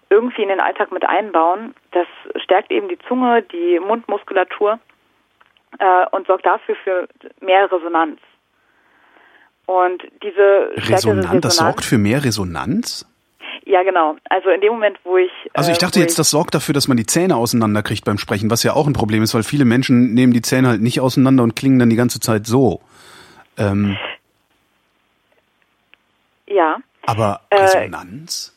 [0.10, 1.76] irgendwie in den Alltag mit einbauen.
[1.92, 2.08] Das
[2.42, 4.80] stärkt eben die Zunge, die Mundmuskulatur
[5.80, 7.10] äh, und sorgt dafür für
[7.42, 8.22] mehr Resonanz.
[9.66, 13.06] Und diese Resonanz, Resonanz, das sorgt für mehr Resonanz?
[13.66, 14.16] Ja, genau.
[14.30, 15.32] Also in dem Moment, wo ich.
[15.54, 18.50] Also ich äh, dachte jetzt, das sorgt dafür, dass man die Zähne auseinanderkriegt beim Sprechen,
[18.50, 21.44] was ja auch ein Problem ist, weil viele Menschen nehmen die Zähne halt nicht auseinander
[21.44, 22.82] und klingen dann die ganze Zeit so.
[23.58, 23.98] Ähm,
[26.48, 26.78] ja.
[27.06, 28.56] Aber äh, Resonanz?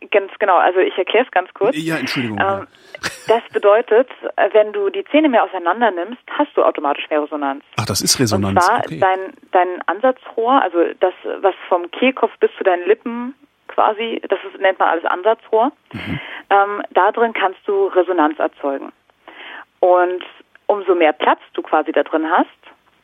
[0.00, 0.56] Äh, ganz genau.
[0.56, 1.76] Also ich erkläre es ganz kurz.
[1.76, 2.38] Ja, Entschuldigung.
[2.40, 2.66] Ähm,
[3.26, 4.08] das bedeutet,
[4.52, 7.64] wenn du die Zähne mehr auseinander nimmst, hast du automatisch mehr Resonanz.
[7.76, 8.56] Ach, das ist Resonanz.
[8.56, 9.00] Und zwar okay.
[9.00, 13.34] dein, dein Ansatzrohr, also das, was vom Kehlkopf bis zu deinen Lippen
[13.76, 15.70] quasi, das ist, nennt man alles Ansatzrohr.
[15.92, 16.20] Mhm.
[16.48, 18.90] Ähm, da drin kannst du Resonanz erzeugen.
[19.80, 20.24] Und
[20.66, 22.48] umso mehr Platz du quasi da drin hast,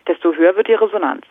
[0.09, 1.25] desto höher wird die Resonanz.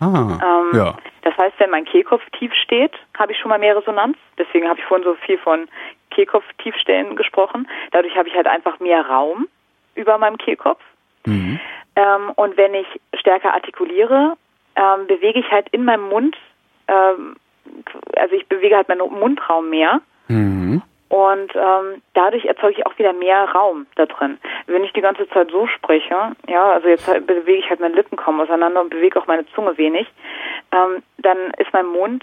[0.00, 0.94] Ah, ähm, ja.
[1.22, 4.16] Das heißt, wenn mein Kehlkopf tief steht, habe ich schon mal mehr Resonanz.
[4.38, 5.68] Deswegen habe ich vorhin so viel von
[6.10, 7.68] Kehlkopf-Tiefstellen gesprochen.
[7.92, 9.46] Dadurch habe ich halt einfach mehr Raum
[9.94, 10.80] über meinem Kehlkopf.
[11.26, 11.60] Mhm.
[11.96, 14.36] Ähm, und wenn ich stärker artikuliere,
[14.74, 16.36] ähm, bewege ich halt in meinem Mund
[16.88, 17.36] ähm,
[18.16, 20.00] also ich bewege halt meinen Mundraum mehr.
[20.28, 20.82] Mhm.
[21.10, 24.38] Und ähm, dadurch erzeuge ich auch wieder mehr Raum da drin.
[24.68, 26.14] Wenn ich die ganze Zeit so spreche,
[26.48, 29.44] ja, also jetzt halt bewege ich halt meine Lippen kaum auseinander und bewege auch meine
[29.48, 30.06] Zunge wenig,
[30.70, 32.22] ähm, dann ist mein Mund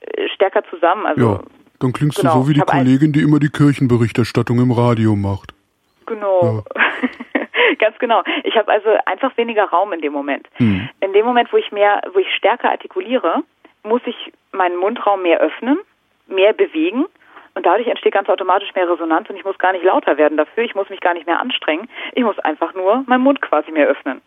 [0.00, 1.06] äh, stärker zusammen.
[1.06, 1.40] Also, ja,
[1.78, 5.54] dann klingst genau, du so wie die Kollegin, die immer die Kirchenberichterstattung im Radio macht.
[6.06, 6.64] Genau.
[6.74, 6.82] Ja.
[7.78, 8.22] Ganz genau.
[8.42, 10.48] Ich habe also einfach weniger Raum in dem Moment.
[10.58, 10.88] Mhm.
[11.00, 13.44] In dem Moment, wo ich mehr, wo ich stärker artikuliere,
[13.84, 15.78] muss ich meinen Mundraum mehr öffnen,
[16.26, 17.06] mehr bewegen
[17.54, 20.64] und dadurch entsteht ganz automatisch mehr Resonanz und ich muss gar nicht lauter werden dafür,
[20.64, 23.86] ich muss mich gar nicht mehr anstrengen, ich muss einfach nur meinen Mund quasi mehr
[23.86, 24.20] öffnen.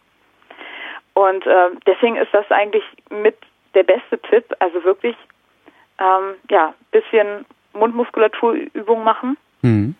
[1.13, 3.35] Und äh, deswegen ist das eigentlich mit
[3.73, 5.15] der beste Tipp, also wirklich
[5.99, 9.95] ähm, ja bisschen Mundmuskulaturübung machen, mhm.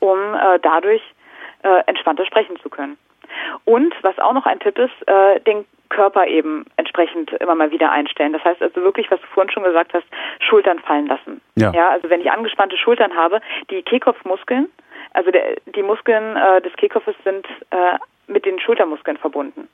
[0.00, 1.02] um äh, dadurch
[1.62, 2.96] äh, entspannter sprechen zu können.
[3.64, 7.90] Und was auch noch ein Tipp ist, äh, den Körper eben entsprechend immer mal wieder
[7.90, 8.32] einstellen.
[8.32, 10.06] Das heißt also wirklich, was du vorhin schon gesagt hast,
[10.40, 11.40] Schultern fallen lassen.
[11.56, 11.72] Ja.
[11.72, 13.40] ja also wenn ich angespannte Schultern habe,
[13.70, 14.68] die Kehlkopfmuskeln,
[15.14, 19.68] also der, die Muskeln äh, des Kehlkopfes sind äh, mit den Schultermuskeln verbunden.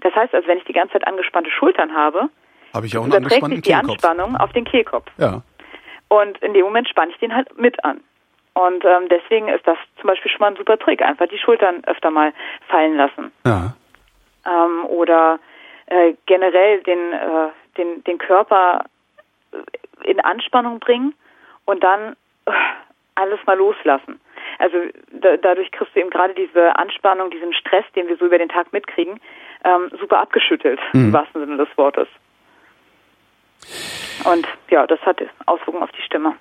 [0.00, 2.28] Das heißt also, wenn ich die ganze Zeit angespannte Schultern habe,
[2.74, 3.90] habe ich auch einen angespannten sich die Kehlkopf.
[3.90, 5.06] Anspannung auf den Kehlkopf.
[5.18, 5.42] Ja.
[6.08, 8.00] Und in dem Moment spanne ich den halt mit an.
[8.54, 11.00] Und ähm, deswegen ist das zum Beispiel schon mal ein super Trick.
[11.02, 12.32] Einfach die Schultern öfter mal
[12.68, 13.32] fallen lassen.
[13.46, 13.74] Ja.
[14.46, 15.38] Ähm, oder
[15.86, 18.84] äh, generell den, äh, den, den Körper
[19.52, 21.14] äh, in Anspannung bringen
[21.64, 22.16] und dann
[22.46, 22.52] äh,
[23.14, 24.20] alles mal loslassen.
[24.58, 24.78] Also
[25.10, 28.48] da, dadurch kriegst du eben gerade diese Anspannung, diesen Stress, den wir so über den
[28.48, 29.20] Tag mitkriegen,
[29.64, 31.06] ähm, super abgeschüttelt, Mhm.
[31.06, 32.08] im wahrsten Sinne des Wortes.
[34.24, 36.36] Und ja, das hat Auswirkungen auf die Stimme.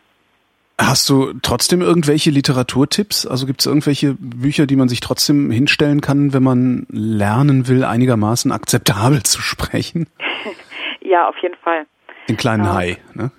[0.84, 3.28] Hast du trotzdem irgendwelche Literaturtipps?
[3.28, 7.84] Also gibt es irgendwelche Bücher, die man sich trotzdem hinstellen kann, wenn man lernen will,
[7.84, 10.08] einigermaßen akzeptabel zu sprechen?
[11.02, 11.86] Ja, auf jeden Fall.
[12.28, 12.74] Den kleinen Ja.
[12.74, 13.32] Hai, ne?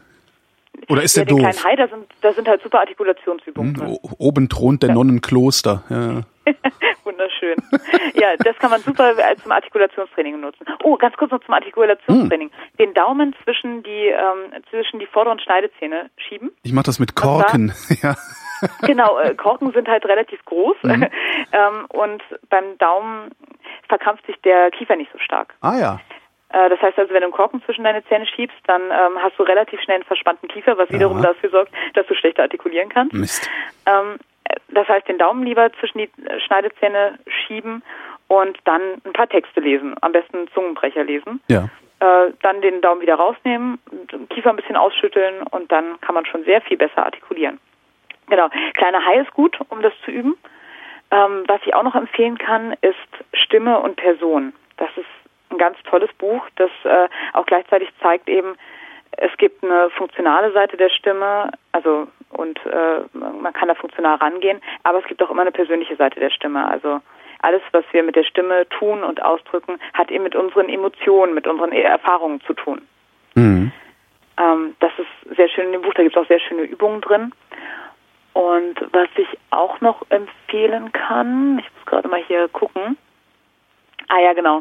[0.88, 1.40] Oder ist ja, der doof?
[1.40, 5.84] kleinen Hai, da sind, da sind halt super Artikulationsübungen Hm, Oben thront der Nonnenkloster.
[5.88, 6.22] Ja.
[7.04, 7.56] Wunderschön.
[8.14, 10.64] Ja, das kann man super zum Artikulationstraining nutzen.
[10.82, 12.50] Oh, ganz kurz noch zum Artikulationstraining.
[12.50, 12.76] Hm.
[12.78, 16.50] Den Daumen zwischen die ähm, zwischen die vorderen Schneidezähne schieben.
[16.62, 17.14] Ich mache das mit?
[17.14, 17.72] Korken.
[18.02, 18.16] Ja.
[18.82, 21.02] Genau, äh, Korken sind halt relativ groß Mhm.
[21.52, 23.30] ähm, und beim Daumen
[23.88, 25.54] verkrampft sich der Kiefer nicht so stark.
[25.60, 26.00] Ah ja.
[26.52, 29.38] Äh, das heißt also, wenn du einen Korken zwischen deine Zähne schiebst, dann ähm, hast
[29.38, 31.28] du relativ schnell einen verspannten Kiefer, was wiederum Ja.
[31.32, 33.14] dafür sorgt, dass du schlechter artikulieren kannst.
[33.14, 33.50] Mist.
[33.86, 34.18] Ähm,
[34.68, 37.82] das heißt, den Daumen lieber zwischen die äh, Schneidezähne schieben
[38.28, 41.40] und dann ein paar Texte lesen, am besten Zungenbrecher lesen.
[41.48, 41.68] Ja.
[42.00, 43.78] Äh, dann den Daumen wieder rausnehmen,
[44.10, 47.60] den Kiefer ein bisschen ausschütteln und dann kann man schon sehr viel besser artikulieren.
[48.28, 48.48] Genau.
[48.74, 50.36] Kleiner Hai ist gut, um das zu üben.
[51.10, 52.96] Ähm, was ich auch noch empfehlen kann, ist
[53.34, 54.52] Stimme und Person.
[54.78, 55.06] Das ist
[55.52, 58.56] ein ganz tolles Buch, das äh, auch gleichzeitig zeigt eben,
[59.18, 64.60] es gibt eine funktionale Seite der Stimme, also und äh, man kann da funktional rangehen,
[64.84, 66.66] aber es gibt auch immer eine persönliche Seite der Stimme.
[66.66, 67.00] Also
[67.42, 71.46] alles, was wir mit der Stimme tun und ausdrücken, hat eben mit unseren Emotionen, mit
[71.46, 72.80] unseren Erfahrungen zu tun.
[73.34, 73.72] Mhm.
[74.38, 77.00] Ähm, das ist sehr schön in dem Buch, da gibt es auch sehr schöne Übungen
[77.00, 77.32] drin.
[78.32, 82.96] Und was ich auch noch empfehlen kann, ich muss gerade mal hier gucken.
[84.14, 84.58] Ah ja, genau.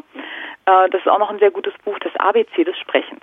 [0.66, 3.22] Äh, das ist auch noch ein sehr gutes Buch, das ABC des Sprechens.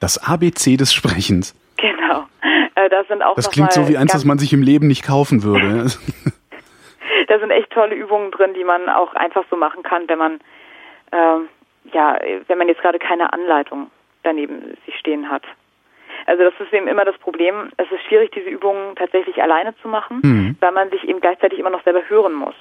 [0.00, 1.54] Das ABC des Sprechens.
[1.76, 2.26] Genau.
[2.74, 5.04] Äh, da sind auch Das klingt so wie eins, das man sich im Leben nicht
[5.06, 5.90] kaufen würde.
[7.26, 10.40] Da sind echt tolle Übungen drin, die man auch einfach so machen kann, wenn man
[11.12, 11.48] ähm,
[11.92, 13.90] ja, wenn man jetzt gerade keine Anleitung
[14.22, 15.42] daneben sich stehen hat.
[16.26, 17.70] Also das ist eben immer das Problem.
[17.76, 20.56] Es ist schwierig, diese Übungen tatsächlich alleine zu machen, Mhm.
[20.60, 22.54] weil man sich eben gleichzeitig immer noch selber hören muss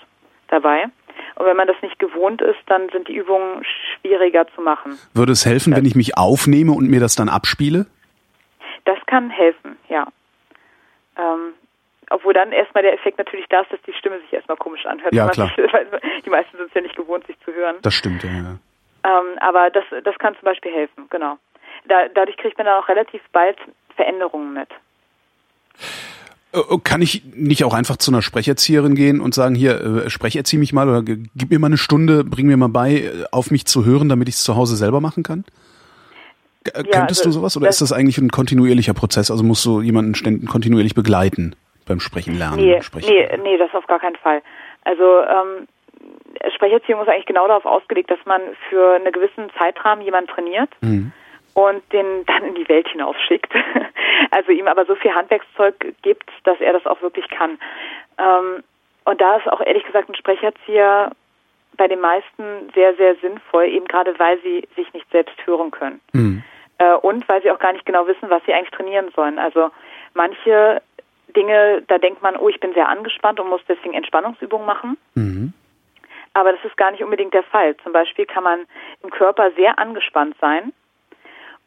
[0.50, 0.86] dabei.
[1.36, 4.98] Und wenn man das nicht gewohnt ist, dann sind die Übungen schwieriger zu machen.
[5.14, 7.86] Würde es helfen, wenn ich mich aufnehme und mir das dann abspiele?
[8.86, 10.08] Das kann helfen, ja.
[11.18, 11.54] Ähm,
[12.10, 15.14] obwohl dann erstmal der Effekt natürlich da ist, dass die Stimme sich erstmal komisch anhört.
[15.14, 15.52] Ja, klar.
[15.56, 15.66] Sich,
[16.26, 17.76] die meisten sind es ja nicht gewohnt, sich zu hören.
[17.82, 18.30] Das stimmt, ja.
[18.30, 18.58] ja.
[19.04, 21.38] Ähm, aber das, das kann zum Beispiel helfen, genau.
[21.86, 23.58] Da, dadurch kriegt man dann auch relativ bald
[23.96, 24.70] Veränderungen mit.
[26.54, 30.58] Äh, Kann ich nicht auch einfach zu einer Sprecherzieherin gehen und sagen, hier, äh, sprecherzieh
[30.58, 33.66] mich mal oder gib mir mal eine Stunde, bring mir mal bei, äh, auf mich
[33.66, 35.44] zu hören, damit ich es zu Hause selber machen kann?
[36.64, 39.30] G- äh, Ja, Könntest also du sowas oder das- ist das eigentlich ein kontinuierlicher Prozess?
[39.32, 40.14] Also musst du jemanden
[40.48, 41.56] kontinuierlich begleiten
[41.86, 42.58] beim Sprechen lernen?
[42.58, 43.10] Nee, Sprechen.
[43.10, 44.42] nee, nee, das auf gar keinen Fall.
[44.84, 45.68] Also ähm,
[46.56, 51.12] Sprecherziehung ist eigentlich genau darauf ausgelegt, dass man für einen gewissen Zeitrahmen jemanden trainiert Mhm.
[51.58, 53.52] Und den dann in die Welt hinausschickt.
[54.32, 57.58] Also ihm aber so viel Handwerkszeug gibt, dass er das auch wirklich kann.
[58.18, 58.64] Ähm,
[59.06, 61.12] und da ist auch ehrlich gesagt ein Sprecherzieher
[61.78, 66.02] bei den meisten sehr, sehr sinnvoll, eben gerade weil sie sich nicht selbst hören können.
[66.12, 66.44] Mhm.
[66.80, 69.40] Äh, und weil sie auch gar nicht genau wissen, was sie eigentlich trainieren sollen.
[69.40, 69.70] Also
[70.14, 70.82] manche
[71.36, 74.98] Dinge, da denkt man, oh, ich bin sehr angespannt und muss deswegen Entspannungsübungen machen.
[75.16, 75.54] Mhm.
[76.34, 77.78] Aber das ist gar nicht unbedingt der Fall.
[77.78, 78.66] Zum Beispiel kann man
[79.04, 80.74] im Körper sehr angespannt sein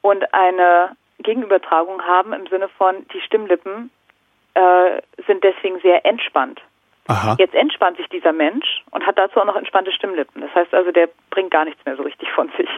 [0.03, 3.91] und eine Gegenübertragung haben im Sinne von, die Stimmlippen
[4.55, 6.61] äh, sind deswegen sehr entspannt.
[7.09, 7.35] Aha.
[7.39, 10.43] Jetzt entspannt sich dieser Mensch und hat dazu auch noch entspannte Stimmlippen.
[10.43, 12.69] Das heißt also, der bringt gar nichts mehr so richtig von sich.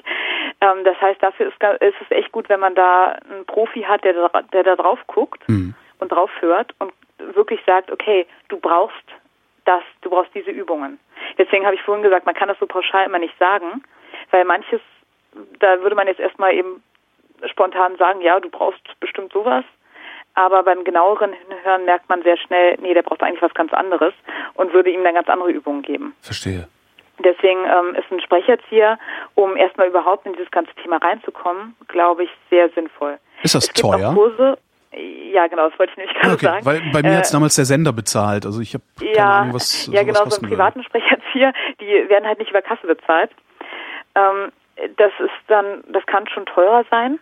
[0.61, 4.05] Ähm, das heißt, dafür ist, ist es echt gut, wenn man da einen Profi hat,
[4.05, 5.75] der da, der da drauf guckt Mhm.
[5.99, 6.93] und drauf hört und
[7.35, 9.05] wirklich sagt, okay, du brauchst
[9.65, 10.99] das, du brauchst diese Übungen.
[11.39, 13.83] Deswegen habe ich vorhin gesagt, man kann das so pauschal immer nicht sagen,
[14.31, 14.81] weil manches,
[15.61, 16.83] da würde man jetzt erstmal eben
[17.51, 19.65] spontan sagen, ja, du brauchst bestimmt sowas.
[20.35, 24.15] Aber beim genaueren Hinhören merkt man sehr schnell, nee, der braucht eigentlich was ganz anderes
[24.55, 26.15] und würde ihm dann ganz andere Übungen geben.
[26.23, 26.69] Verstehe.
[27.19, 28.99] Deswegen ähm, ist ein Sprecherzieher,
[29.35, 33.19] um erstmal überhaupt in dieses ganze Thema reinzukommen, glaube ich, sehr sinnvoll.
[33.43, 34.15] Ist das es teuer?
[34.15, 34.57] Kurse,
[35.33, 36.67] ja, genau, das wollte ich nämlich gerade okay, sagen.
[36.67, 38.45] weil bei mir Äh, hat's damals der Sender bezahlt.
[38.45, 42.27] Also ich habe keine ja, Ahnung, was ja genau, so einen privaten Sprecherzieher, die werden
[42.27, 43.31] halt nicht über Kasse bezahlt.
[44.15, 44.53] Ähm,
[44.97, 47.19] das ist dann, das kann schon teurer sein.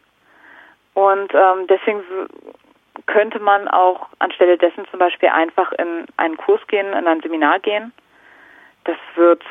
[0.94, 2.02] Und ähm, deswegen
[3.06, 7.58] könnte man auch anstelle dessen zum Beispiel einfach in einen Kurs gehen, in ein Seminar
[7.60, 7.92] gehen.
[8.84, 9.42] Das wird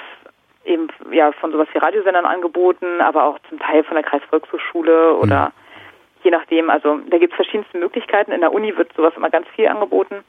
[0.66, 5.52] eben ja von sowas wie Radiosendern angeboten, aber auch zum Teil von der Kreisvolkshochschule oder
[6.24, 6.70] je nachdem.
[6.70, 8.32] Also da gibt es verschiedenste Möglichkeiten.
[8.32, 10.24] In der Uni wird sowas immer ganz viel angeboten.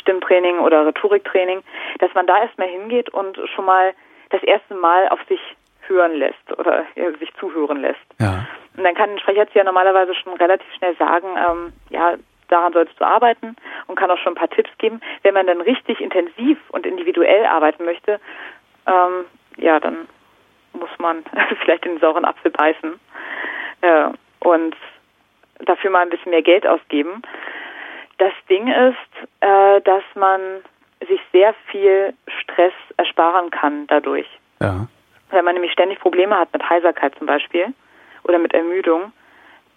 [0.00, 1.62] Stimmtraining oder Rhetoriktraining,
[1.98, 3.92] dass man da erstmal hingeht und schon mal
[4.30, 5.40] das erste Mal auf sich
[5.88, 8.00] hören lässt oder ja, sich zuhören lässt.
[8.20, 8.46] Ja.
[8.76, 12.14] Und dann kann ein Sprecherzieher normalerweise schon relativ schnell sagen, ähm, ja,
[12.48, 13.56] daran solltest du arbeiten
[13.86, 15.00] und kann auch schon ein paar Tipps geben.
[15.22, 18.20] Wenn man dann richtig intensiv und individuell arbeiten möchte,
[18.86, 19.24] ähm,
[19.56, 20.08] ja, dann
[20.72, 21.24] muss man
[21.62, 22.98] vielleicht den sauren Apfel beißen
[23.80, 24.08] äh,
[24.40, 24.76] und
[25.60, 27.22] dafür mal ein bisschen mehr Geld ausgeben.
[28.18, 30.40] Das Ding ist, äh, dass man
[31.08, 34.26] sich sehr viel Stress ersparen kann dadurch.
[34.60, 34.86] Ja.
[35.30, 37.66] Wenn man nämlich ständig Probleme hat mit Heiserkeit zum Beispiel
[38.24, 39.12] oder mit Ermüdung,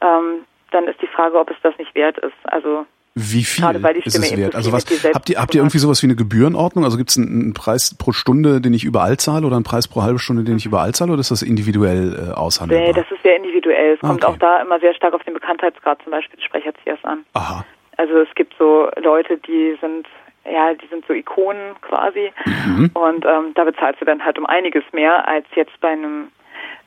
[0.02, 2.34] ähm, dann ist die Frage, ob es das nicht wert ist.
[2.44, 4.52] Also Wie viel Gerade weil die ist es wert?
[4.52, 6.84] so Also was habt ihr habt ihr irgendwie sowas wie eine Gebührenordnung?
[6.84, 9.88] Also gibt es einen, einen Preis pro Stunde, den ich überall zahle oder einen Preis
[9.88, 12.86] pro halbe Stunde, den ich überall zahle oder ist das individuell äh, aushandelbar?
[12.88, 13.94] nee, das ist sehr individuell.
[13.96, 14.34] Es kommt Okay.
[14.34, 17.26] auch da immer sehr stark auf den Bekanntheitsgrad zum Beispiel des Sprecherziehers an.
[17.34, 17.66] Aha.
[17.96, 20.06] Also es gibt so Leute, die sind
[20.52, 22.92] ja, die sind so Ikonen quasi Mhm.
[22.94, 26.30] und ähm, da bezahlst du dann halt um einiges mehr als jetzt bei einem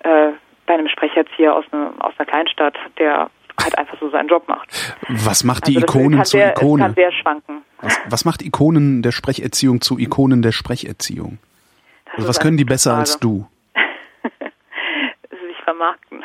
[0.00, 0.30] äh,
[0.66, 3.28] bei einem Sprecherzieher aus, einer aus einer Kleinstadt, der
[3.62, 4.68] halt einfach so seinen Job macht.
[5.08, 6.86] Was macht die Also Ikonen zu sehr, Es Ikonen?
[6.86, 7.62] kann sehr schwanken.
[7.82, 11.38] Was, was macht Ikonen der Sprecherziehung zu Ikonen der Sprecherziehung?
[12.06, 13.20] Das Also was können die besser als Frage.
[13.26, 13.46] du?
[15.30, 16.22] sich vermarkten.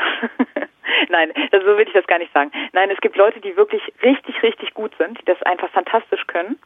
[1.10, 2.52] Nein, so will ich das gar nicht sagen.
[2.74, 6.58] Nein, es gibt Leute, die wirklich richtig, richtig gut sind, die das einfach fantastisch können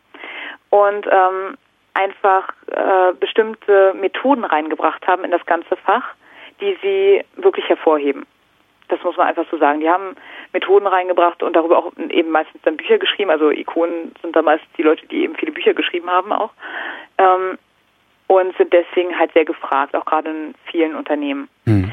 [0.70, 1.58] und ähm,
[1.94, 6.14] einfach äh, bestimmte Methoden reingebracht haben in das ganze Fach,
[6.62, 8.26] die sie wirklich hervorheben.
[8.88, 9.82] Das muss man einfach so sagen.
[9.82, 10.16] Die haben
[10.52, 13.30] Methoden reingebracht und darüber auch eben meistens dann Bücher geschrieben.
[13.30, 16.52] Also Ikonen sind da meistens die Leute, die eben viele Bücher geschrieben haben auch.
[17.18, 17.58] Ähm,
[18.28, 21.50] und sind deswegen halt sehr gefragt, auch gerade in vielen Unternehmen.
[21.66, 21.91] Hm.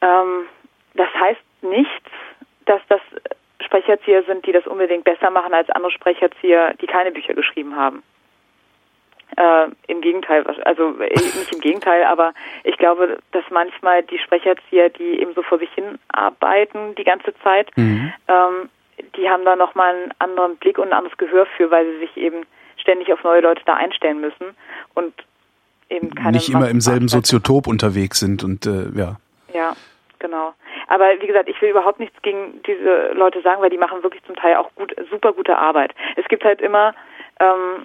[0.00, 0.46] Ähm,
[0.94, 2.02] das heißt nicht,
[2.66, 3.00] dass das
[3.72, 8.02] Sprecherzieher sind, die das unbedingt besser machen als andere Sprecherzieher, die keine Bücher geschrieben haben.
[9.36, 12.34] Äh, Im Gegenteil, also äh, nicht im Gegenteil, aber
[12.64, 17.32] ich glaube, dass manchmal die Sprecherzieher, die eben so vor sich hin arbeiten die ganze
[17.42, 18.12] Zeit, Mhm.
[18.28, 18.68] ähm,
[19.16, 22.16] die haben da nochmal einen anderen Blick und ein anderes Gehör für, weil sie sich
[22.18, 22.44] eben
[22.76, 24.54] ständig auf neue Leute da einstellen müssen
[24.92, 25.14] und
[25.88, 29.16] eben keine Nicht immer im selben Soziotop unterwegs sind und äh, ja.
[29.54, 29.74] ja,
[30.22, 30.54] genau.
[30.88, 34.24] Aber wie gesagt, ich will überhaupt nichts gegen diese Leute sagen, weil die machen wirklich
[34.24, 35.92] zum Teil auch gut, super gute Arbeit.
[36.16, 36.94] Es gibt halt immer
[37.40, 37.84] ähm,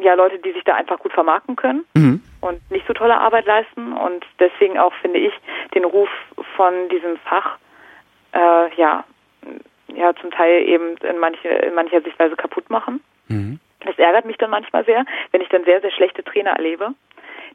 [0.00, 2.22] ja Leute, die sich da einfach gut vermarkten können Mhm.
[2.40, 5.32] und nicht so tolle Arbeit leisten und deswegen auch finde ich
[5.74, 6.08] den Ruf
[6.56, 7.58] von diesem Fach
[8.32, 9.04] äh, ja
[9.94, 13.02] ja zum Teil eben in manche in mancher Sichtweise kaputt machen.
[13.28, 13.58] Mhm.
[13.84, 16.90] Das ärgert mich dann manchmal sehr, wenn ich dann sehr, sehr schlechte Trainer erlebe,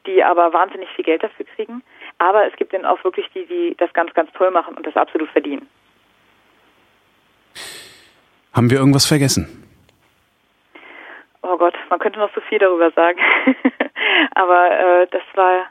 [0.06, 1.82] die aber wahnsinnig viel Geld dafür kriegen.
[2.18, 4.96] Aber es gibt dann auch wirklich die, die das ganz, ganz toll machen und das
[4.96, 5.68] absolut verdienen.
[8.52, 9.62] Haben wir irgendwas vergessen?
[11.42, 13.18] Oh Gott, man könnte noch so viel darüber sagen.
[14.34, 15.66] aber äh, das war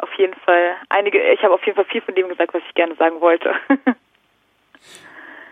[0.00, 2.74] auf jeden Fall einige, ich habe auf jeden Fall viel von dem gesagt, was ich
[2.74, 3.54] gerne sagen wollte.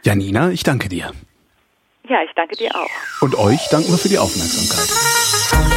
[0.02, 1.12] Janina, ich danke dir.
[2.09, 2.90] ja, ich danke dir auch.
[3.23, 5.72] Und euch danken wir für die Aufmerksamkeit.